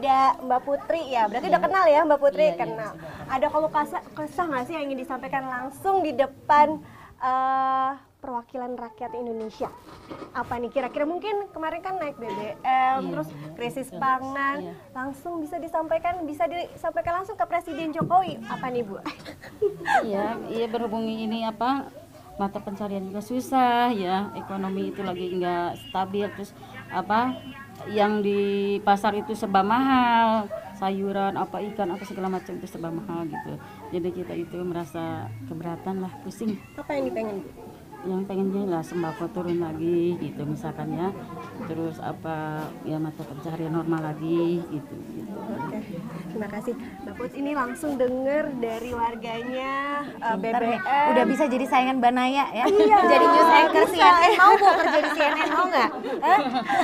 Ada 0.00 0.40
Mbak 0.40 0.60
Putri 0.64 1.12
ya, 1.12 1.28
berarti 1.28 1.46
udah 1.52 1.60
kenal 1.60 1.84
ya 1.84 2.00
Mbak 2.08 2.20
Putri? 2.24 2.46
kenal. 2.56 2.92
Ada 3.28 3.46
kalau 3.52 3.68
kesah, 3.68 4.02
kesah 4.16 4.44
nggak 4.48 4.64
sih 4.64 4.74
yang 4.80 4.84
ingin 4.88 5.04
disampaikan 5.04 5.44
langsung 5.44 6.00
di 6.00 6.16
depan 6.16 6.80
eh, 7.20 7.92
perwakilan 8.24 8.80
rakyat 8.80 9.12
Indonesia? 9.12 9.68
Apa 10.32 10.56
nih 10.56 10.72
kira-kira 10.72 11.04
mungkin 11.04 11.52
kemarin 11.52 11.84
kan 11.84 12.00
naik 12.00 12.16
BBM, 12.16 13.12
terus 13.12 13.28
krisis 13.60 13.92
pangan, 13.92 14.72
langsung 14.96 15.44
bisa 15.44 15.60
disampaikan, 15.60 16.24
bisa 16.24 16.48
disampaikan 16.48 17.20
langsung 17.20 17.36
ke 17.36 17.44
Presiden 17.44 17.92
Jokowi. 17.92 18.40
Apa 18.48 18.72
nih 18.72 18.82
Bu? 18.84 18.96
Iya, 20.00 20.40
iya 20.48 20.66
berhubung 20.68 21.04
ini 21.04 21.44
apa 21.44 21.92
mata 22.40 22.56
pencarian 22.56 23.04
juga 23.04 23.20
susah 23.20 23.92
ya, 23.92 24.32
ekonomi 24.32 24.88
itu 24.88 25.04
lagi 25.04 25.28
nggak 25.36 25.92
stabil 25.92 26.24
terus 26.32 26.56
apa 26.90 27.38
yang 27.88 28.20
di 28.20 28.76
pasar 28.84 29.16
itu 29.16 29.32
serba 29.32 29.64
mahal, 29.64 30.44
sayuran 30.76 31.32
apa 31.40 31.64
ikan 31.72 31.88
apa 31.96 32.04
segala 32.04 32.28
macam 32.28 32.52
itu 32.56 32.66
serba 32.68 32.92
mahal 32.92 33.24
gitu. 33.24 33.52
Jadi 33.96 34.08
kita 34.12 34.32
itu 34.36 34.58
merasa 34.60 35.30
keberatan 35.48 36.04
lah, 36.04 36.12
pusing. 36.20 36.60
Apa 36.76 36.96
yang 36.98 37.08
dipengen? 37.08 37.40
Yang 38.00 38.22
pengennya 38.32 38.64
lah 38.64 38.82
sembako 38.82 39.28
turun 39.36 39.60
lagi 39.60 40.16
gitu 40.16 40.42
misalkan 40.48 40.96
ya. 40.96 41.08
Terus 41.68 42.00
apa 42.00 42.64
ya 42.88 42.96
mata 42.96 43.20
pencarian 43.24 43.76
normal 43.76 44.00
lagi 44.12 44.64
gitu. 44.72 44.94
gitu. 45.12 45.36
Oke, 45.36 45.78
terima 46.32 46.48
kasih. 46.48 46.74
Mbak 47.04 47.14
Put 47.20 47.32
ini 47.36 47.52
langsung 47.52 48.00
denger 48.00 48.56
dari 48.56 48.90
warganya 48.96 49.72
eh, 50.16 50.36
nih. 50.36 50.52
BBM. 50.80 51.06
Udah 51.12 51.24
bisa 51.28 51.44
jadi 51.44 51.64
saingan 51.68 51.98
Banaya 52.00 52.48
ya. 52.56 52.64
Iya, 52.64 52.98
jadi 53.04 53.26
news 53.28 53.50
anchor 53.52 53.84
bisa. 53.92 53.96
CNN 54.00 54.32
mau 54.40 54.52
mau 54.56 54.74
kerja 54.80 54.98
di 55.00 55.10
CNN 55.20 55.48
mau 55.52 55.64
nggak? 55.68 55.90
Eh, 56.20 56.38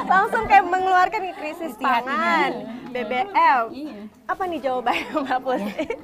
langsung 0.05 0.43
kayak 0.45 0.65
mengeluarkan 0.69 1.21
krisis 1.37 1.73
pangan, 1.81 2.51
BBM. 2.93 3.65
Apa 4.27 4.43
nih 4.51 4.59
jawabannya 4.59 5.07
Mbak 5.23 5.39
Put? 5.39 5.61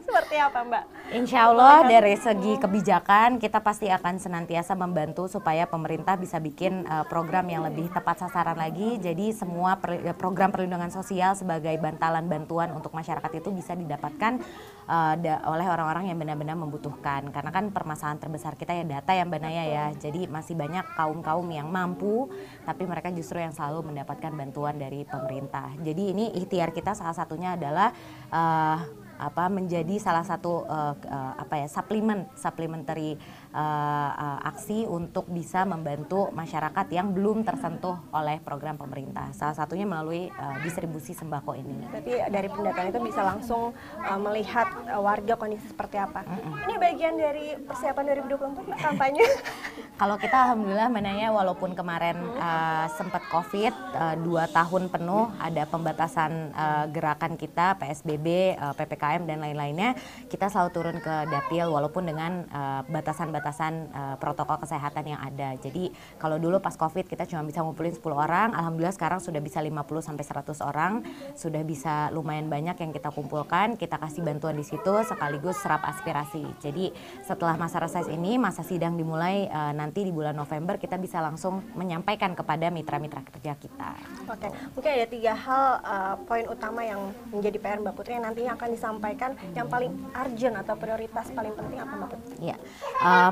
Seperti 0.06 0.34
apa 0.38 0.62
Mbak? 0.62 0.84
Insya 1.10 1.50
Allah 1.50 1.82
dari 1.90 2.14
segi 2.14 2.54
kebijakan 2.54 3.42
kita 3.42 3.58
pasti 3.58 3.90
akan 3.90 4.22
senantiasa 4.22 4.78
membantu 4.78 5.26
supaya 5.26 5.66
pemerintah 5.66 6.14
bisa 6.14 6.38
bikin 6.38 6.86
uh, 6.86 7.02
program 7.10 7.50
yang 7.50 7.66
lebih 7.66 7.90
tepat 7.90 8.22
sasaran 8.22 8.54
lagi. 8.54 9.02
Jadi 9.02 9.34
semua 9.34 9.74
per- 9.74 10.14
program 10.14 10.54
perlindungan 10.54 10.94
sosial 10.94 11.34
sebagai 11.34 11.74
bantalan 11.82 12.22
bantuan 12.30 12.70
untuk 12.70 12.94
masyarakat 12.94 13.42
itu 13.42 13.50
bisa 13.50 13.74
didapatkan 13.74 14.38
uh, 14.86 15.14
da- 15.18 15.42
oleh 15.46 15.66
orang-orang 15.66 16.10
yang 16.10 16.18
benar-benar 16.18 16.56
membutuhkan. 16.58 17.28
Karena 17.30 17.50
kan 17.50 17.70
permasalahan 17.70 18.18
terbesar 18.18 18.54
kita 18.54 18.72
ya 18.72 18.84
data 18.86 19.12
yang 19.14 19.28
Banaya 19.28 19.64
ya. 19.66 19.86
Jadi 19.94 20.26
masih 20.26 20.54
banyak 20.54 20.84
kaum-kaum 20.94 21.46
yang 21.50 21.68
mampu 21.68 22.30
tapi 22.62 22.86
mereka 22.86 23.10
justru 23.10 23.42
yang 23.42 23.54
selalu 23.54 23.92
mendapatkan 23.92 24.32
bantuan 24.32 24.78
dari 24.78 25.02
pemerintah. 25.06 25.74
Jadi 25.80 26.02
ini 26.14 26.24
ikhtiar 26.38 26.70
kita 26.70 26.94
salah 26.94 27.14
satunya 27.14 27.54
adalah 27.58 27.90
uh, 28.30 28.78
apa 29.22 29.46
menjadi 29.46 30.02
salah 30.02 30.26
satu 30.26 30.66
uh, 30.66 30.98
uh, 30.98 31.32
apa 31.38 31.62
ya 31.62 31.66
suplemen 31.70 32.26
supplementary 32.34 33.14
uh, 33.52 34.38
aksi 34.42 34.88
untuk 34.88 35.28
bisa 35.28 35.62
membantu 35.68 36.32
masyarakat 36.32 36.86
yang 36.90 37.12
belum 37.12 37.44
tersentuh 37.44 38.00
oleh 38.10 38.40
program 38.40 38.80
pemerintah. 38.80 39.30
Salah 39.36 39.54
satunya 39.54 39.84
melalui 39.84 40.32
uh, 40.32 40.56
distribusi 40.64 41.12
sembako 41.12 41.54
ini. 41.56 41.86
Berarti 41.88 42.12
dari 42.32 42.48
pendataan 42.48 42.88
itu 42.90 43.00
bisa 43.04 43.20
langsung 43.22 43.76
uh, 44.02 44.20
melihat 44.20 44.68
uh, 44.88 45.00
warga 45.00 45.36
kondisi 45.36 45.68
seperti 45.68 46.00
apa. 46.00 46.24
Mm 46.24 46.38
-mm. 46.40 46.64
Ini 46.66 46.74
bagian 46.80 47.14
dari 47.16 47.46
persiapan 47.60 48.02
2024 48.26 48.86
kampanye. 48.90 49.24
Kalau 50.00 50.16
kita 50.18 50.34
alhamdulillah 50.50 50.90
menanya 50.90 51.30
walaupun 51.30 51.78
kemarin 51.78 52.18
uh, 52.40 52.90
sempat 52.96 53.22
Covid 53.30 53.70
uh, 53.94 54.16
dua 54.18 54.50
tahun 54.50 54.90
penuh 54.90 55.30
ada 55.38 55.62
pembatasan 55.68 56.50
uh, 56.56 56.84
gerakan 56.90 57.38
kita 57.38 57.78
PSBB, 57.78 58.58
uh, 58.58 58.74
PPKM 58.74 59.22
dan 59.28 59.38
lain-lainnya, 59.38 59.94
kita 60.26 60.50
selalu 60.50 60.70
turun 60.74 60.96
ke 60.98 61.14
dapil 61.30 61.70
walaupun 61.70 62.08
dengan 62.08 62.48
batasan-batasan 62.90 62.90
uh, 62.90 62.90
batasan 62.90 63.28
uh, 63.42 64.16
protokol 64.22 64.62
kesehatan 64.62 65.04
yang 65.16 65.20
ada. 65.20 65.58
Jadi 65.58 65.90
kalau 66.16 66.38
dulu 66.38 66.62
pas 66.62 66.74
Covid 66.78 67.10
kita 67.10 67.26
cuma 67.26 67.42
bisa 67.42 67.60
ngumpulin 67.60 67.92
10 67.94 68.02
orang, 68.14 68.48
alhamdulillah 68.54 68.94
sekarang 68.94 69.18
sudah 69.18 69.42
bisa 69.42 69.58
50 69.58 69.74
sampai 70.00 70.24
100 70.24 70.68
orang, 70.68 70.92
sudah 71.34 71.62
bisa 71.66 72.08
lumayan 72.14 72.46
banyak 72.46 72.76
yang 72.78 72.92
kita 72.94 73.10
kumpulkan, 73.10 73.74
kita 73.74 73.98
kasih 73.98 74.22
bantuan 74.22 74.54
di 74.54 74.64
situ 74.66 74.92
sekaligus 75.06 75.58
serap 75.58 75.82
aspirasi. 75.82 76.44
Jadi 76.62 76.94
setelah 77.26 77.58
masa 77.58 77.82
reses 77.82 78.06
ini, 78.08 78.38
masa 78.38 78.62
sidang 78.62 78.94
dimulai 78.94 79.50
uh, 79.50 79.72
nanti 79.74 80.06
di 80.06 80.12
bulan 80.14 80.36
November 80.36 80.78
kita 80.78 80.96
bisa 81.00 81.18
langsung 81.18 81.64
menyampaikan 81.74 82.36
kepada 82.36 82.68
mitra-mitra 82.68 83.24
kerja 83.26 83.56
kita. 83.58 83.90
Oke, 84.28 84.48
mungkin 84.76 84.90
ada 84.92 85.06
tiga 85.08 85.32
hal 85.34 85.64
uh, 85.82 86.14
poin 86.24 86.46
utama 86.46 86.84
yang 86.84 87.00
menjadi 87.32 87.58
PR 87.58 87.78
Mbak 87.80 87.94
Putri 87.96 88.12
yang 88.18 88.24
nantinya 88.26 88.52
akan 88.54 88.68
disampaikan 88.70 89.30
yang 89.56 89.66
paling 89.66 89.92
urgent 90.12 90.54
atau 90.60 90.74
prioritas 90.76 91.26
paling 91.32 91.52
penting 91.56 91.78
apa 91.80 91.92
Mbak 91.96 92.08
Putri? 92.12 92.34
Iya, 92.42 92.56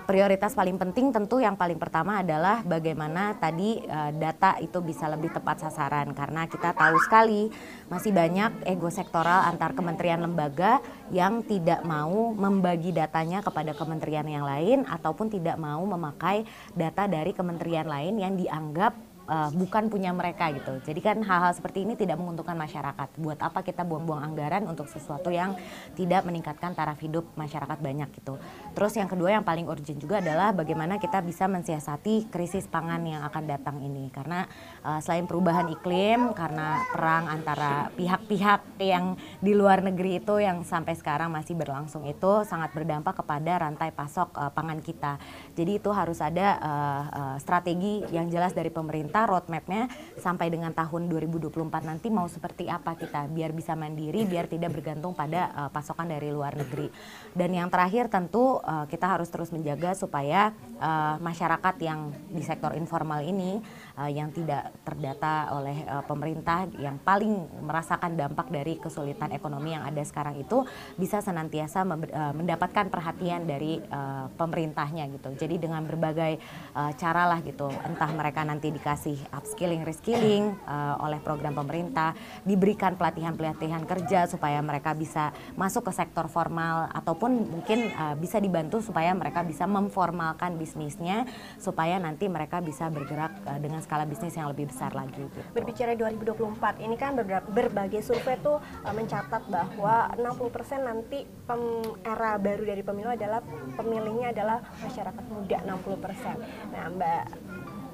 prioritas 0.06 0.56
paling 0.56 0.78
penting 0.78 1.10
tentu 1.10 1.42
yang 1.42 1.58
paling 1.58 1.76
pertama 1.76 2.22
adalah 2.22 2.62
bagaimana 2.62 3.36
tadi 3.36 3.82
uh, 3.84 4.14
data 4.14 4.56
itu 4.62 4.78
bisa 4.80 5.10
lebih 5.10 5.34
tepat 5.34 5.66
sasaran. 5.66 6.14
Karena 6.14 6.46
kita 6.46 6.72
tahu 6.72 6.96
sekali 7.04 7.50
masih 7.90 8.14
banyak 8.14 8.64
ego 8.64 8.88
sektoral 8.88 9.44
antar 9.50 9.74
kementerian 9.74 10.22
lembaga 10.22 10.78
yang 11.10 11.42
tidak 11.42 11.82
mau 11.82 12.32
membagi 12.32 12.94
datanya 12.94 13.42
kepada 13.42 13.74
kementerian 13.74 14.24
yang 14.24 14.46
lain 14.46 14.86
ataupun 14.86 15.28
tidak 15.28 15.58
mau 15.58 15.82
memakai 15.82 16.46
data 16.72 17.10
dari 17.10 17.34
kementerian 17.34 17.88
lain 17.90 18.16
yang 18.16 18.38
dianggap 18.38 19.09
uh, 19.30 19.50
bukan 19.54 19.86
punya 19.86 20.10
mereka 20.10 20.50
gitu. 20.50 20.82
Jadi 20.82 20.98
kan 20.98 21.22
hal-hal 21.22 21.54
seperti 21.54 21.86
ini 21.86 21.94
tidak 21.94 22.18
menguntungkan 22.18 22.58
masyarakat. 22.58 23.14
Buat 23.16 23.38
apa 23.46 23.62
kita 23.62 23.86
buang-buang 23.86 24.34
anggaran 24.34 24.66
untuk 24.66 24.90
sesuatu 24.90 25.30
yang 25.30 25.54
tidak 25.94 26.26
meningkatkan 26.26 26.74
taraf 26.74 26.98
hidup 26.98 27.22
masyarakat 27.38 27.78
banyak 27.78 28.10
gitu. 28.18 28.42
Terus 28.74 28.92
yang 28.98 29.06
kedua 29.06 29.38
yang 29.38 29.46
paling 29.46 29.70
urgent 29.70 30.02
juga 30.02 30.18
adalah 30.18 30.50
bagaimana 30.50 30.98
kita 30.98 31.22
bisa 31.22 31.46
mensiasati 31.46 32.26
krisis 32.28 32.66
pangan 32.66 33.00
yang 33.06 33.22
akan 33.22 33.44
datang 33.46 33.76
ini. 33.78 34.10
Karena 34.10 34.44
uh, 34.82 34.98
selain 34.98 35.30
perubahan 35.30 35.70
iklim, 35.70 36.34
karena 36.34 36.82
perang 36.90 37.30
antara 37.30 37.88
pihak-pihak 37.94 38.82
yang 38.82 39.14
di 39.38 39.54
luar 39.54 39.84
negeri 39.86 40.18
itu 40.18 40.42
yang 40.42 40.66
sampai 40.66 40.98
sekarang 40.98 41.30
masih 41.30 41.54
berlangsung 41.54 42.02
itu 42.08 42.42
sangat 42.42 42.74
berdampak 42.74 43.22
kepada 43.22 43.62
rantai 43.62 43.94
pasok 43.94 44.34
uh, 44.34 44.50
pangan 44.50 44.82
kita. 44.82 45.20
Jadi 45.54 45.78
itu 45.78 45.90
harus 45.94 46.18
ada 46.18 46.58
uh, 46.58 47.02
uh, 47.10 47.36
strategi 47.38 48.02
yang 48.10 48.26
jelas 48.32 48.56
dari 48.56 48.72
pemerintah 48.72 49.19
kita 49.20 49.28
roadmapnya 49.28 49.84
sampai 50.16 50.48
dengan 50.48 50.72
tahun 50.72 51.12
2024 51.12 51.52
nanti 51.84 52.08
mau 52.08 52.24
seperti 52.24 52.72
apa 52.72 52.96
kita 52.96 53.28
biar 53.28 53.52
bisa 53.52 53.76
mandiri 53.76 54.24
biar 54.24 54.48
tidak 54.48 54.72
bergantung 54.72 55.12
pada 55.12 55.52
uh, 55.52 55.68
pasokan 55.68 56.08
dari 56.08 56.32
luar 56.32 56.56
negeri. 56.56 56.88
Dan 57.36 57.52
yang 57.52 57.68
terakhir 57.68 58.08
tentu 58.08 58.64
uh, 58.64 58.88
kita 58.88 59.04
harus 59.12 59.28
terus 59.28 59.52
menjaga 59.52 59.92
supaya 59.92 60.56
uh, 60.80 61.20
masyarakat 61.20 61.74
yang 61.84 62.16
di 62.32 62.40
sektor 62.40 62.72
informal 62.72 63.20
ini 63.20 63.60
uh, 64.00 64.08
yang 64.08 64.32
tidak 64.32 64.72
terdata 64.80 65.52
oleh 65.52 65.84
uh, 65.84 66.00
pemerintah 66.08 66.64
yang 66.80 66.96
paling 67.04 67.44
merasakan 67.60 68.16
dampak 68.16 68.48
dari 68.48 68.80
kesulitan 68.80 69.36
ekonomi 69.36 69.76
yang 69.76 69.84
ada 69.84 70.00
sekarang 70.00 70.40
itu 70.40 70.64
bisa 70.96 71.20
senantiasa 71.20 71.84
uh, 71.84 72.32
mendapatkan 72.32 72.88
perhatian 72.88 73.44
dari 73.44 73.76
uh, 73.92 74.32
pemerintahnya 74.40 75.12
gitu. 75.12 75.36
Jadi 75.36 75.60
dengan 75.60 75.84
berbagai 75.84 76.40
uh, 76.72 76.92
cara 76.96 77.28
lah 77.28 77.44
gitu. 77.44 77.68
Entah 77.84 78.08
mereka 78.16 78.40
nanti 78.48 78.72
dikasih 78.72 79.20
upskilling, 79.36 79.84
reskilling 79.84 80.56
uh, 80.64 80.96
oleh 81.04 81.20
program 81.20 81.52
pemerintah, 81.52 82.16
diberikan 82.48 82.96
pelatihan-pelatihan 82.96 83.84
kerja 83.84 84.24
supaya 84.24 84.64
mereka 84.64 84.96
bisa 84.96 85.34
masuk 85.58 85.90
ke 85.90 85.92
sektor 85.92 86.30
formal 86.30 86.88
ataupun 86.94 87.50
mungkin 87.50 87.90
uh, 87.92 88.14
bisa 88.16 88.40
dibantu 88.40 88.80
supaya 88.80 89.12
mereka 89.12 89.42
bisa 89.44 89.66
memformalkan 89.66 90.56
bisnisnya 90.56 91.26
supaya 91.58 91.98
nanti 91.98 92.30
mereka 92.30 92.62
bisa 92.62 92.86
bergerak 92.88 93.34
uh, 93.44 93.58
dengan 93.58 93.82
skala 93.90 94.06
bisnis 94.06 94.38
yang 94.38 94.46
lebih 94.54 94.70
besar 94.70 94.94
lagi. 94.94 95.18
Gitu. 95.18 95.42
Berbicara 95.50 95.98
2024, 95.98 96.86
ini 96.86 96.94
kan 96.94 97.18
berbagai 97.50 98.06
survei 98.06 98.38
tuh 98.38 98.62
uh, 98.62 98.94
mencatat 98.94 99.42
bahwa 99.50 100.14
60% 100.14 100.86
nanti 100.86 101.26
pem, 101.26 101.82
era 102.06 102.38
baru 102.38 102.62
dari 102.70 102.86
pemilu 102.86 103.10
adalah 103.10 103.42
pemilihnya 103.74 104.30
adalah 104.30 104.62
masyarakat 104.86 105.24
muda 105.26 105.58
60%. 105.66 106.70
Nah, 106.70 106.86
Mbak 106.94 107.24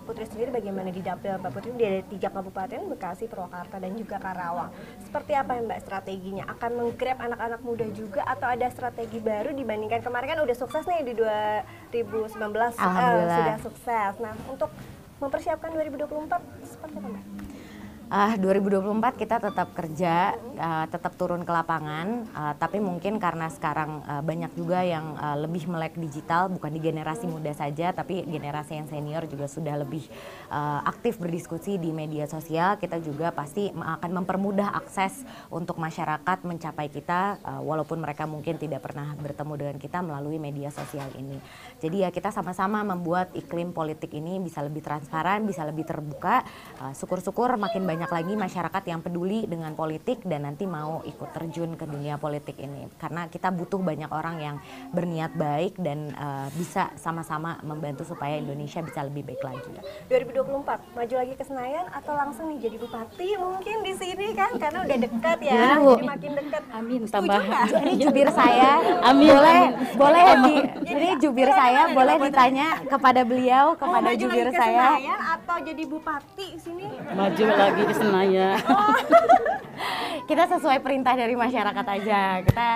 Putri 0.07 0.23
sendiri 0.23 0.55
bagaimana 0.55 0.95
di 0.95 1.03
dapil 1.03 1.35
Mbak 1.35 1.51
Putri 1.51 1.75
di 1.75 1.89
tiga 2.15 2.31
kabupaten 2.31 2.79
Bekasi, 2.95 3.27
Purwakarta 3.27 3.83
dan 3.83 3.91
juga 3.99 4.23
Karawang. 4.23 4.71
Seperti 5.03 5.33
apa 5.35 5.59
Mbak 5.59 5.81
strateginya? 5.83 6.45
Akan 6.47 6.79
menggrab 6.79 7.19
anak-anak 7.19 7.61
muda 7.67 7.89
juga 7.91 8.23
atau 8.23 8.47
ada 8.47 8.69
strategi 8.71 9.19
baru 9.19 9.51
dibandingkan 9.51 10.05
kemarin 10.07 10.39
kan 10.39 10.41
udah 10.47 10.57
sukses 10.61 10.87
nih 10.87 11.11
di 11.11 11.19
2019 11.19 12.39
uh, 12.39 12.71
eh, 12.71 13.27
sudah 13.35 13.59
sukses. 13.65 14.13
Nah 14.23 14.37
untuk 14.47 14.71
mempersiapkan 15.21 15.73
2024 15.73 16.67
seperti 16.67 16.97
apa? 17.01 17.46
Uh, 18.07 18.39
2024 18.39 19.19
kita 19.19 19.43
tetap 19.43 19.75
kerja, 19.75 20.39
uh, 20.39 20.87
tetap 20.87 21.19
turun 21.19 21.43
ke 21.43 21.51
lapangan, 21.51 22.23
uh, 22.39 22.55
tapi 22.55 22.79
mungkin 22.79 23.19
karena 23.19 23.51
sekarang 23.51 23.99
uh, 24.07 24.23
banyak 24.23 24.55
juga 24.55 24.87
yang 24.87 25.19
uh, 25.19 25.35
lebih 25.35 25.67
melek 25.67 25.99
digital, 25.99 26.47
bukan 26.47 26.71
di 26.71 26.79
generasi 26.87 27.27
muda 27.27 27.51
saja, 27.51 27.91
tapi 27.91 28.23
generasi 28.23 28.79
yang 28.79 28.87
senior 28.87 29.27
juga 29.27 29.51
sudah 29.51 29.83
lebih 29.83 30.07
uh, 30.55 30.87
aktif 30.87 31.19
berdiskusi 31.19 31.83
di 31.83 31.91
media 31.91 32.31
sosial. 32.31 32.79
Kita 32.79 33.03
juga 33.03 33.35
pasti 33.35 33.75
akan 33.75 34.23
mempermudah 34.23 34.71
akses 34.79 35.27
untuk 35.51 35.75
masyarakat 35.83 36.47
mencapai 36.47 36.87
kita, 36.87 37.43
uh, 37.43 37.59
walaupun 37.67 37.99
mereka 37.99 38.23
mungkin 38.23 38.55
tidak 38.55 38.87
pernah 38.87 39.19
bertemu 39.19 39.53
dengan 39.59 39.77
kita 39.83 39.99
melalui 40.07 40.39
media 40.39 40.71
sosial 40.71 41.11
ini. 41.19 41.43
Jadi 41.83 42.07
ya 42.07 42.15
kita 42.15 42.31
sama-sama 42.31 42.87
membuat 42.87 43.35
iklim 43.35 43.75
politik 43.75 44.15
ini 44.15 44.39
bisa 44.39 44.63
lebih 44.63 44.87
transparan, 44.87 45.43
bisa 45.43 45.67
lebih 45.67 45.83
terbuka. 45.83 46.47
Syukur-syukur 46.95 47.59
uh, 47.59 47.59
makin 47.59 47.83
banyak 47.83 47.95
banyak 47.97 48.13
lagi 48.13 48.35
masyarakat 48.37 48.83
yang 48.93 49.01
peduli 49.01 49.49
dengan 49.49 49.73
politik 49.73 50.21
dan 50.29 50.45
nanti 50.45 50.69
mau 50.69 51.01
ikut 51.09 51.33
terjun 51.33 51.81
ke 51.81 51.89
dunia 51.89 52.21
politik 52.21 52.61
ini 52.61 52.93
karena 53.01 53.25
kita 53.33 53.49
butuh 53.49 53.81
banyak 53.81 54.13
orang 54.13 54.37
yang 54.37 54.57
berniat 54.93 55.33
baik 55.33 55.81
dan 55.81 56.13
uh, 56.13 56.45
bisa 56.53 56.93
sama-sama 57.01 57.57
membantu 57.65 58.05
supaya 58.05 58.37
Indonesia 58.37 58.85
bisa 58.85 59.01
lebih 59.01 59.25
baik 59.25 59.41
lagi. 59.41 59.81
2024 60.13 60.93
maju 60.93 61.15
lagi 61.17 61.35
ke 61.41 61.45
Senayan 61.49 61.89
atau 61.89 62.13
langsung 62.13 62.53
nih 62.53 62.69
jadi 62.69 62.77
bupati 62.85 63.29
mungkin 63.41 63.77
di 63.81 63.93
sini 63.97 64.27
kan 64.37 64.53
karena 64.61 64.79
udah 64.85 64.99
dekat 65.01 65.39
ya, 65.41 65.53
ya 65.57 65.69
jadi 65.81 66.05
makin 66.05 66.33
dekat. 66.37 66.63
Amin 66.77 67.01
tambah. 67.09 67.41
Ini 67.87 67.95
jubir 67.97 68.29
saya. 68.29 68.71
Amin. 69.09 69.33
Boleh 69.33 69.61
boleh 69.97 70.27
di 70.45 70.55
ini 70.93 71.09
jubir 71.17 71.49
saya 71.49 71.97
boleh 71.97 72.29
ditanya 72.29 72.85
kepada 72.85 73.25
beliau 73.25 73.73
kepada 73.73 74.13
oh, 74.13 74.19
jubir 74.21 74.53
saya. 74.53 75.01
Senayan 75.01 75.21
atau 75.41 75.57
jadi 75.65 75.83
bupati 75.89 76.47
sini? 76.61 76.85
Maju 77.17 77.45
lagi 77.57 77.86
di 77.87 77.95
Senayan. 77.95 78.59
Oh. 78.67 78.91
kita 80.31 80.45
sesuai 80.59 80.79
perintah 80.83 81.15
dari 81.15 81.39
masyarakat 81.39 81.87
aja. 81.87 82.43
Kita 82.43 82.69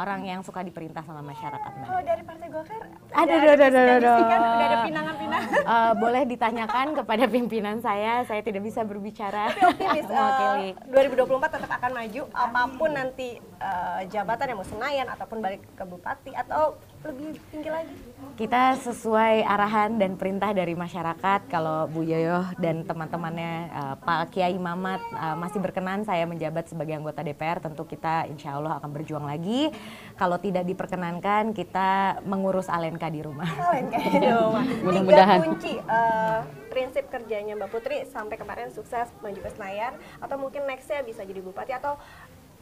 orang 0.00 0.20
yang 0.24 0.40
suka 0.40 0.64
diperintah 0.64 1.04
sama 1.04 1.20
masyarakat. 1.20 1.70
Oh 1.86 2.00
dari 2.00 2.22
Partai 2.24 2.48
Golkar? 2.48 2.80
Ada, 3.12 3.32
ada, 3.32 3.50
ada, 3.52 3.66
ada, 3.68 3.80
ada. 4.00 4.12
Udah 4.18 4.66
ada 4.66 4.78
pinangan-pinangan. 4.88 5.48
Uh, 5.62 5.92
boleh 6.00 6.22
ditanyakan 6.24 6.86
kepada 6.96 7.24
pimpinan 7.28 7.76
saya. 7.84 8.24
Saya 8.24 8.40
tidak 8.40 8.64
bisa 8.64 8.82
berbicara. 8.82 9.52
Tapi 9.52 9.84
optimis. 9.84 10.06
uh, 10.08 11.28
2024 11.28 11.56
tetap 11.60 11.70
akan 11.76 11.90
maju. 11.92 12.22
Apa 12.32 12.60
pun 12.72 12.90
nanti 12.90 13.28
uh, 13.62 14.00
jabatan 14.10 14.50
yang 14.50 14.58
mau 14.58 14.66
Senayan 14.66 15.06
ataupun 15.06 15.38
balik 15.38 15.62
ke 15.78 15.84
Bupati 15.86 16.34
atau 16.34 16.74
lebih 17.06 17.38
tinggi 17.54 17.70
lagi? 17.70 17.94
Kita 18.34 18.74
sesuai 18.78 19.46
arahan 19.46 19.98
dan 19.98 20.18
perintah 20.18 20.50
dari 20.50 20.74
masyarakat. 20.74 21.46
Kalau 21.46 21.86
Bu 21.86 22.02
Yoyo 22.02 22.42
dan 22.58 22.82
teman-temannya 22.82 23.70
uh, 23.70 23.94
Pak 24.02 24.34
Kiai 24.34 24.58
Mamat 24.58 25.02
uh, 25.14 25.36
masih 25.38 25.62
berkenan 25.62 26.02
saya 26.02 26.26
menjabat 26.26 26.66
sebagai 26.66 26.98
anggota 26.98 27.22
DPR, 27.22 27.62
tentu 27.62 27.86
kita 27.86 28.26
insya 28.26 28.58
Allah 28.58 28.82
akan 28.82 28.90
berjuang 28.90 29.26
lagi. 29.26 29.70
Kalau 30.18 30.38
tidak 30.42 30.66
diperkenankan, 30.66 31.54
kita 31.54 32.22
mengurus 32.26 32.66
Alenka 32.66 33.06
di 33.06 33.22
rumah. 33.22 33.48
Alenka 33.70 33.98
di 34.02 34.18
rumah. 34.26 34.64
Mudah-mudahan. 34.82 35.40
kunci 35.42 35.78
uh, 35.86 36.40
prinsip 36.72 37.04
kerjanya 37.12 37.52
Mbak 37.52 37.68
Putri 37.68 38.08
sampai 38.08 38.40
kemarin 38.40 38.72
sukses 38.72 39.12
maju 39.20 39.36
ke 39.36 39.50
Senayan 39.52 39.92
atau 40.24 40.40
mungkin 40.40 40.64
nextnya 40.64 41.04
bisa 41.04 41.20
jadi 41.20 41.44
bupati 41.44 41.76
atau 41.76 42.00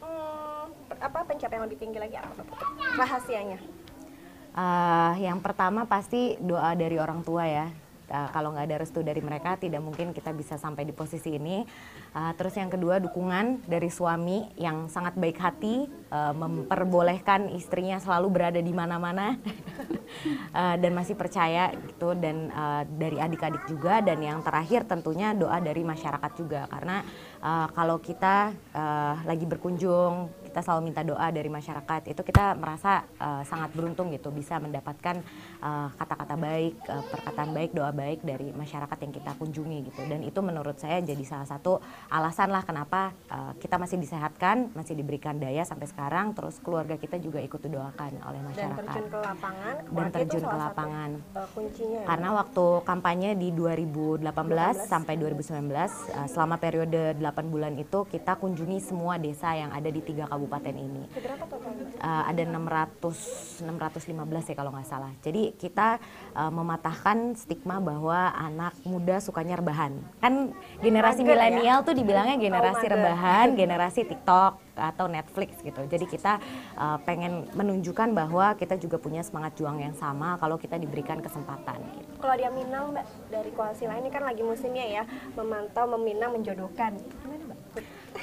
hmm, 0.01 0.65
apa 0.99 1.19
pencapaian 1.25 1.63
lebih 1.65 1.79
tinggi 1.79 1.97
lagi 1.97 2.17
apa 2.17 2.43
rahasianya? 2.97 3.59
Uh, 4.51 5.15
yang 5.23 5.39
pertama 5.39 5.87
pasti 5.87 6.35
doa 6.43 6.75
dari 6.75 6.99
orang 6.99 7.23
tua 7.23 7.47
ya. 7.47 7.71
Uh, 8.11 8.27
kalau 8.35 8.51
nggak 8.51 8.67
ada 8.67 8.77
restu 8.83 8.99
dari 8.99 9.23
mereka, 9.23 9.55
tidak 9.55 9.79
mungkin 9.79 10.11
kita 10.11 10.35
bisa 10.35 10.59
sampai 10.59 10.83
di 10.83 10.91
posisi 10.91 11.39
ini. 11.39 11.63
Uh, 12.11 12.35
terus 12.35 12.59
yang 12.59 12.67
kedua 12.67 12.99
dukungan 12.99 13.63
dari 13.63 13.87
suami 13.87 14.51
yang 14.59 14.91
sangat 14.91 15.15
baik 15.15 15.39
hati, 15.39 15.87
uh, 16.11 16.35
memperbolehkan 16.35 17.47
istrinya 17.55 18.03
selalu 18.03 18.27
berada 18.27 18.59
di 18.59 18.75
mana-mana 18.75 19.39
uh, 20.51 20.75
dan 20.81 20.91
masih 20.91 21.15
percaya 21.15 21.71
gitu. 21.71 22.11
Dan 22.19 22.51
uh, 22.51 22.83
dari 22.83 23.15
adik-adik 23.15 23.63
juga. 23.71 24.03
Dan 24.03 24.19
yang 24.19 24.43
terakhir 24.43 24.83
tentunya 24.83 25.31
doa 25.31 25.63
dari 25.63 25.87
masyarakat 25.87 26.31
juga 26.35 26.67
karena 26.67 27.07
uh, 27.39 27.71
kalau 27.71 28.03
kita 28.03 28.51
uh, 28.75 29.15
lagi 29.23 29.47
berkunjung 29.47 30.40
kita 30.51 30.59
selalu 30.67 30.91
minta 30.91 31.01
doa 31.07 31.31
dari 31.31 31.47
masyarakat 31.47 32.11
itu 32.11 32.21
kita 32.27 32.59
merasa 32.59 33.07
uh, 33.23 33.39
sangat 33.47 33.71
beruntung 33.71 34.11
gitu 34.11 34.35
bisa 34.35 34.59
mendapatkan 34.59 35.23
kata-kata 35.95 36.35
uh, 36.35 36.39
baik 36.43 36.73
uh, 36.91 37.03
perkataan 37.07 37.49
baik 37.55 37.71
doa 37.71 37.95
baik 37.95 38.19
dari 38.19 38.51
masyarakat 38.51 38.97
yang 38.99 39.13
kita 39.15 39.31
kunjungi 39.39 39.79
gitu 39.87 40.01
dan 40.11 40.19
itu 40.27 40.39
menurut 40.43 40.75
saya 40.75 40.99
jadi 40.99 41.23
salah 41.23 41.47
satu 41.47 41.79
alasan 42.11 42.51
lah 42.51 42.67
kenapa 42.67 43.15
uh, 43.31 43.55
kita 43.63 43.79
masih 43.79 43.95
disehatkan 43.95 44.75
masih 44.75 44.99
diberikan 44.99 45.39
daya 45.39 45.63
sampai 45.63 45.87
sekarang 45.87 46.35
terus 46.35 46.59
keluarga 46.59 46.99
kita 46.99 47.15
juga 47.15 47.39
ikut 47.39 47.63
didoakan 47.63 48.11
oleh 48.27 48.41
masyarakat 48.43 48.83
dan 48.83 48.91
terjun 48.91 49.07
ke 49.07 49.19
lapangan 49.23 49.75
dan 49.87 50.07
terjun 50.11 50.43
ke 50.43 50.57
lapangan 50.59 51.09
satu, 51.15 51.39
uh, 51.39 51.47
kuncinya 51.55 51.99
ya? 52.03 52.07
karena 52.11 52.29
waktu 52.35 52.65
kampanye 52.83 53.29
di 53.39 53.49
2018 53.55 54.19
12. 54.27 54.91
sampai 54.91 55.13
2019 55.15 55.71
uh, 55.71 56.27
selama 56.27 56.59
periode 56.59 57.15
8 57.15 57.23
bulan 57.47 57.73
itu 57.79 58.03
kita 58.11 58.35
kunjungi 58.35 58.83
semua 58.83 59.15
desa 59.15 59.55
yang 59.55 59.71
ada 59.71 59.87
di 59.87 60.03
tiga 60.03 60.27
kabupaten 60.27 60.40
kabupaten 60.41 60.73
ini. 60.73 61.05
Uh, 62.01 62.23
ada 62.25 62.41
600 62.41 63.61
615 63.61 64.49
ya 64.49 64.55
kalau 64.57 64.73
nggak 64.73 64.89
salah. 64.89 65.13
Jadi 65.21 65.53
kita 65.53 66.01
uh, 66.33 66.49
mematahkan 66.49 67.37
stigma 67.37 67.77
bahwa 67.77 68.33
anak 68.33 68.73
muda 68.81 69.21
sukanya 69.21 69.61
rebahan. 69.61 70.01
Kan 70.17 70.57
generasi 70.81 71.21
ya? 71.21 71.29
milenial 71.29 71.85
ya? 71.85 71.85
tuh 71.85 71.93
dibilangnya 71.93 72.41
generasi 72.41 72.85
oh, 72.89 72.91
rebahan, 72.97 73.53
generasi 73.53 74.01
TikTok 74.09 74.73
atau 74.73 75.05
Netflix 75.05 75.61
gitu. 75.61 75.85
Jadi 75.85 76.09
kita 76.09 76.41
uh, 76.73 76.97
pengen 77.05 77.45
menunjukkan 77.53 78.17
bahwa 78.17 78.57
kita 78.57 78.81
juga 78.81 78.97
punya 78.97 79.21
semangat 79.21 79.53
juang 79.61 79.77
yang 79.77 79.93
sama 79.93 80.41
kalau 80.41 80.57
kita 80.57 80.81
diberikan 80.81 81.21
kesempatan. 81.21 81.77
Gitu. 81.93 82.09
Kalau 82.17 82.33
dia 82.33 82.49
Minang 82.49 82.97
mbak 82.97 83.05
dari 83.29 83.53
koalisi 83.53 83.85
lain 83.85 84.01
ini 84.01 84.11
kan 84.11 84.25
lagi 84.25 84.41
musimnya 84.41 84.85
ya 84.89 85.03
memantau, 85.37 85.85
meminang, 85.95 86.33
menjodohkan. 86.33 86.97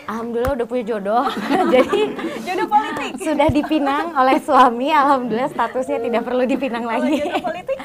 Alhamdulillah 0.07 0.53
udah 0.55 0.67
punya 0.69 0.85
jodoh. 0.85 1.25
Jadi 1.75 2.01
jodoh 2.47 2.69
politik 2.69 3.11
sudah 3.19 3.49
dipinang 3.51 4.15
oleh 4.15 4.37
suami. 4.39 4.93
Alhamdulillah 4.95 5.51
statusnya 5.51 5.99
tidak 5.99 6.23
perlu 6.23 6.45
dipinang 6.47 6.85
lagi. 6.87 7.19
jodoh 7.25 7.43
politik 7.43 7.79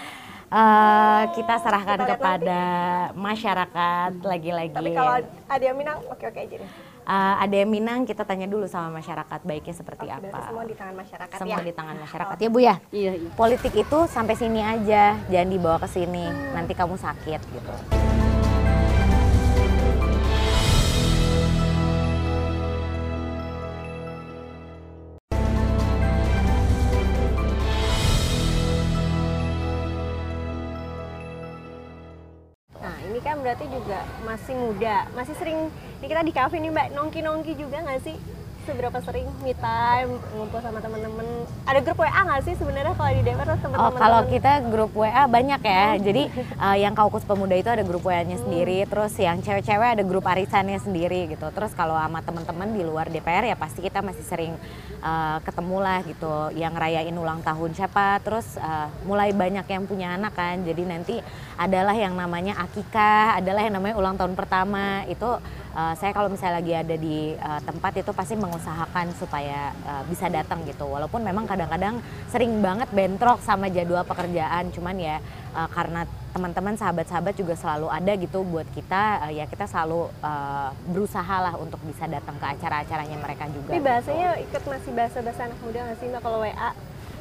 Uh, 0.54 1.24
kita 1.36 1.58
serahkan 1.66 2.06
kita 2.06 2.10
kepada 2.14 2.62
nanti. 3.10 3.18
masyarakat 3.18 4.12
lagi-lagi. 4.22 4.78
Tapi 4.78 4.94
kalau 4.94 5.18
ada 5.26 5.64
yang 5.66 5.78
minang, 5.82 5.98
oke-oke 6.06 6.38
aja 6.38 6.56
deh. 6.62 6.70
Uh, 7.04 7.36
ada 7.42 7.56
yang 7.58 7.70
minang, 7.74 8.06
kita 8.06 8.22
tanya 8.22 8.46
dulu 8.46 8.70
sama 8.70 9.02
masyarakat 9.02 9.42
baiknya 9.44 9.74
seperti 9.74 10.06
oke, 10.08 10.30
apa. 10.30 10.54
Semua 10.54 10.64
di 10.70 10.76
tangan 10.78 10.96
masyarakat 11.02 11.38
semua 11.42 11.58
ya. 11.58 11.66
di 11.66 11.74
tangan 11.74 11.96
masyarakat 12.06 12.36
oh. 12.38 12.44
ya 12.46 12.50
bu 12.54 12.60
ya. 12.62 12.76
Iya, 12.94 13.12
iya. 13.18 13.30
Politik 13.34 13.74
itu 13.74 14.00
sampai 14.06 14.38
sini 14.38 14.62
aja, 14.62 15.18
jangan 15.26 15.50
dibawa 15.50 15.78
ke 15.82 15.90
sini. 15.90 16.30
Hmm. 16.30 16.54
Nanti 16.54 16.74
kamu 16.78 16.96
sakit 17.02 17.42
gitu. 17.42 17.74
Berarti 33.44 33.68
juga 33.68 34.08
masih 34.24 34.56
muda, 34.56 35.04
masih 35.12 35.36
sering 35.36 35.68
ini 36.00 36.08
kita 36.08 36.24
di 36.24 36.32
kafe 36.32 36.64
nih 36.64 36.72
mbak 36.72 36.96
nongki-nongki 36.96 37.60
juga 37.60 37.84
nggak 37.84 38.00
sih? 38.08 38.16
Seberapa 38.64 38.96
sering 39.04 39.28
me 39.44 39.52
time 39.60 40.16
ngumpul 40.32 40.64
sama 40.64 40.80
temen-temen? 40.80 41.44
Ada 41.68 41.84
grup 41.84 42.00
WA 42.00 42.16
nggak 42.16 42.42
sih 42.48 42.56
sebenarnya 42.56 42.96
kalau 42.96 43.12
di 43.12 43.22
DPR 43.28 43.60
teman-teman? 43.60 43.84
Oh 43.84 43.92
kalau 43.92 44.22
kita 44.32 44.52
grup 44.72 44.92
WA 44.96 45.24
banyak 45.28 45.62
ya. 45.68 46.00
Jadi 46.00 46.24
uh, 46.56 46.78
yang 46.80 46.96
kaukus 46.96 47.28
pemuda 47.28 47.60
itu 47.60 47.68
ada 47.68 47.84
grup 47.84 48.08
WA-nya 48.08 48.40
hmm. 48.40 48.46
sendiri, 48.48 48.80
terus 48.88 49.12
yang 49.20 49.44
cewek-cewek 49.44 50.00
ada 50.00 50.04
grup 50.08 50.24
arisannya 50.24 50.80
sendiri 50.80 51.36
gitu. 51.36 51.44
Terus 51.52 51.76
kalau 51.76 52.00
sama 52.00 52.24
teman-teman 52.24 52.72
di 52.72 52.88
luar 52.88 53.12
DPR 53.12 53.52
ya 53.52 53.60
pasti 53.60 53.84
kita 53.84 54.00
masih 54.00 54.24
sering 54.24 54.56
uh, 55.04 55.44
ketemu 55.44 55.78
lah 55.84 56.00
gitu. 56.08 56.56
Yang 56.56 56.74
rayain 56.80 57.16
ulang 57.20 57.44
tahun 57.44 57.76
siapa, 57.76 58.24
terus 58.24 58.56
uh, 58.64 58.88
mulai 59.04 59.36
banyak 59.36 59.68
yang 59.68 59.84
punya 59.84 60.16
anak 60.16 60.40
kan. 60.40 60.64
Jadi 60.64 60.84
nanti 60.88 61.16
adalah 61.60 62.00
yang 62.00 62.16
namanya 62.16 62.64
akikah, 62.64 63.36
adalah 63.44 63.60
yang 63.60 63.76
namanya 63.76 64.00
ulang 64.00 64.16
tahun 64.16 64.40
pertama. 64.40 65.04
Itu 65.12 65.44
uh, 65.74 65.94
saya 65.98 66.14
kalau 66.14 66.30
misalnya 66.30 66.62
lagi 66.62 66.74
ada 66.74 66.96
di 66.96 67.34
uh, 67.38 67.62
tempat 67.66 68.00
itu 68.00 68.12
pasti 68.14 68.38
mengusahakan 68.38 69.12
supaya 69.18 69.74
uh, 69.86 70.04
bisa 70.08 70.30
datang 70.30 70.64
gitu. 70.64 70.86
Walaupun 70.88 71.26
memang 71.26 71.50
kadang-kadang 71.50 72.00
sering 72.30 72.62
banget 72.62 72.90
bentrok 72.94 73.42
sama 73.42 73.68
jadwal 73.70 74.06
pekerjaan, 74.06 74.70
cuman 74.72 74.96
ya 74.98 75.18
uh, 75.58 75.70
karena 75.70 76.06
teman-teman 76.34 76.74
sahabat-sahabat 76.74 77.38
juga 77.38 77.54
selalu 77.54 77.94
ada 77.94 78.12
gitu 78.18 78.42
buat 78.42 78.66
kita 78.74 79.30
uh, 79.30 79.32
ya 79.34 79.46
kita 79.46 79.70
selalu 79.70 80.10
uh, 80.26 80.74
berusaha 80.90 81.36
lah 81.42 81.54
untuk 81.62 81.78
bisa 81.86 82.10
datang 82.10 82.38
ke 82.42 82.46
acara-acaranya 82.58 83.18
mereka 83.22 83.46
juga. 83.54 83.70
Tapi 83.74 83.84
bahasanya 83.84 84.42
ikut 84.42 84.64
masih 84.66 84.92
bahasa-bahasa 84.98 85.42
anak 85.50 85.60
muda 85.62 85.80
nggak 85.86 85.98
sih 86.02 86.08
mbak 86.10 86.22
kalau 86.22 86.42
WA? 86.42 86.72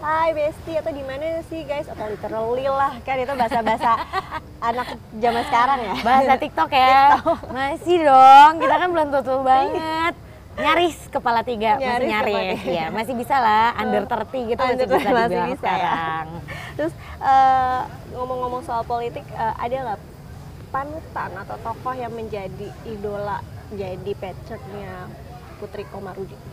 Hai 0.02 0.34
Besti. 0.34 0.72
Atau 0.74 0.90
di 0.90 1.06
mana 1.06 1.38
sih 1.46 1.62
guys? 1.62 1.86
Atau 1.86 2.10
literally 2.10 2.66
lah 2.66 2.98
kan? 3.06 3.22
Itu 3.22 3.38
bahasa-bahasa 3.38 4.02
anak 4.74 4.98
zaman 5.22 5.42
sekarang 5.46 5.78
ya. 5.78 5.94
Bahasa 6.02 6.32
TikTok 6.42 6.70
ya. 6.74 7.22
TikTok. 7.22 7.38
masih 7.54 7.98
dong. 8.02 8.52
Kita 8.58 8.74
kan 8.82 8.88
belum 8.90 9.08
tutup 9.14 9.40
banget. 9.46 10.14
Nyaris 10.58 10.98
kepala 11.06 11.46
tiga. 11.46 11.78
Nyaris 11.78 12.02
masih 12.02 12.10
nyaris. 12.10 12.60
ya 12.66 12.86
masih 12.90 13.14
bisa 13.14 13.38
lah. 13.38 13.78
Under 13.78 14.02
30 14.02 14.50
gitu 14.50 14.60
under 14.60 14.86
masih 14.90 14.98
bisa 14.98 15.10
masih 15.14 15.40
bisa, 15.54 15.62
sekarang. 15.62 16.26
Ya. 16.26 16.42
terus 16.72 16.92
uh, 17.22 17.80
ngomong-ngomong 18.16 18.62
soal 18.66 18.82
politik 18.82 19.24
uh, 19.38 19.54
ada 19.54 19.76
nggak 19.86 20.00
panutan 20.72 21.30
atau 21.46 21.56
tokoh 21.62 21.94
yang 21.94 22.10
menjadi 22.10 22.68
idola 22.88 23.44
jadi 23.76 24.12
petchernya 24.18 25.06
Putri 25.60 25.84
Komarudin 25.92 26.51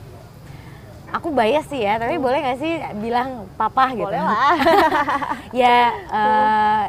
aku 1.14 1.34
bias 1.34 1.66
sih 1.70 1.82
ya, 1.82 1.97
tapi 1.97 2.18
hmm. 2.18 2.26
boleh 2.26 2.39
gak 2.43 2.60
sih 2.62 2.74
bilang 3.01 3.45
papa 3.57 3.91
gitu? 3.93 4.07
Boleh 4.10 4.22
lah. 4.28 4.55
ya 5.51 5.78
uh, 6.10 6.84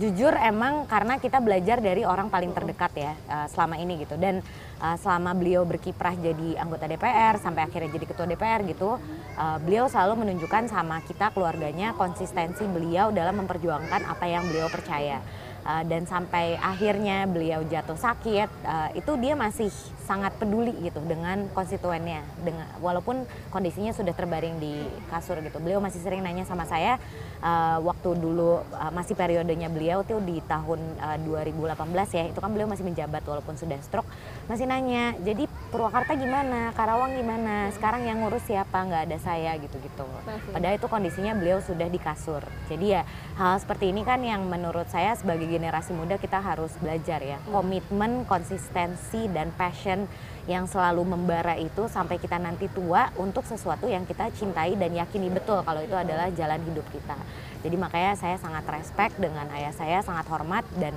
jujur 0.00 0.32
emang 0.40 0.88
karena 0.88 1.20
kita 1.20 1.36
belajar 1.44 1.80
dari 1.84 2.06
orang 2.06 2.32
paling 2.32 2.56
terdekat 2.56 2.92
ya 2.96 3.12
uh, 3.28 3.46
selama 3.52 3.76
ini 3.76 4.00
gitu 4.00 4.16
dan 4.16 4.40
uh, 4.80 4.96
selama 4.96 5.36
beliau 5.36 5.68
berkiprah 5.68 6.16
jadi 6.16 6.56
anggota 6.64 6.88
DPR 6.88 7.36
sampai 7.36 7.68
akhirnya 7.68 7.92
jadi 7.92 8.06
ketua 8.08 8.26
DPR 8.28 8.60
gitu, 8.64 8.96
uh, 9.36 9.58
beliau 9.60 9.88
selalu 9.92 10.24
menunjukkan 10.24 10.72
sama 10.72 11.04
kita 11.04 11.28
keluarganya 11.36 11.92
konsistensi 11.92 12.64
beliau 12.64 13.12
dalam 13.12 13.44
memperjuangkan 13.44 14.08
apa 14.08 14.24
yang 14.24 14.48
beliau 14.48 14.72
percaya 14.72 15.20
uh, 15.66 15.84
dan 15.86 16.06
sampai 16.06 16.58
akhirnya 16.58 17.26
beliau 17.26 17.62
jatuh 17.66 17.98
sakit 17.98 18.48
uh, 18.62 18.88
itu 18.94 19.12
dia 19.18 19.34
masih 19.34 19.70
sangat 20.02 20.34
peduli 20.36 20.74
gitu 20.82 20.98
dengan 21.06 21.46
konstituennya. 21.54 22.26
Dengan 22.42 22.66
walaupun 22.82 23.24
kondisinya 23.54 23.94
sudah 23.94 24.12
terbaring 24.12 24.58
di 24.58 24.86
kasur 25.08 25.38
gitu. 25.40 25.58
Beliau 25.62 25.78
masih 25.78 26.02
sering 26.02 26.20
nanya 26.20 26.42
sama 26.42 26.66
saya 26.66 26.98
uh, 27.42 27.78
waktu 27.82 28.18
dulu 28.18 28.62
uh, 28.62 28.92
masih 28.94 29.14
periodenya 29.14 29.70
beliau 29.70 30.02
tuh 30.02 30.18
di 30.22 30.42
tahun 30.46 30.80
uh, 30.98 31.18
2018 31.22 32.18
ya 32.18 32.24
itu 32.30 32.38
kan 32.38 32.50
beliau 32.50 32.68
masih 32.70 32.86
menjabat 32.86 33.22
walaupun 33.26 33.54
sudah 33.58 33.78
stroke 33.82 34.08
masih 34.46 34.66
nanya 34.66 35.14
jadi 35.22 35.46
Purwakarta 35.72 36.12
gimana? 36.20 36.68
Karawang 36.76 37.16
gimana? 37.16 37.72
Sekarang 37.72 38.04
yang 38.04 38.20
ngurus 38.20 38.44
siapa? 38.44 38.84
Nggak 38.84 39.08
ada 39.08 39.18
saya 39.24 39.56
gitu 39.56 39.80
gitu 39.80 40.04
padahal 40.52 40.76
itu 40.76 40.86
kondisinya 40.88 41.32
beliau 41.32 41.58
sudah 41.64 41.88
di 41.88 41.96
kasur. 41.96 42.44
Jadi 42.68 42.92
ya 42.92 43.02
hal 43.40 43.56
seperti 43.56 43.88
ini 43.88 44.04
kan 44.04 44.20
yang 44.20 44.44
menurut 44.44 44.88
saya 44.92 45.16
sebagai 45.16 45.48
generasi 45.52 45.92
muda 45.92 46.16
kita 46.16 46.40
harus 46.40 46.72
belajar 46.80 47.20
ya. 47.20 47.36
Komitmen 47.44 48.24
konsistensi 48.24 49.28
dan 49.28 49.52
passion 49.52 50.08
yang 50.48 50.66
selalu 50.66 51.06
membara 51.06 51.54
itu 51.54 51.86
sampai 51.86 52.18
kita 52.18 52.40
nanti 52.40 52.66
tua 52.72 53.12
untuk 53.20 53.44
sesuatu 53.44 53.86
yang 53.86 54.08
kita 54.08 54.32
cintai 54.32 54.74
dan 54.74 54.96
yakini. 54.96 55.28
Betul 55.28 55.60
kalau 55.62 55.84
itu 55.84 55.94
adalah 55.94 56.32
jalan 56.32 56.58
hidup 56.64 56.86
kita. 56.90 57.14
Jadi 57.62 57.76
makanya 57.78 58.18
saya 58.18 58.40
sangat 58.40 58.64
respect 58.66 59.14
dengan 59.20 59.46
ayah 59.54 59.70
saya 59.70 60.02
sangat 60.02 60.26
hormat 60.26 60.66
dan 60.80 60.96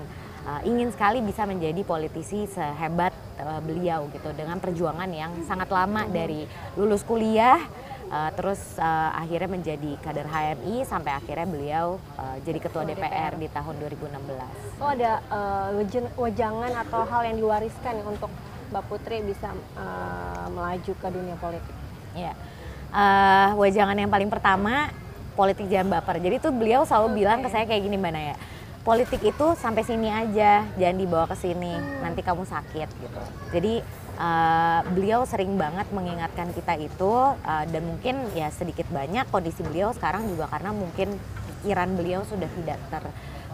uh, 0.49 0.61
ingin 0.65 0.89
sekali 0.89 1.21
bisa 1.21 1.45
menjadi 1.45 1.85
politisi 1.85 2.49
sehebat 2.49 3.13
uh, 3.37 3.61
beliau 3.61 4.09
gitu. 4.09 4.33
Dengan 4.33 4.57
perjuangan 4.57 5.11
yang 5.13 5.35
sangat 5.45 5.69
lama 5.69 6.09
dari 6.09 6.49
lulus 6.73 7.05
kuliah 7.05 7.61
uh, 8.09 8.31
terus 8.33 8.59
uh, 8.77 9.11
akhirnya 9.15 9.49
menjadi 9.49 9.91
kader 10.01 10.27
HMI 10.27 10.85
sampai 10.85 11.11
akhirnya 11.15 11.47
beliau 11.47 11.85
uh, 12.17 12.37
jadi 12.43 12.59
ketua 12.59 12.83
DPR, 12.85 13.33
DPR 13.33 13.33
di 13.41 13.47
tahun 13.49 13.75
2016. 13.81 14.81
Oh 14.81 14.89
ada 14.89 15.11
uh, 15.31 15.69
wejangan 16.19 16.71
atau 16.85 17.01
hal 17.05 17.21
yang 17.29 17.37
diwariskan 17.39 17.95
untuk 18.05 18.29
Mbak 18.73 18.83
Putri 18.89 19.21
bisa 19.21 19.53
uh, 19.77 20.47
melaju 20.49 20.93
ke 20.97 21.07
dunia 21.13 21.35
politik? 21.37 21.75
Ya, 22.17 22.33
uh, 22.95 23.49
wajangan 23.59 23.95
yang 23.99 24.09
paling 24.09 24.31
pertama 24.31 24.89
politik 25.35 25.67
jangan 25.67 25.99
baper. 25.99 26.17
Jadi 26.23 26.35
tuh 26.39 26.51
beliau 26.55 26.87
selalu 26.87 27.07
okay. 27.11 27.17
bilang 27.19 27.39
ke 27.43 27.49
saya 27.51 27.67
kayak 27.67 27.83
gini 27.83 27.99
Mbak 27.99 28.13
Naya. 28.15 28.35
Politik 28.85 29.21
itu 29.25 29.47
sampai 29.57 29.81
sini 29.81 30.13
aja, 30.13 30.61
jangan 30.77 30.97
dibawa 30.97 31.25
ke 31.25 31.35
sini. 31.35 31.73
Hmm. 31.73 32.05
Nanti 32.05 32.21
kamu 32.21 32.45
sakit 32.45 32.89
gitu. 32.89 33.21
Jadi 33.49 33.81
uh, 34.19 34.81
beliau 34.91 35.23
sering 35.27 35.55
banget 35.55 35.87
mengingatkan 35.91 36.51
kita 36.51 36.75
itu 36.79 37.13
uh, 37.35 37.65
dan 37.67 37.83
mungkin 37.83 38.27
ya 38.33 38.51
sedikit 38.51 38.87
banyak 38.91 39.27
kondisi 39.29 39.61
beliau 39.63 39.91
sekarang 39.95 40.27
juga 40.27 40.49
karena 40.51 40.71
mungkin 40.75 41.15
pikiran 41.65 41.97
beliau 41.97 42.21
sudah 42.27 42.49
tidak 42.61 42.79
ter 42.93 43.03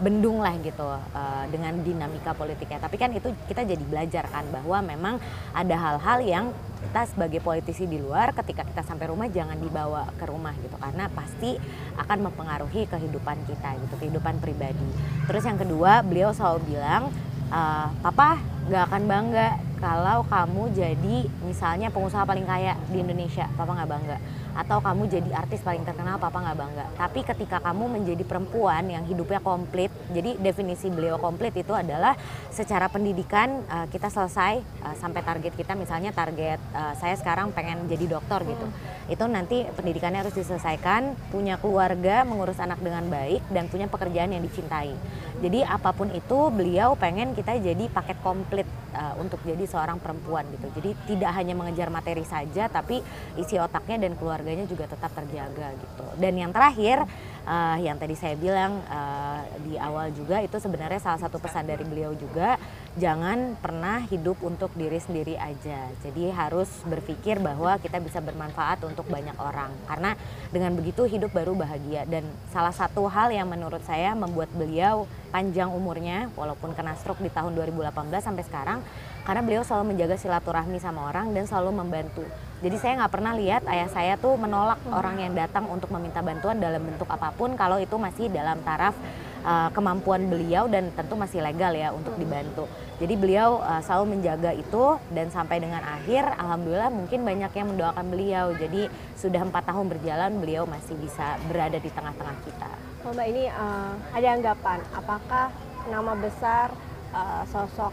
bendung 0.01 0.41
lah 0.41 0.57
gitu 0.65 0.83
uh, 0.83 1.45
dengan 1.53 1.77
dinamika 1.85 2.33
politiknya. 2.33 2.81
Tapi 2.81 2.97
kan 2.97 3.13
itu 3.13 3.29
kita 3.45 3.61
jadi 3.61 3.83
belajar 3.85 4.25
kan 4.33 4.49
bahwa 4.49 4.81
memang 4.81 5.15
ada 5.53 5.75
hal-hal 5.77 6.19
yang 6.25 6.45
kita 6.81 7.05
sebagai 7.05 7.39
politisi 7.45 7.85
di 7.85 8.01
luar 8.01 8.33
ketika 8.33 8.65
kita 8.65 8.81
sampai 8.81 9.13
rumah 9.13 9.29
jangan 9.29 9.55
dibawa 9.61 10.09
ke 10.17 10.25
rumah 10.25 10.57
gitu 10.65 10.73
karena 10.81 11.05
pasti 11.13 11.53
akan 12.01 12.27
mempengaruhi 12.27 12.89
kehidupan 12.89 13.37
kita 13.45 13.77
gitu 13.77 13.95
kehidupan 14.01 14.41
pribadi. 14.41 14.89
Terus 15.29 15.45
yang 15.45 15.61
kedua 15.61 16.01
beliau 16.01 16.33
selalu 16.33 16.73
bilang 16.73 17.13
uh, 17.53 17.93
papa 18.01 18.41
nggak 18.67 18.83
akan 18.89 19.03
bangga 19.05 19.70
kalau 19.81 20.21
kamu 20.29 20.69
jadi 20.77 21.17
misalnya 21.41 21.89
pengusaha 21.89 22.21
paling 22.21 22.45
kaya 22.45 22.77
di 22.93 23.01
Indonesia, 23.01 23.49
papa 23.57 23.73
nggak 23.73 23.89
bangga 23.89 24.17
atau 24.51 24.83
kamu 24.83 25.07
jadi 25.07 25.29
artis 25.35 25.63
paling 25.63 25.83
terkenal 25.87 26.19
papa 26.19 26.43
nggak 26.43 26.57
bangga. 26.57 26.85
Tapi 26.99 27.19
ketika 27.23 27.57
kamu 27.63 28.01
menjadi 28.01 28.23
perempuan 28.27 28.83
yang 28.91 29.03
hidupnya 29.07 29.39
komplit 29.39 29.91
jadi 30.11 30.35
definisi 30.39 30.91
beliau 30.91 31.15
komplit 31.17 31.55
itu 31.55 31.71
adalah 31.71 32.15
secara 32.51 32.91
pendidikan 32.91 33.63
uh, 33.71 33.87
kita 33.87 34.11
selesai 34.11 34.59
uh, 34.83 34.95
sampai 34.99 35.23
target 35.23 35.53
kita 35.55 35.73
misalnya 35.75 36.11
target 36.11 36.59
uh, 36.75 36.93
saya 36.99 37.15
sekarang 37.15 37.55
pengen 37.55 37.87
jadi 37.87 38.17
dokter 38.17 38.43
gitu. 38.43 38.67
Hmm. 38.67 38.99
itu 39.11 39.25
nanti 39.27 39.67
pendidikannya 39.75 40.23
harus 40.23 40.31
diselesaikan 40.31 41.19
punya 41.35 41.59
keluarga 41.59 42.23
mengurus 42.23 42.55
anak 42.63 42.79
dengan 42.79 43.03
baik 43.11 43.43
dan 43.51 43.67
punya 43.67 43.91
pekerjaan 43.91 44.31
yang 44.31 44.39
dicintai. 44.39 44.95
Jadi 45.41 45.65
apa 45.65 45.91
pun 45.91 46.07
itu 46.13 46.47
beliau 46.53 46.93
pengen 46.95 47.33
kita 47.33 47.57
jadi 47.59 47.89
paket 47.91 48.21
komplit 48.23 48.63
uh, 48.93 49.17
untuk 49.17 49.41
jadi 49.43 49.65
seorang 49.65 49.97
perempuan 49.97 50.45
gitu. 50.53 50.67
Jadi 50.79 50.89
tidak 51.11 51.31
hanya 51.33 51.57
mengejar 51.57 51.89
materi 51.89 52.23
saja 52.23 52.69
tapi 52.69 53.01
isi 53.35 53.57
otaknya 53.57 54.07
dan 54.07 54.13
keluarga 54.15 54.50
keluarganya 54.51 54.67
juga 54.67 54.85
tetap 54.91 55.11
terjaga 55.15 55.67
gitu. 55.79 56.05
Dan 56.19 56.33
yang 56.35 56.51
terakhir 56.51 57.07
uh, 57.47 57.77
yang 57.79 57.95
tadi 57.95 58.19
saya 58.19 58.35
bilang 58.35 58.83
uh, 58.91 59.47
di 59.63 59.79
awal 59.79 60.11
juga 60.11 60.43
itu 60.43 60.59
sebenarnya 60.59 60.99
salah 60.99 61.23
satu 61.23 61.39
pesan 61.39 61.71
dari 61.71 61.87
beliau 61.87 62.11
juga 62.19 62.59
jangan 62.99 63.55
pernah 63.63 64.03
hidup 64.11 64.43
untuk 64.43 64.75
diri 64.75 64.99
sendiri 64.99 65.39
aja. 65.39 65.87
Jadi 66.03 66.35
harus 66.35 66.67
berpikir 66.83 67.39
bahwa 67.39 67.79
kita 67.79 68.03
bisa 68.03 68.19
bermanfaat 68.19 68.83
untuk 68.83 69.07
banyak 69.07 69.39
orang 69.39 69.71
karena 69.87 70.19
dengan 70.51 70.75
begitu 70.75 71.07
hidup 71.07 71.31
baru 71.31 71.55
bahagia 71.55 72.03
dan 72.11 72.27
salah 72.51 72.75
satu 72.75 73.07
hal 73.07 73.31
yang 73.31 73.47
menurut 73.47 73.79
saya 73.87 74.11
membuat 74.11 74.51
beliau 74.51 75.07
panjang 75.31 75.71
umurnya 75.71 76.27
walaupun 76.35 76.75
kena 76.75 76.99
stroke 76.99 77.23
di 77.23 77.31
tahun 77.31 77.55
2018 77.55 77.87
sampai 78.19 78.43
sekarang 78.43 78.79
karena 79.23 79.41
beliau 79.47 79.63
selalu 79.63 79.95
menjaga 79.95 80.19
silaturahmi 80.19 80.75
sama 80.83 81.07
orang 81.07 81.31
dan 81.31 81.47
selalu 81.47 81.71
membantu 81.71 82.27
jadi 82.61 82.77
saya 82.77 82.93
nggak 83.01 83.13
pernah 83.17 83.33
lihat 83.33 83.65
ayah 83.65 83.89
saya 83.89 84.13
tuh 84.21 84.37
menolak 84.37 84.77
hmm. 84.85 84.93
orang 84.93 85.17
yang 85.17 85.33
datang 85.33 85.65
untuk 85.65 85.89
meminta 85.89 86.21
bantuan 86.21 86.61
dalam 86.61 86.85
bentuk 86.85 87.09
apa 87.09 87.33
pun 87.33 87.57
kalau 87.57 87.81
itu 87.81 87.97
masih 87.97 88.29
dalam 88.29 88.61
taraf 88.61 88.93
uh, 89.41 89.69
kemampuan 89.73 90.29
beliau 90.29 90.69
dan 90.69 90.93
tentu 90.93 91.17
masih 91.17 91.41
legal 91.41 91.73
ya 91.73 91.89
untuk 91.89 92.13
dibantu. 92.21 92.69
Jadi 93.01 93.17
beliau 93.17 93.65
uh, 93.65 93.81
selalu 93.81 94.17
menjaga 94.17 94.53
itu 94.53 95.01
dan 95.09 95.33
sampai 95.33 95.57
dengan 95.57 95.81
akhir, 95.81 96.37
alhamdulillah 96.37 96.93
mungkin 96.93 97.25
banyak 97.25 97.49
yang 97.49 97.67
mendoakan 97.73 98.05
beliau. 98.13 98.53
Jadi 98.53 98.85
sudah 99.17 99.41
empat 99.41 99.65
tahun 99.65 99.89
berjalan, 99.89 100.37
beliau 100.37 100.69
masih 100.69 100.93
bisa 101.01 101.41
berada 101.49 101.81
di 101.81 101.89
tengah-tengah 101.89 102.37
kita. 102.45 102.71
Oh, 103.01 103.09
Mbak 103.09 103.27
ini 103.33 103.49
uh, 103.49 103.97
ada 104.13 104.27
anggapan, 104.37 104.79
apakah 104.93 105.49
nama 105.89 106.13
besar 106.13 106.69
uh, 107.09 107.41
sosok 107.49 107.89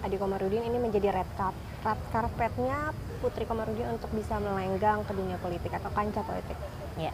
Adi 0.00 0.16
Komarudin 0.16 0.64
ini 0.64 0.78
menjadi 0.80 1.12
red, 1.12 1.28
carpet, 1.36 1.65
red 1.84 2.00
carpetnya 2.12 2.92
Putri 3.20 3.48
Komarudin 3.48 3.96
untuk 3.96 4.12
bisa 4.12 4.36
melenggang 4.36 5.00
ke 5.04 5.12
dunia 5.16 5.40
politik 5.40 5.72
atau 5.72 5.88
kancah 5.90 6.24
politik? 6.24 6.56
Ya, 7.00 7.12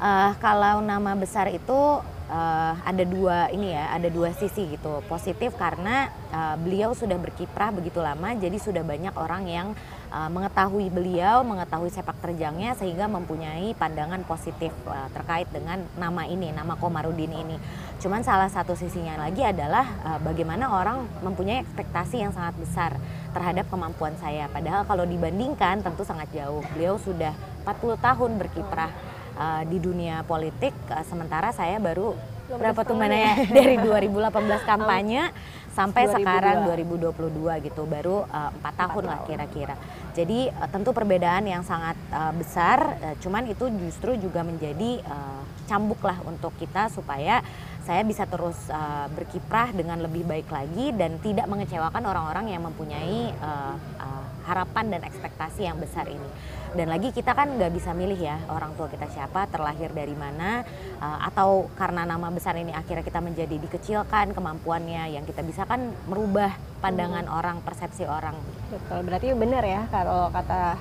uh, 0.00 0.32
kalau 0.40 0.80
nama 0.80 1.12
besar 1.16 1.52
itu 1.52 2.00
uh, 2.30 2.72
ada 2.80 3.04
dua 3.04 3.52
ini 3.52 3.72
ya, 3.76 3.92
ada 3.92 4.08
dua 4.08 4.32
sisi 4.32 4.72
gitu. 4.72 5.04
Positif 5.08 5.52
karena 5.56 6.08
uh, 6.32 6.56
beliau 6.56 6.96
sudah 6.96 7.20
berkiprah 7.20 7.70
begitu 7.72 8.00
lama, 8.00 8.32
jadi 8.36 8.56
sudah 8.56 8.80
banyak 8.80 9.14
orang 9.16 9.44
yang 9.48 9.68
uh, 10.12 10.28
mengetahui 10.32 10.88
beliau, 10.88 11.44
mengetahui 11.44 11.92
sepak 11.92 12.16
terjangnya 12.24 12.72
sehingga 12.76 13.04
mempunyai 13.08 13.76
pandangan 13.76 14.24
positif 14.24 14.72
uh, 14.88 15.08
terkait 15.12 15.48
dengan 15.52 15.84
nama 16.00 16.24
ini, 16.24 16.50
nama 16.52 16.76
Komarudin 16.80 17.32
ini. 17.32 17.56
Cuman 18.00 18.24
salah 18.24 18.48
satu 18.48 18.76
sisinya 18.76 19.16
lagi 19.16 19.44
adalah 19.44 19.86
uh, 20.04 20.18
bagaimana 20.20 20.72
orang 20.72 21.04
mempunyai 21.24 21.64
ekspektasi 21.64 22.20
yang 22.24 22.32
sangat 22.32 22.56
besar 22.60 22.92
terhadap 23.34 23.66
kemampuan 23.66 24.14
saya. 24.22 24.46
Padahal 24.48 24.86
kalau 24.86 25.02
dibandingkan 25.02 25.82
tentu 25.82 26.06
sangat 26.06 26.30
jauh. 26.30 26.62
Beliau 26.72 26.96
sudah 27.02 27.34
40 27.66 27.98
tahun 27.98 28.30
berkiprah 28.38 28.90
uh, 29.34 29.62
di 29.66 29.82
dunia 29.82 30.22
politik, 30.22 30.72
uh, 30.88 31.02
sementara 31.02 31.50
saya 31.50 31.82
baru 31.82 32.14
berapa 32.44 32.80
tuh 32.86 32.94
mana 32.94 33.16
ya. 33.18 33.32
Dari 33.50 33.76
2018 33.82 34.30
kampanye 34.70 35.34
sampai 35.74 36.06
2002. 36.06 36.16
sekarang 36.22 36.56
2022 36.70 37.66
gitu. 37.66 37.82
Baru 37.84 38.22
uh, 38.30 38.50
empat 38.54 38.74
tahun 38.78 39.04
lah 39.10 39.18
kira-kira. 39.26 39.74
Jadi 40.14 40.48
uh, 40.54 40.68
tentu 40.70 40.94
perbedaan 40.94 41.44
yang 41.50 41.66
sangat 41.66 41.98
uh, 42.14 42.30
besar. 42.36 42.78
Uh, 43.02 43.14
cuman 43.18 43.50
itu 43.50 43.66
justru 43.82 44.14
juga 44.20 44.46
menjadi 44.46 45.02
uh, 45.08 45.42
cambuk 45.64 46.00
lah 46.04 46.20
untuk 46.28 46.52
kita 46.60 46.92
supaya 46.92 47.40
saya 47.84 48.00
bisa 48.00 48.24
terus 48.24 48.56
uh, 48.72 49.06
berkiprah 49.12 49.76
dengan 49.76 50.00
lebih 50.00 50.24
baik 50.24 50.48
lagi 50.48 50.90
dan 50.96 51.20
tidak 51.20 51.44
mengecewakan 51.44 52.00
orang-orang 52.08 52.56
yang 52.56 52.64
mempunyai 52.64 53.28
uh, 53.44 53.76
uh, 54.00 54.24
harapan 54.48 54.96
dan 54.96 55.00
ekspektasi 55.04 55.68
yang 55.68 55.76
besar 55.76 56.08
ini. 56.08 56.28
Dan 56.74 56.90
lagi 56.90 57.14
kita 57.14 57.36
kan 57.36 57.54
nggak 57.54 57.70
bisa 57.70 57.94
milih 57.94 58.18
ya 58.18 58.40
orang 58.50 58.74
tua 58.74 58.90
kita 58.90 59.06
siapa, 59.12 59.46
terlahir 59.52 59.92
dari 59.92 60.16
mana, 60.16 60.64
uh, 60.98 61.18
atau 61.28 61.68
karena 61.76 62.08
nama 62.08 62.32
besar 62.32 62.56
ini 62.56 62.72
akhirnya 62.72 63.04
kita 63.04 63.20
menjadi 63.20 63.56
dikecilkan 63.60 64.32
kemampuannya 64.32 65.14
yang 65.14 65.22
kita 65.28 65.44
bisa 65.44 65.68
kan 65.68 65.92
merubah 66.08 66.56
pandangan 66.80 67.28
hmm. 67.28 67.36
orang, 67.36 67.56
persepsi 67.62 68.08
orang. 68.08 68.34
Betul, 68.72 69.04
berarti 69.06 69.36
benar 69.36 69.62
ya 69.62 69.86
kalau 69.92 70.32
kata 70.32 70.80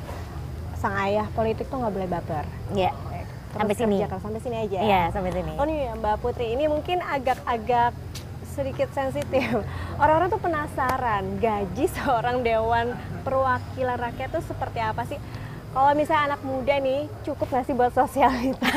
sang 0.79 0.95
ayah 1.03 1.27
politik 1.35 1.67
tuh 1.67 1.83
nggak 1.83 1.93
boleh 1.93 2.09
baper. 2.09 2.45
Iya. 2.71 2.95
Yeah 2.95 3.12
sampai 3.53 3.75
sini. 3.77 3.97
sampai 4.09 4.41
sini 4.41 4.57
aja. 4.65 4.79
Iya 4.81 5.01
sampai 5.13 5.31
sini. 5.31 5.53
Oh 5.61 5.65
nih 5.65 5.93
Mbak 6.01 6.15
Putri. 6.19 6.47
Ini 6.57 6.65
mungkin 6.65 6.97
agak-agak 7.05 7.93
sedikit 8.53 8.89
sensitif. 8.93 9.65
Orang-orang 9.97 10.29
tuh 10.29 10.41
penasaran 10.41 11.23
gaji 11.41 11.85
seorang 12.01 12.41
dewan 12.41 12.97
perwakilan 13.25 13.97
rakyat 13.97 14.29
tuh 14.33 14.43
seperti 14.45 14.79
apa 14.81 15.05
sih? 15.05 15.17
Kalau 15.73 15.89
misalnya 15.97 16.37
anak 16.37 16.41
muda 16.45 16.75
nih 16.77 17.09
cukup 17.25 17.49
nggak 17.49 17.65
sih 17.65 17.73
buat 17.73 17.93
sosialita? 17.97 18.69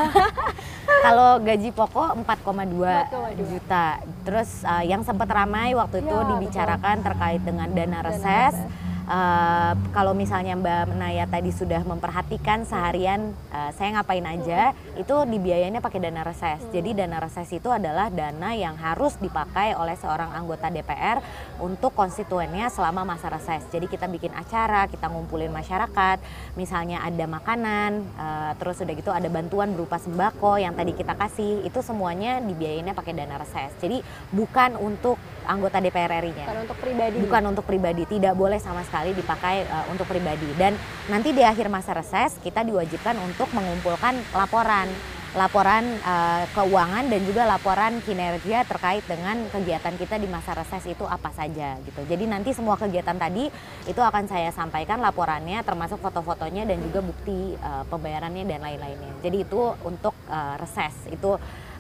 Kalau 1.05 1.45
gaji 1.45 1.69
pokok 1.77 2.17
4,2 2.25 3.37
juta. 3.37 4.01
Terus 4.25 4.65
uh, 4.65 4.81
yang 4.81 5.05
sempat 5.05 5.29
ramai 5.29 5.77
waktu 5.77 6.01
itu 6.01 6.17
ya, 6.17 6.25
dibicarakan 6.25 6.97
betul. 6.97 7.07
terkait 7.13 7.41
dengan 7.45 7.69
dana 7.69 7.99
reses. 8.01 8.25
Dana 8.25 8.49
reses 8.65 8.86
uh, 9.07 9.73
kalau 9.95 10.13
misalnya 10.13 10.59
Mbak 10.59 10.99
Naya 10.99 11.25
tadi 11.27 11.51
sudah 11.55 11.83
memperhatikan 11.87 12.67
seharian 12.67 13.33
uh, 13.55 13.71
saya 13.75 13.99
ngapain 13.99 14.27
aja 14.27 14.75
itu 14.99 15.15
dibiayainya 15.27 15.81
pakai 15.81 16.03
dana 16.03 16.23
reses. 16.27 16.61
Jadi 16.75 16.93
dana 16.93 17.23
reses 17.23 17.49
itu 17.55 17.71
adalah 17.71 18.11
dana 18.11 18.53
yang 18.53 18.75
harus 18.77 19.17
dipakai 19.23 19.79
oleh 19.79 19.95
seorang 19.97 20.35
anggota 20.35 20.69
DPR 20.69 21.23
untuk 21.63 21.95
konstituennya 21.95 22.69
selama 22.69 23.07
masa 23.07 23.31
reses. 23.33 23.65
Jadi 23.71 23.87
kita 23.87 24.11
bikin 24.11 24.35
acara, 24.35 24.91
kita 24.91 25.09
ngumpulin 25.09 25.51
masyarakat, 25.55 26.21
misalnya 26.59 27.01
ada 27.07 27.25
makanan, 27.25 28.05
uh, 28.19 28.53
terus 28.59 28.83
udah 28.83 28.95
gitu 28.95 29.11
ada 29.15 29.29
bantuan 29.31 29.73
berupa 29.73 29.97
sembako 29.97 30.59
yang 30.61 30.75
tadi 30.75 30.93
kita 30.93 31.15
kasih, 31.17 31.65
itu 31.65 31.81
semuanya 31.81 32.43
dibiayainya 32.43 32.93
pakai 32.93 33.15
dana 33.15 33.39
reses. 33.41 33.73
Jadi 33.79 34.03
bukan 34.35 34.77
untuk 34.77 35.17
anggota 35.47 35.79
DPR 35.79 36.11
RI-nya. 36.21 36.47
Bukan 36.51 36.61
untuk 36.67 36.79
pribadi. 36.83 37.17
Bukan 37.23 37.43
untuk 37.47 37.65
pribadi, 37.65 38.03
tidak 38.09 38.35
boleh 38.35 38.59
sama 38.59 38.83
sekali 38.83 38.96
dipakai 39.05 39.67
uh, 39.67 39.85
untuk 39.93 40.07
pribadi. 40.09 40.49
Dan 40.57 40.79
nanti 41.11 41.35
di 41.35 41.43
akhir 41.43 41.69
masa 41.69 41.93
reses 41.93 42.39
kita 42.41 42.63
diwajibkan 42.63 43.19
untuk 43.21 43.51
mengumpulkan 43.53 44.17
laporan 44.33 44.89
laporan 45.37 45.85
uh, 46.01 46.49
keuangan 46.57 47.13
dan 47.13 47.21
juga 47.29 47.45
laporan 47.45 48.01
kinerja 48.01 48.65
terkait 48.65 49.05
dengan 49.05 49.45
kegiatan 49.53 49.93
kita 50.01 50.17
di 50.17 50.25
masa 50.33 50.57
reses 50.57 50.89
itu 50.89 51.05
apa 51.05 51.29
saja 51.37 51.77
gitu. 51.85 52.01
Jadi 52.09 52.25
nanti 52.25 52.57
semua 52.57 52.81
kegiatan 52.81 53.15
tadi 53.21 53.53
itu 53.85 54.01
akan 54.01 54.25
saya 54.33 54.49
sampaikan 54.49 55.05
laporannya 55.05 55.61
termasuk 55.61 56.01
foto-fotonya 56.01 56.65
dan 56.65 56.81
juga 56.81 57.05
bukti 57.05 57.53
uh, 57.61 57.85
pembayarannya 57.93 58.49
dan 58.49 58.65
lain-lainnya. 58.65 59.13
Jadi 59.21 59.45
itu 59.45 59.77
untuk 59.85 60.17
uh, 60.33 60.57
reses 60.57 60.97
itu 61.13 61.37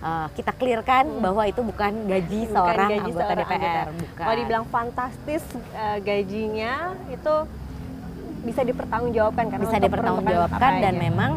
uh, 0.06 0.26
kita 0.38 0.52
clearkan 0.54 1.04
hmm. 1.18 1.22
bahwa 1.22 1.42
itu 1.50 1.60
bukan 1.66 1.92
gaji 2.06 2.40
bukan 2.46 2.54
seorang 2.54 2.90
gaji 2.90 3.02
anggota 3.02 3.26
seorang 3.26 3.38
DPR. 3.42 3.58
Anggota. 3.58 3.90
Bukan. 3.90 4.22
Kalau 4.22 4.34
dibilang 4.38 4.64
fantastis 4.70 5.44
uh, 5.74 5.98
gajinya 5.98 6.72
itu 7.10 7.34
bisa 8.46 8.62
dipertanggungjawabkan 8.62 9.44
kan? 9.50 9.58
Bisa 9.58 9.78
dipertanggungjawabkan 9.82 10.72
dan 10.78 10.94
memang 11.02 11.30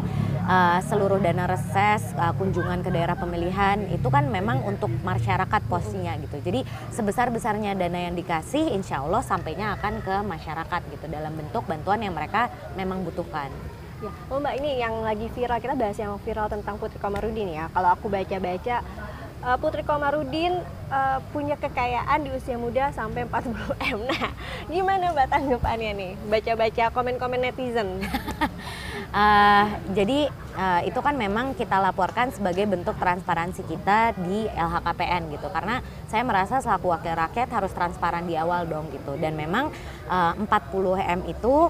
uh, 0.46 0.78
seluruh 0.86 1.18
dana 1.18 1.50
reses, 1.50 2.14
uh, 2.14 2.30
kunjungan 2.38 2.86
ke 2.86 2.90
daerah 2.94 3.18
pemilihan 3.18 3.82
itu 3.90 4.06
kan 4.06 4.30
memang 4.30 4.62
untuk 4.62 4.90
masyarakat 5.02 5.62
posisinya 5.66 6.14
gitu. 6.22 6.38
Jadi 6.38 6.62
sebesar-besarnya 6.94 7.74
dana 7.74 7.98
yang 8.10 8.14
dikasih 8.14 8.74
insya 8.74 9.02
Allah 9.02 9.26
sampainya 9.26 9.74
akan 9.78 9.98
ke 10.06 10.16
masyarakat 10.22 10.80
gitu 10.94 11.06
dalam 11.10 11.34
bentuk 11.34 11.66
bantuan 11.66 11.98
yang 11.98 12.14
mereka 12.14 12.46
memang 12.78 13.02
butuhkan. 13.02 13.50
Ya, 14.00 14.08
oh 14.32 14.40
Mbak 14.40 14.54
ini 14.64 14.80
yang 14.80 15.04
lagi 15.04 15.28
viral 15.28 15.60
kita 15.60 15.76
bahas 15.76 16.00
yang 16.00 16.16
viral 16.24 16.48
tentang 16.48 16.80
Putri 16.80 16.96
Komarudin 16.96 17.52
ya. 17.52 17.68
Kalau 17.68 17.92
aku 17.92 18.08
baca-baca 18.08 18.80
uh, 19.44 19.56
Putri 19.60 19.84
Komarudin 19.84 20.56
uh, 20.88 21.20
punya 21.36 21.60
kekayaan 21.60 22.24
di 22.24 22.32
usia 22.32 22.56
muda 22.56 22.88
sampai 22.96 23.28
40 23.28 23.52
m. 23.92 24.00
Nah, 24.08 24.32
gimana 24.72 25.12
Mbak 25.12 25.28
tanggapannya 25.28 25.90
nih? 25.92 26.12
Baca-baca 26.32 26.84
komen-komen 26.96 27.44
netizen. 27.44 28.00
Uh, 29.12 29.68
jadi 30.00 30.32
uh, 30.56 30.80
itu 30.88 31.00
kan 31.04 31.20
memang 31.20 31.52
kita 31.52 31.76
laporkan 31.76 32.32
sebagai 32.32 32.64
bentuk 32.64 32.96
transparansi 32.96 33.68
kita 33.68 34.16
di 34.16 34.48
LHKPN 34.48 35.28
gitu 35.28 35.52
karena 35.52 35.84
saya 36.08 36.24
merasa 36.24 36.64
selaku 36.64 36.88
wakil 36.88 37.20
rakyat 37.20 37.52
harus 37.52 37.76
transparan 37.76 38.24
di 38.24 38.32
awal 38.32 38.64
dong 38.64 38.88
gitu 38.96 39.20
dan 39.20 39.36
memang 39.36 39.68
uh, 40.08 40.32
40 40.40 40.48
M 41.04 41.20
itu 41.28 41.68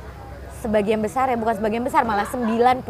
sebagian 0.60 1.00
besar 1.00 1.32
ya 1.32 1.36
bukan 1.40 1.56
sebagian 1.56 1.82
besar 1.82 2.04
malah 2.04 2.28
99 2.28 2.84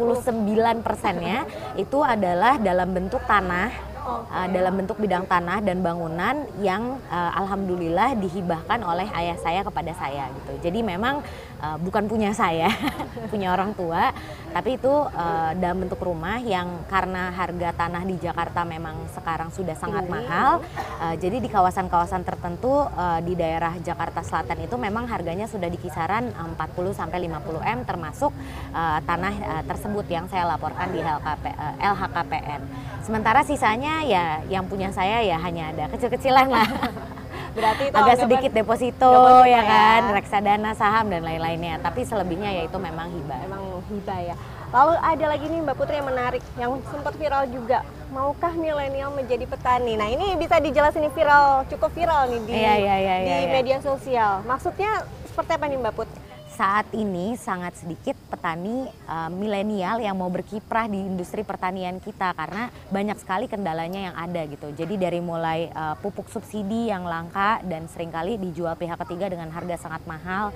persennya 0.83 1.47
itu 1.79 2.03
adalah 2.03 2.59
dalam 2.59 2.91
bentuk 2.91 3.23
tanah 3.23 3.91
uh, 4.05 4.47
dalam 4.49 4.73
bentuk 4.77 4.97
bidang 4.97 5.25
tanah 5.29 5.61
dan 5.61 5.79
bangunan 5.81 6.45
yang 6.59 6.97
uh, 7.09 7.31
alhamdulillah 7.37 8.17
dihibahkan 8.17 8.81
oleh 8.81 9.07
ayah 9.13 9.37
saya 9.39 9.61
kepada 9.61 9.93
saya 9.95 10.29
gitu. 10.41 10.69
Jadi 10.69 10.79
memang 10.81 11.21
uh, 11.61 11.77
bukan 11.81 12.09
punya 12.09 12.33
saya, 12.33 12.69
punya 13.31 13.53
orang 13.53 13.73
tua, 13.77 14.11
tapi 14.51 14.75
itu 14.75 14.91
uh, 14.91 15.51
dalam 15.55 15.87
bentuk 15.87 15.99
rumah 16.03 16.37
yang 16.43 16.83
karena 16.91 17.31
harga 17.31 17.71
tanah 17.75 18.03
di 18.03 18.19
Jakarta 18.19 18.67
memang 18.67 19.07
sekarang 19.15 19.49
sudah 19.49 19.75
sangat 19.79 20.05
mahal. 20.11 20.59
Uh, 20.99 21.15
jadi 21.15 21.39
di 21.39 21.47
kawasan-kawasan 21.47 22.27
tertentu 22.27 22.69
uh, 22.69 23.19
di 23.23 23.33
daerah 23.33 23.75
Jakarta 23.79 24.21
Selatan 24.21 24.67
itu 24.67 24.75
memang 24.75 25.07
harganya 25.07 25.47
sudah 25.47 25.71
di 25.71 25.79
kisaran 25.79 26.35
40 26.35 26.59
sampai 26.91 27.31
50 27.31 27.63
M 27.63 27.79
termasuk 27.87 28.31
uh, 28.75 28.99
tanah 29.07 29.33
uh, 29.39 29.63
tersebut 29.65 30.05
yang 30.11 30.27
saya 30.27 30.43
laporkan 30.45 30.91
di 30.91 30.99
LHKP, 30.99 31.45
uh, 31.55 31.75
LHKPN. 31.79 32.61
Sementara 33.07 33.41
sisanya 33.47 34.03
ya 34.03 34.43
yang 34.51 34.67
punya 34.67 34.91
saya 34.91 35.23
ya 35.23 35.39
hanya 35.39 35.71
ada 35.71 35.87
kecil-kecilan 35.89 36.47
lah. 36.51 36.67
Berarti 37.51 37.83
itu 37.91 37.95
agak 37.95 38.15
sedikit 38.23 38.51
deposito, 38.55 39.11
ya, 39.43 39.59
ya 39.59 39.61
kan, 39.67 40.01
reksadana 40.15 40.71
saham 40.71 41.11
dan 41.11 41.21
lain-lainnya. 41.27 41.83
Tapi 41.83 42.07
selebihnya 42.07 42.47
ya 42.47 42.63
itu 42.63 42.77
memang 42.79 43.11
hibah. 43.11 43.39
Memang 43.43 43.63
hibah 43.91 44.19
ya. 44.23 44.35
Lalu 44.71 44.93
ada 45.03 45.25
lagi 45.35 45.45
nih 45.51 45.59
Mbak 45.67 45.75
Putri 45.75 45.99
yang 45.99 46.07
menarik 46.07 46.43
yang 46.55 46.71
sempat 46.87 47.11
viral 47.19 47.43
juga. 47.51 47.83
Maukah 48.11 48.55
milenial 48.55 49.11
menjadi 49.11 49.43
petani? 49.43 49.99
Nah 49.99 50.07
ini 50.07 50.35
bisa 50.39 50.63
dijelasin 50.63 51.03
nih 51.07 51.13
viral, 51.15 51.67
cukup 51.67 51.91
viral 51.91 52.31
nih 52.31 52.39
di, 52.43 52.51
iya, 52.55 52.75
iya, 52.79 52.95
iya, 52.99 53.15
di 53.19 53.35
iya, 53.47 53.51
media 53.51 53.77
sosial. 53.83 54.43
Maksudnya 54.47 55.03
seperti 55.27 55.51
apa 55.59 55.65
nih 55.67 55.79
Mbak 55.79 55.93
Putri? 55.95 56.30
Saat 56.51 56.83
ini 56.91 57.39
sangat 57.39 57.79
sedikit 57.79 58.13
petani 58.27 58.83
uh, 59.07 59.31
milenial 59.31 60.03
yang 60.03 60.19
mau 60.19 60.27
berkiprah 60.27 60.91
di 60.91 60.99
industri 60.99 61.47
pertanian 61.47 62.03
kita 62.03 62.35
karena 62.35 62.67
banyak 62.91 63.17
sekali 63.23 63.47
kendalanya 63.47 64.11
yang 64.11 64.15
ada 64.19 64.41
gitu. 64.51 64.67
Jadi 64.75 64.99
dari 64.99 65.23
mulai 65.23 65.71
uh, 65.71 65.95
pupuk 65.97 66.27
subsidi 66.27 66.91
yang 66.91 67.07
langka 67.07 67.63
dan 67.63 67.87
sering 67.87 68.11
kali 68.11 68.35
dijual 68.35 68.75
pihak 68.75 68.99
ketiga 69.07 69.31
dengan 69.31 69.47
harga 69.47 69.79
sangat 69.79 70.03
mahal. 70.03 70.51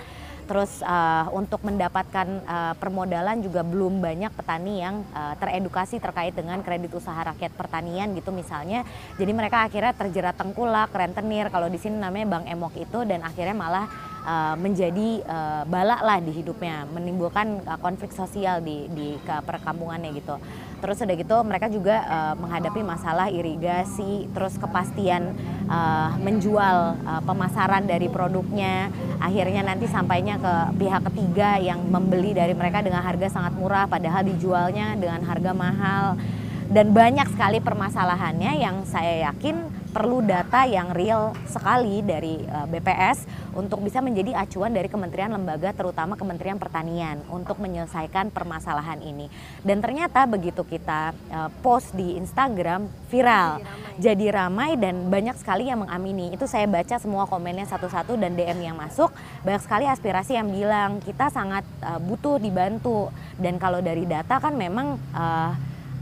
Terus 0.45 0.85
uh, 0.85 1.25
untuk 1.33 1.65
mendapatkan 1.65 2.27
uh, 2.45 2.73
permodalan 2.77 3.41
juga 3.41 3.65
belum 3.65 3.97
banyak 3.97 4.29
petani 4.29 4.77
yang 4.77 5.01
uh, 5.09 5.33
teredukasi 5.41 5.97
terkait 5.97 6.37
dengan 6.37 6.61
kredit 6.61 6.93
usaha 6.93 7.17
rakyat 7.17 7.49
pertanian 7.57 8.13
gitu 8.13 8.29
misalnya. 8.29 8.85
Jadi 9.17 9.31
mereka 9.33 9.65
akhirnya 9.65 9.97
terjerat 9.97 10.37
tengkulak, 10.37 10.93
rentenir 10.93 11.49
kalau 11.49 11.65
di 11.65 11.81
sini 11.81 11.97
namanya 11.97 12.37
Bank 12.37 12.45
Emok 12.45 12.77
itu 12.77 13.01
dan 13.09 13.25
akhirnya 13.25 13.57
malah 13.57 14.14
uh, 14.25 14.57
menjadi 14.57 15.21
uh, 15.23 15.63
balak 15.69 16.01
lah 16.01 16.17
di 16.19 16.33
hidupnya, 16.33 16.89
menimbulkan 16.89 17.61
uh, 17.63 17.79
konflik 17.79 18.11
sosial 18.11 18.59
di 18.65 18.89
di 18.91 19.15
ke 19.21 19.35
perkampungannya 19.45 20.11
gitu. 20.17 20.41
Terus 20.75 21.01
udah 21.01 21.15
gitu 21.17 21.37
mereka 21.47 21.65
juga 21.71 22.03
uh, 22.05 22.33
menghadapi 22.35 22.81
masalah 22.83 23.31
irigasi, 23.31 24.27
terus 24.35 24.59
kepastian 24.59 25.33
uh, 25.65 26.13
menjual 26.19 26.99
uh, 27.05 27.21
pemasaran 27.25 27.87
dari 27.87 28.11
produknya, 28.11 28.91
akhirnya 29.17 29.65
nanti 29.65 29.89
sampainya 29.89 30.37
ke 30.37 30.53
pihak 30.77 31.01
ketiga 31.09 31.57
yang 31.57 31.79
membeli 31.89 32.35
dari 32.35 32.53
mereka 32.53 32.85
dengan 32.85 33.01
harga 33.01 33.31
sangat 33.31 33.55
murah, 33.57 33.87
padahal 33.89 34.25
dijualnya 34.25 34.93
dengan 34.99 35.23
harga 35.25 35.51
mahal 35.55 36.19
dan 36.65 36.91
banyak 36.91 37.29
sekali 37.29 37.61
permasalahannya 37.61 38.51
yang 38.57 38.85
saya 38.89 39.29
yakin 39.29 39.85
perlu 39.95 40.19
data 40.19 40.67
yang 40.67 40.91
real 40.91 41.31
sekali 41.47 42.03
dari 42.03 42.43
eh, 42.43 42.67
BPS 42.67 43.23
untuk 43.55 43.79
bisa 43.79 44.03
menjadi 44.03 44.35
acuan 44.35 44.75
dari 44.75 44.91
kementerian 44.91 45.31
lembaga 45.31 45.71
terutama 45.71 46.19
Kementerian 46.19 46.59
Pertanian 46.59 47.23
untuk 47.31 47.63
menyelesaikan 47.63 48.27
permasalahan 48.35 48.99
ini. 48.99 49.31
Dan 49.63 49.79
ternyata 49.79 50.27
begitu 50.27 50.67
kita 50.67 51.15
uh, 51.31 51.47
post 51.63 51.95
di 51.95 52.19
Instagram 52.19 52.91
viral, 53.07 53.63
jadi 53.95 54.43
ramai. 54.43 54.75
dan 54.75 55.07
banyak 55.07 55.39
sekali 55.39 55.71
yang 55.71 55.87
mengamini. 55.87 56.35
Itu 56.35 56.51
saya 56.51 56.67
baca 56.67 56.99
semua 56.99 57.23
komennya 57.31 57.63
satu-satu 57.63 58.19
dan 58.19 58.35
DM 58.35 58.67
yang 58.67 58.75
masuk, 58.75 59.07
banyak 59.47 59.63
sekali 59.63 59.87
aspirasi 59.87 60.35
yang 60.35 60.51
bilang 60.51 60.99
kita 60.99 61.31
sangat 61.31 61.63
uh, 61.79 62.01
butuh 62.03 62.35
dibantu. 62.35 63.07
Dan 63.39 63.55
kalau 63.55 63.79
dari 63.79 64.03
data 64.03 64.43
kan 64.43 64.51
memang 64.51 64.99
uh, 65.15 65.55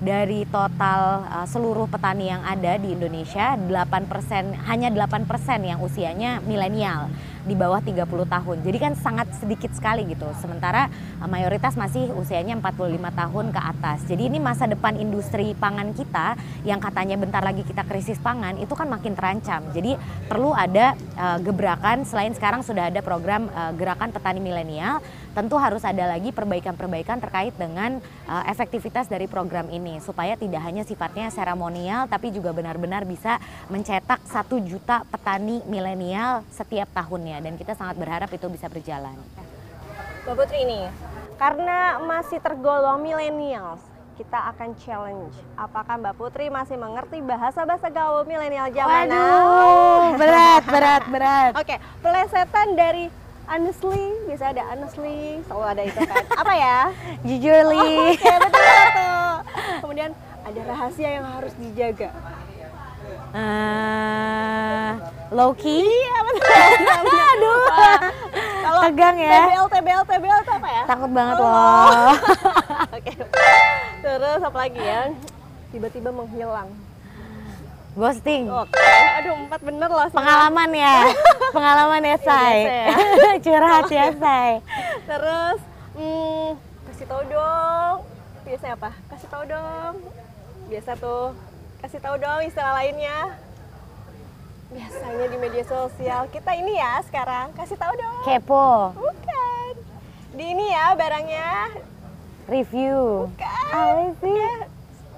dari 0.03 0.43
total 0.51 1.23
uh, 1.31 1.47
seluruh 1.47 1.87
petani 1.87 2.27
yang 2.27 2.43
ada 2.43 2.75
di 2.75 2.91
Indonesia 2.91 3.55
8% 3.55 4.67
hanya 4.67 4.91
8% 4.91 5.23
yang 5.63 5.79
usianya 5.79 6.43
milenial 6.43 7.07
di 7.43 7.55
bawah 7.55 7.83
30 7.83 8.07
tahun. 8.07 8.57
Jadi 8.63 8.77
kan 8.79 8.93
sangat 8.95 9.27
sedikit 9.35 9.71
sekali 9.75 10.07
gitu. 10.07 10.27
Sementara 10.39 10.91
uh, 11.23 11.27
mayoritas 11.31 11.79
masih 11.79 12.11
usianya 12.19 12.59
45 12.59 12.99
tahun 12.99 13.45
ke 13.55 13.61
atas. 13.63 13.99
Jadi 14.03 14.27
ini 14.27 14.43
masa 14.43 14.67
depan 14.67 14.99
industri 14.99 15.55
pangan 15.55 15.95
kita 15.95 16.35
yang 16.67 16.83
katanya 16.83 17.15
bentar 17.15 17.39
lagi 17.39 17.63
kita 17.63 17.87
krisis 17.87 18.19
pangan 18.19 18.59
itu 18.59 18.75
kan 18.75 18.91
makin 18.91 19.15
terancam. 19.15 19.71
Jadi 19.71 19.95
perlu 20.27 20.51
ada 20.51 20.99
uh, 21.15 21.39
gebrakan 21.39 22.03
selain 22.03 22.35
sekarang 22.35 22.59
sudah 22.59 22.91
ada 22.91 22.99
program 22.99 23.47
uh, 23.55 23.71
gerakan 23.75 24.11
petani 24.11 24.43
milenial, 24.43 24.99
tentu 25.33 25.57
harus 25.57 25.81
ada 25.81 26.05
lagi 26.05 26.29
perbaikan-perbaikan 26.29 27.17
terkait 27.17 27.53
dengan 27.57 27.97
uh, 28.29 28.43
efektivitas 28.47 29.09
dari 29.09 29.25
program 29.25 29.67
ini 29.73 29.97
supaya 29.99 30.37
tidak 30.37 30.61
hanya 30.61 30.85
sifatnya 30.85 31.33
seremonial 31.33 32.05
tapi 32.05 32.29
juga 32.29 32.53
benar-benar 32.53 33.03
bisa 33.03 33.41
mencetak 33.67 34.21
satu 34.29 34.61
juta 34.61 35.01
petani 35.09 35.65
milenial 35.65 36.45
setiap 36.53 36.87
tahunnya 36.93 37.41
dan 37.41 37.57
kita 37.57 37.73
sangat 37.73 37.97
berharap 37.97 38.29
itu 38.29 38.45
bisa 38.47 38.69
berjalan. 38.69 39.17
Mbak 40.23 40.35
Putri 40.39 40.63
ini, 40.63 40.87
karena 41.35 41.99
masih 41.99 42.39
tergolong 42.39 43.03
milenial, 43.03 43.75
kita 44.15 44.55
akan 44.55 44.71
challenge. 44.79 45.35
Apakah 45.59 45.99
Mbak 45.99 46.15
Putri 46.15 46.47
masih 46.47 46.79
mengerti 46.79 47.19
bahasa-bahasa 47.19 47.91
gaul 47.91 48.23
milenial 48.23 48.71
zaman 48.71 49.09
now? 49.09 49.19
Waduh, 49.19 50.03
berat, 50.15 50.63
berat, 50.63 51.03
berat. 51.09 51.51
Oke, 51.59 51.75
okay, 51.75 51.77
pelesetan 51.99 52.77
dari 52.77 53.22
honestly, 53.47 54.03
bisa 54.27 54.51
ada 54.51 54.63
honestly, 54.71 55.39
selalu 55.47 55.65
ada 55.65 55.81
itu 55.83 55.99
kan. 56.03 56.23
Apa 56.39 56.53
ya? 56.55 56.79
Jujurly. 57.27 57.79
Oh, 57.79 58.13
okay, 58.15 58.37
betul. 58.39 59.31
Kemudian 59.83 60.11
ada 60.43 60.61
rahasia 60.67 61.09
yang 61.19 61.25
harus 61.27 61.53
dijaga. 61.59 62.09
Uh, 63.33 64.93
low 65.33 65.51
key? 65.57 65.81
Iya 65.81 66.17
betul. 66.29 66.53
Aduh. 67.33 67.65
Kalau 68.61 68.81
tegang 68.85 69.17
ya. 69.17 69.41
TBL 69.49 69.65
TBL 69.73 70.03
TBL 70.05 70.39
itu 70.45 70.51
apa 70.53 70.69
ya? 70.69 70.83
Takut 70.85 71.11
banget 71.11 71.35
oh. 71.41 71.45
loh. 71.49 72.13
Oke. 72.95 73.13
Terus 74.05 74.41
apa 74.45 74.57
lagi 74.57 74.81
ya? 74.81 75.01
Tiba-tiba 75.73 76.09
menghilang. 76.13 76.69
Ghosting. 77.93 78.49
Oke. 78.49 78.93
Aduh, 79.21 79.33
empat 79.45 79.61
bener 79.61 79.89
loh. 79.89 80.07
Pengalaman 80.13 80.69
ya. 80.73 80.97
Pengalaman 81.53 82.01
ya, 82.01 82.17
Say. 82.17 82.57
ya. 82.65 82.97
Curhat 83.45 83.85
ya, 83.87 84.07
Say. 84.11 84.49
Terus, 85.05 85.59
hmm, 85.93 86.47
kasih 86.89 87.05
tau 87.05 87.21
dong. 87.23 87.95
Biasanya 88.43 88.73
apa? 88.75 88.91
Kasih 89.07 89.29
tau 89.29 89.43
dong 89.45 89.93
Biasa 90.63 90.91
tuh 90.97 91.31
kasih 91.79 91.99
tahu 91.99 92.15
dong 92.17 92.39
istilah 92.41 92.73
lainnya. 92.73 93.37
Biasanya 94.67 95.25
di 95.27 95.37
media 95.37 95.63
sosial 95.63 96.25
kita 96.27 96.51
ini 96.53 96.73
ya 96.73 96.97
sekarang 97.05 97.53
kasih 97.53 97.77
tahu 97.77 97.93
dong. 97.93 98.23
Kepo, 98.23 98.95
Bukan. 98.95 99.73
Di 100.33 100.45
ini 100.49 100.65
ya 100.67 100.97
barangnya. 100.97 101.77
review. 102.43 103.29
Bukan. 103.29 103.69
Apa 103.69 104.03
sih? 104.17 104.41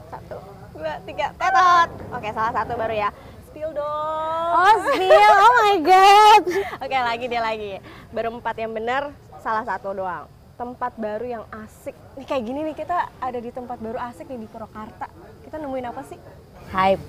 Satu, 0.06 0.38
dua, 0.76 0.94
tiga, 1.08 1.28
tetot. 1.34 1.90
Oke, 2.12 2.30
salah 2.30 2.54
satu 2.54 2.74
baru 2.76 2.94
ya. 2.94 3.10
Spill 3.56 3.72
dong. 3.72 4.52
Oh, 4.52 4.76
spill. 4.84 5.36
Oh 5.40 5.54
my 5.64 5.80
god. 5.80 6.44
Oke, 6.84 6.92
lagi 6.92 7.32
dia 7.32 7.40
lagi. 7.40 7.80
Baru 8.12 8.36
empat 8.36 8.60
yang 8.60 8.76
benar, 8.76 9.16
salah 9.40 9.64
satu 9.64 9.96
doang. 9.96 10.28
Tempat 10.60 11.00
baru 11.00 11.24
yang 11.24 11.48
asik. 11.64 11.96
Nih 12.20 12.28
kayak 12.28 12.44
gini 12.44 12.68
nih 12.68 12.76
kita 12.76 13.08
ada 13.16 13.40
di 13.40 13.56
tempat 13.56 13.80
baru 13.80 13.96
asik 14.12 14.28
nih 14.28 14.44
di 14.44 14.48
Purwakarta. 14.52 15.08
Kita 15.48 15.56
nemuin 15.56 15.88
apa 15.88 16.04
sih? 16.04 16.20
Hype. 16.68 17.00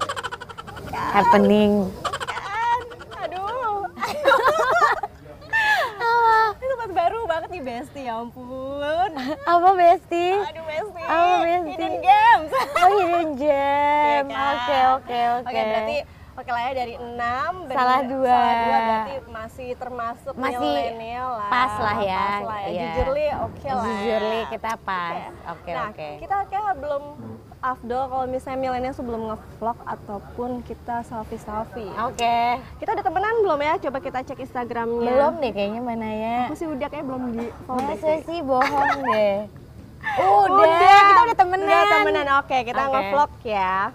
Happening. 0.95 1.91
Kan, 2.31 2.79
aduh. 3.27 3.91
Ini 6.63 6.73
tempat 6.79 6.91
baru 6.95 7.27
banget 7.27 7.51
nih 7.51 7.63
Besti, 7.67 8.07
ya 8.07 8.23
ampun. 8.23 9.11
Apa 9.51 9.69
Besti? 9.75 10.47
Aduh 10.47 10.63
Besti. 10.63 11.03
Apa, 11.11 11.43
Besti? 11.43 11.75
Hidden 11.75 11.95
Games. 12.07 12.51
Oh, 12.87 13.03
hidden 13.03 13.35
gem. 13.35 14.27
Iya 14.27 14.31
kan? 14.31 14.55
Oke, 14.55 14.79
oke, 14.95 15.19
oke. 15.43 15.51
Oke, 15.51 15.61
berarti 15.67 15.97
oke 16.37 16.51
lah 16.51 16.63
ya 16.63 16.73
dari 16.75 16.95
enam. 16.95 17.53
bener- 17.65 17.77
Salah 17.77 18.01
dua. 18.03 18.29
Salah 18.29 18.55
dua 18.59 18.77
berarti 18.79 19.15
masih 19.27 19.69
termasuk 19.75 20.35
Masih 20.35 20.61
milenial 20.61 21.29
lah. 21.35 21.49
pas 21.49 21.73
lah 21.77 21.99
ya, 21.99 22.21
Pas 22.21 22.43
lah 22.45 22.61
ya. 22.61 22.69
iya. 22.69 22.85
Jujur 22.91 23.09
li 23.11 23.27
oke 23.33 23.69
lah. 23.69 23.85
Jujur 23.85 24.21
ya. 24.21 24.31
li 24.31 24.41
kita 24.49 24.71
pas. 24.79 25.15
Oke, 25.51 25.71
nah, 25.71 25.89
oke. 25.89 26.09
kita 26.19 26.37
kayak 26.47 26.75
belum 26.77 27.03
afdol 27.59 28.03
kalau 28.07 28.27
misalnya 28.27 28.59
milenial 28.61 28.93
sebelum 28.93 29.21
nge-vlog 29.27 29.79
ataupun 29.83 30.51
kita 30.63 31.03
selfie-selfie. 31.03 31.91
Oke. 32.05 32.39
Kita 32.79 32.91
udah 32.93 33.03
temenan 33.03 33.35
belum 33.43 33.61
ya? 33.61 33.75
Coba 33.81 33.99
kita 33.99 34.19
cek 34.23 34.39
Instagramnya. 34.39 35.09
Belum 35.09 35.33
deh 35.37 35.51
kayaknya 35.51 35.81
mana 35.81 36.09
ya. 36.09 36.39
Aku 36.47 36.55
sih 36.55 36.69
udah 36.69 36.87
kayak 36.87 37.05
belum 37.05 37.23
di 37.33 37.47
Masa 37.67 37.97
sih. 37.97 38.19
sih 38.23 38.39
bohong 38.41 38.93
deh. 39.09 39.39
Udah, 40.07 40.55
Udah, 40.55 41.03
kita 41.03 41.23
udah 41.25 41.37
temenan. 41.37 41.67
Udah 41.67 41.83
temenan. 41.91 42.27
Oke, 42.39 42.59
kita 42.63 42.79
Oke. 42.81 42.93
nge-vlog 42.95 43.33
ya. 43.43 43.91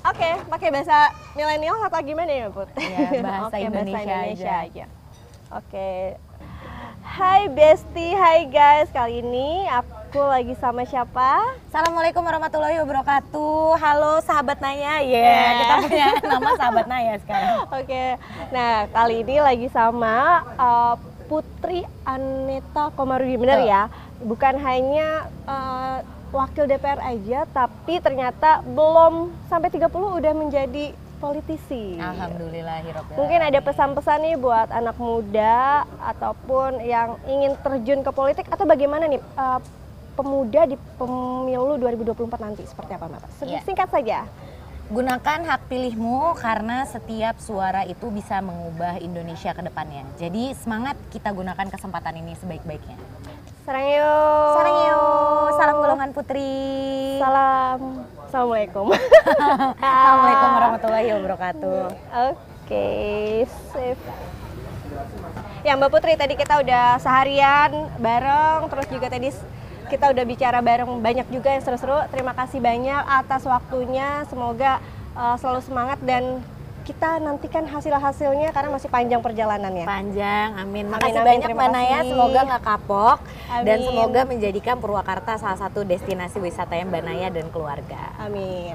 Oke, 0.00 0.30
pakai 0.48 0.68
bahasa 0.72 0.98
milenial 1.36 1.76
atau 1.84 2.00
gimana 2.00 2.32
ya, 2.32 2.48
Put? 2.48 2.72
Iya, 2.72 3.20
bahasa 3.20 3.52
Oke, 3.52 3.68
Indonesia 3.68 4.16
aja. 4.24 4.52
aja. 4.64 4.84
Oke. 5.52 5.90
Hai 7.02 7.52
Besti, 7.52 8.16
hai 8.16 8.48
guys. 8.48 8.88
Kali 8.88 9.20
ini 9.20 9.68
aku 9.68 10.22
lagi 10.22 10.56
sama 10.56 10.88
siapa? 10.88 11.44
Assalamualaikum 11.68 12.24
warahmatullahi 12.24 12.80
wabarakatuh. 12.80 13.76
Halo 13.76 14.24
sahabat 14.24 14.56
Naya. 14.58 15.04
Ya, 15.04 15.20
Yeah. 15.20 15.52
kita 15.58 15.74
punya 15.84 16.06
nama 16.24 16.50
sahabat 16.56 16.86
Naya 16.88 17.14
sekarang. 17.18 17.56
Oke. 17.78 18.04
Nah, 18.50 18.72
kali 18.88 19.20
ini 19.20 19.36
lagi 19.38 19.68
sama 19.68 20.16
uh, 20.56 20.94
Putri 21.28 21.84
Aneta 22.02 22.88
Komarudi, 22.90 23.36
benar 23.36 23.60
ya? 23.60 23.82
Bukan 24.18 24.56
hanya 24.56 25.28
uh, 25.44 26.00
wakil 26.30 26.64
DPR 26.70 27.00
aja, 27.02 27.46
tapi 27.50 27.98
ternyata 27.98 28.62
belum 28.62 29.34
sampai 29.50 29.68
30 29.70 29.90
udah 29.90 30.32
menjadi 30.34 30.94
politisi. 31.20 32.00
Alhamdulillah 32.00 32.80
Mungkin 33.12 33.40
ada 33.44 33.60
pesan-pesan 33.60 34.24
nih 34.24 34.36
buat 34.40 34.72
anak 34.72 34.96
muda 34.96 35.84
ataupun 36.00 36.80
yang 36.80 37.20
ingin 37.28 37.52
terjun 37.60 38.00
ke 38.00 38.10
politik 38.10 38.48
atau 38.48 38.64
bagaimana 38.64 39.04
nih 39.04 39.20
uh, 39.36 39.60
pemuda 40.16 40.64
di 40.64 40.76
pemilu 40.96 41.76
2024 41.76 42.40
nanti 42.40 42.62
seperti 42.64 42.92
apa 42.96 43.06
Mbak? 43.12 43.22
Iya. 43.44 43.60
Singkat 43.68 43.88
saja. 43.92 44.18
Gunakan 44.90 45.46
hak 45.46 45.70
pilihmu 45.70 46.34
karena 46.34 46.82
setiap 46.82 47.38
suara 47.38 47.86
itu 47.86 48.10
bisa 48.10 48.42
mengubah 48.42 48.98
Indonesia 48.98 49.54
ke 49.54 49.62
depannya. 49.62 50.02
Jadi 50.18 50.50
semangat 50.58 50.98
kita 51.14 51.30
gunakan 51.30 51.70
kesempatan 51.70 52.18
ini 52.18 52.34
sebaik-baiknya. 52.34 52.98
Sarangyo. 53.70 54.14
Sarangyo, 54.58 55.02
salam 55.54 55.76
golongan 55.78 56.10
putri. 56.10 56.58
Salam. 57.22 58.02
Assalamualaikum. 58.26 58.90
Assalamualaikum 59.78 60.48
warahmatullahi 60.58 61.08
wabarakatuh. 61.14 61.82
Oke, 62.34 62.90
sip. 63.46 63.98
Ya 65.62 65.78
Mbak 65.78 65.86
Putri, 65.86 66.18
tadi 66.18 66.34
kita 66.34 66.58
udah 66.58 66.98
seharian 66.98 67.94
bareng, 68.02 68.66
terus 68.74 68.90
juga 68.90 69.06
tadi 69.06 69.30
kita 69.86 70.18
udah 70.18 70.24
bicara 70.26 70.58
bareng 70.58 70.90
banyak 70.98 71.30
juga 71.30 71.54
yang 71.54 71.62
seru-seru. 71.62 72.10
Terima 72.10 72.34
kasih 72.34 72.58
banyak 72.58 73.06
atas 73.06 73.46
waktunya. 73.46 74.26
Semoga 74.26 74.82
uh, 75.14 75.38
selalu 75.38 75.62
semangat 75.62 76.02
dan 76.02 76.42
kita 76.90 77.22
nantikan 77.22 77.64
hasil-hasilnya 77.70 78.50
karena 78.50 78.74
masih 78.74 78.90
panjang 78.90 79.22
perjalanannya. 79.22 79.86
Panjang, 79.86 80.58
amin. 80.58 80.82
Amin, 80.82 80.84
Makasih 80.90 81.22
amin. 81.22 81.30
banyak 81.30 81.48
Terima 81.54 81.62
Mbak 81.62 81.70
Naya, 81.70 81.98
kasih. 82.02 82.10
semoga 82.10 82.40
nggak 82.50 82.62
kapok 82.66 83.18
dan 83.62 83.76
Amin. 83.78 83.86
semoga 83.86 84.20
menjadikan 84.26 84.76
Purwakarta 84.82 85.32
salah 85.38 85.58
satu 85.58 85.86
destinasi 85.86 86.42
wisata 86.42 86.74
yang 86.74 86.90
Mbak 86.90 87.02
Naya 87.06 87.28
dan 87.30 87.46
keluarga. 87.54 88.02
Amin. 88.18 88.74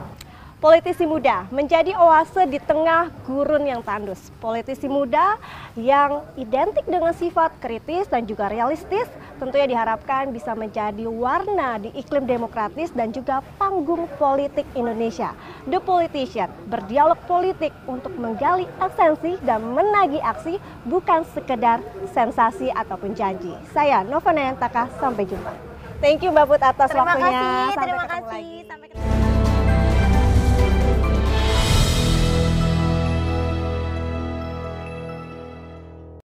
Politisi 0.56 1.04
muda 1.04 1.44
menjadi 1.52 1.92
oase 2.00 2.48
di 2.48 2.64
tengah 2.64 3.12
gurun 3.28 3.68
yang 3.68 3.84
tandus. 3.84 4.32
Politisi 4.40 4.88
muda 4.88 5.36
yang 5.76 6.24
identik 6.40 6.88
dengan 6.88 7.12
sifat 7.12 7.60
kritis 7.60 8.08
dan 8.08 8.24
juga 8.24 8.48
realistis 8.48 9.04
tentunya 9.36 9.68
diharapkan 9.68 10.32
bisa 10.32 10.56
menjadi 10.56 11.12
warna 11.12 11.76
di 11.76 11.92
iklim 11.92 12.24
demokratis 12.24 12.88
dan 12.96 13.12
juga 13.12 13.44
panggung 13.60 14.08
politik 14.16 14.64
Indonesia. 14.80 15.36
The 15.68 15.84
Politician 15.84 16.48
berdialog 16.72 17.20
politik 17.28 17.76
untuk 17.84 18.16
menggali 18.16 18.64
esensi 18.80 19.36
dan 19.44 19.60
menagih 19.60 20.24
aksi 20.24 20.56
bukan 20.88 21.28
sekedar 21.36 21.84
sensasi 22.16 22.72
ataupun 22.72 23.12
janji. 23.12 23.52
Saya 23.76 24.08
Nova 24.08 24.32
Nayantaka, 24.32 24.88
sampai 25.04 25.28
jumpa. 25.28 25.52
Thank 26.00 26.24
you 26.24 26.32
Mbak 26.32 26.48
Put 26.48 26.64
atas 26.64 26.90
Terima 26.96 27.12
waktunya. 27.12 27.28
kasih, 27.28 27.44
Sampai 27.76 27.84
terima 27.84 28.06
kasih. 28.08 28.24
lagi. 28.32 28.56
Sampai 28.72 28.88
ketemu. 28.88 29.35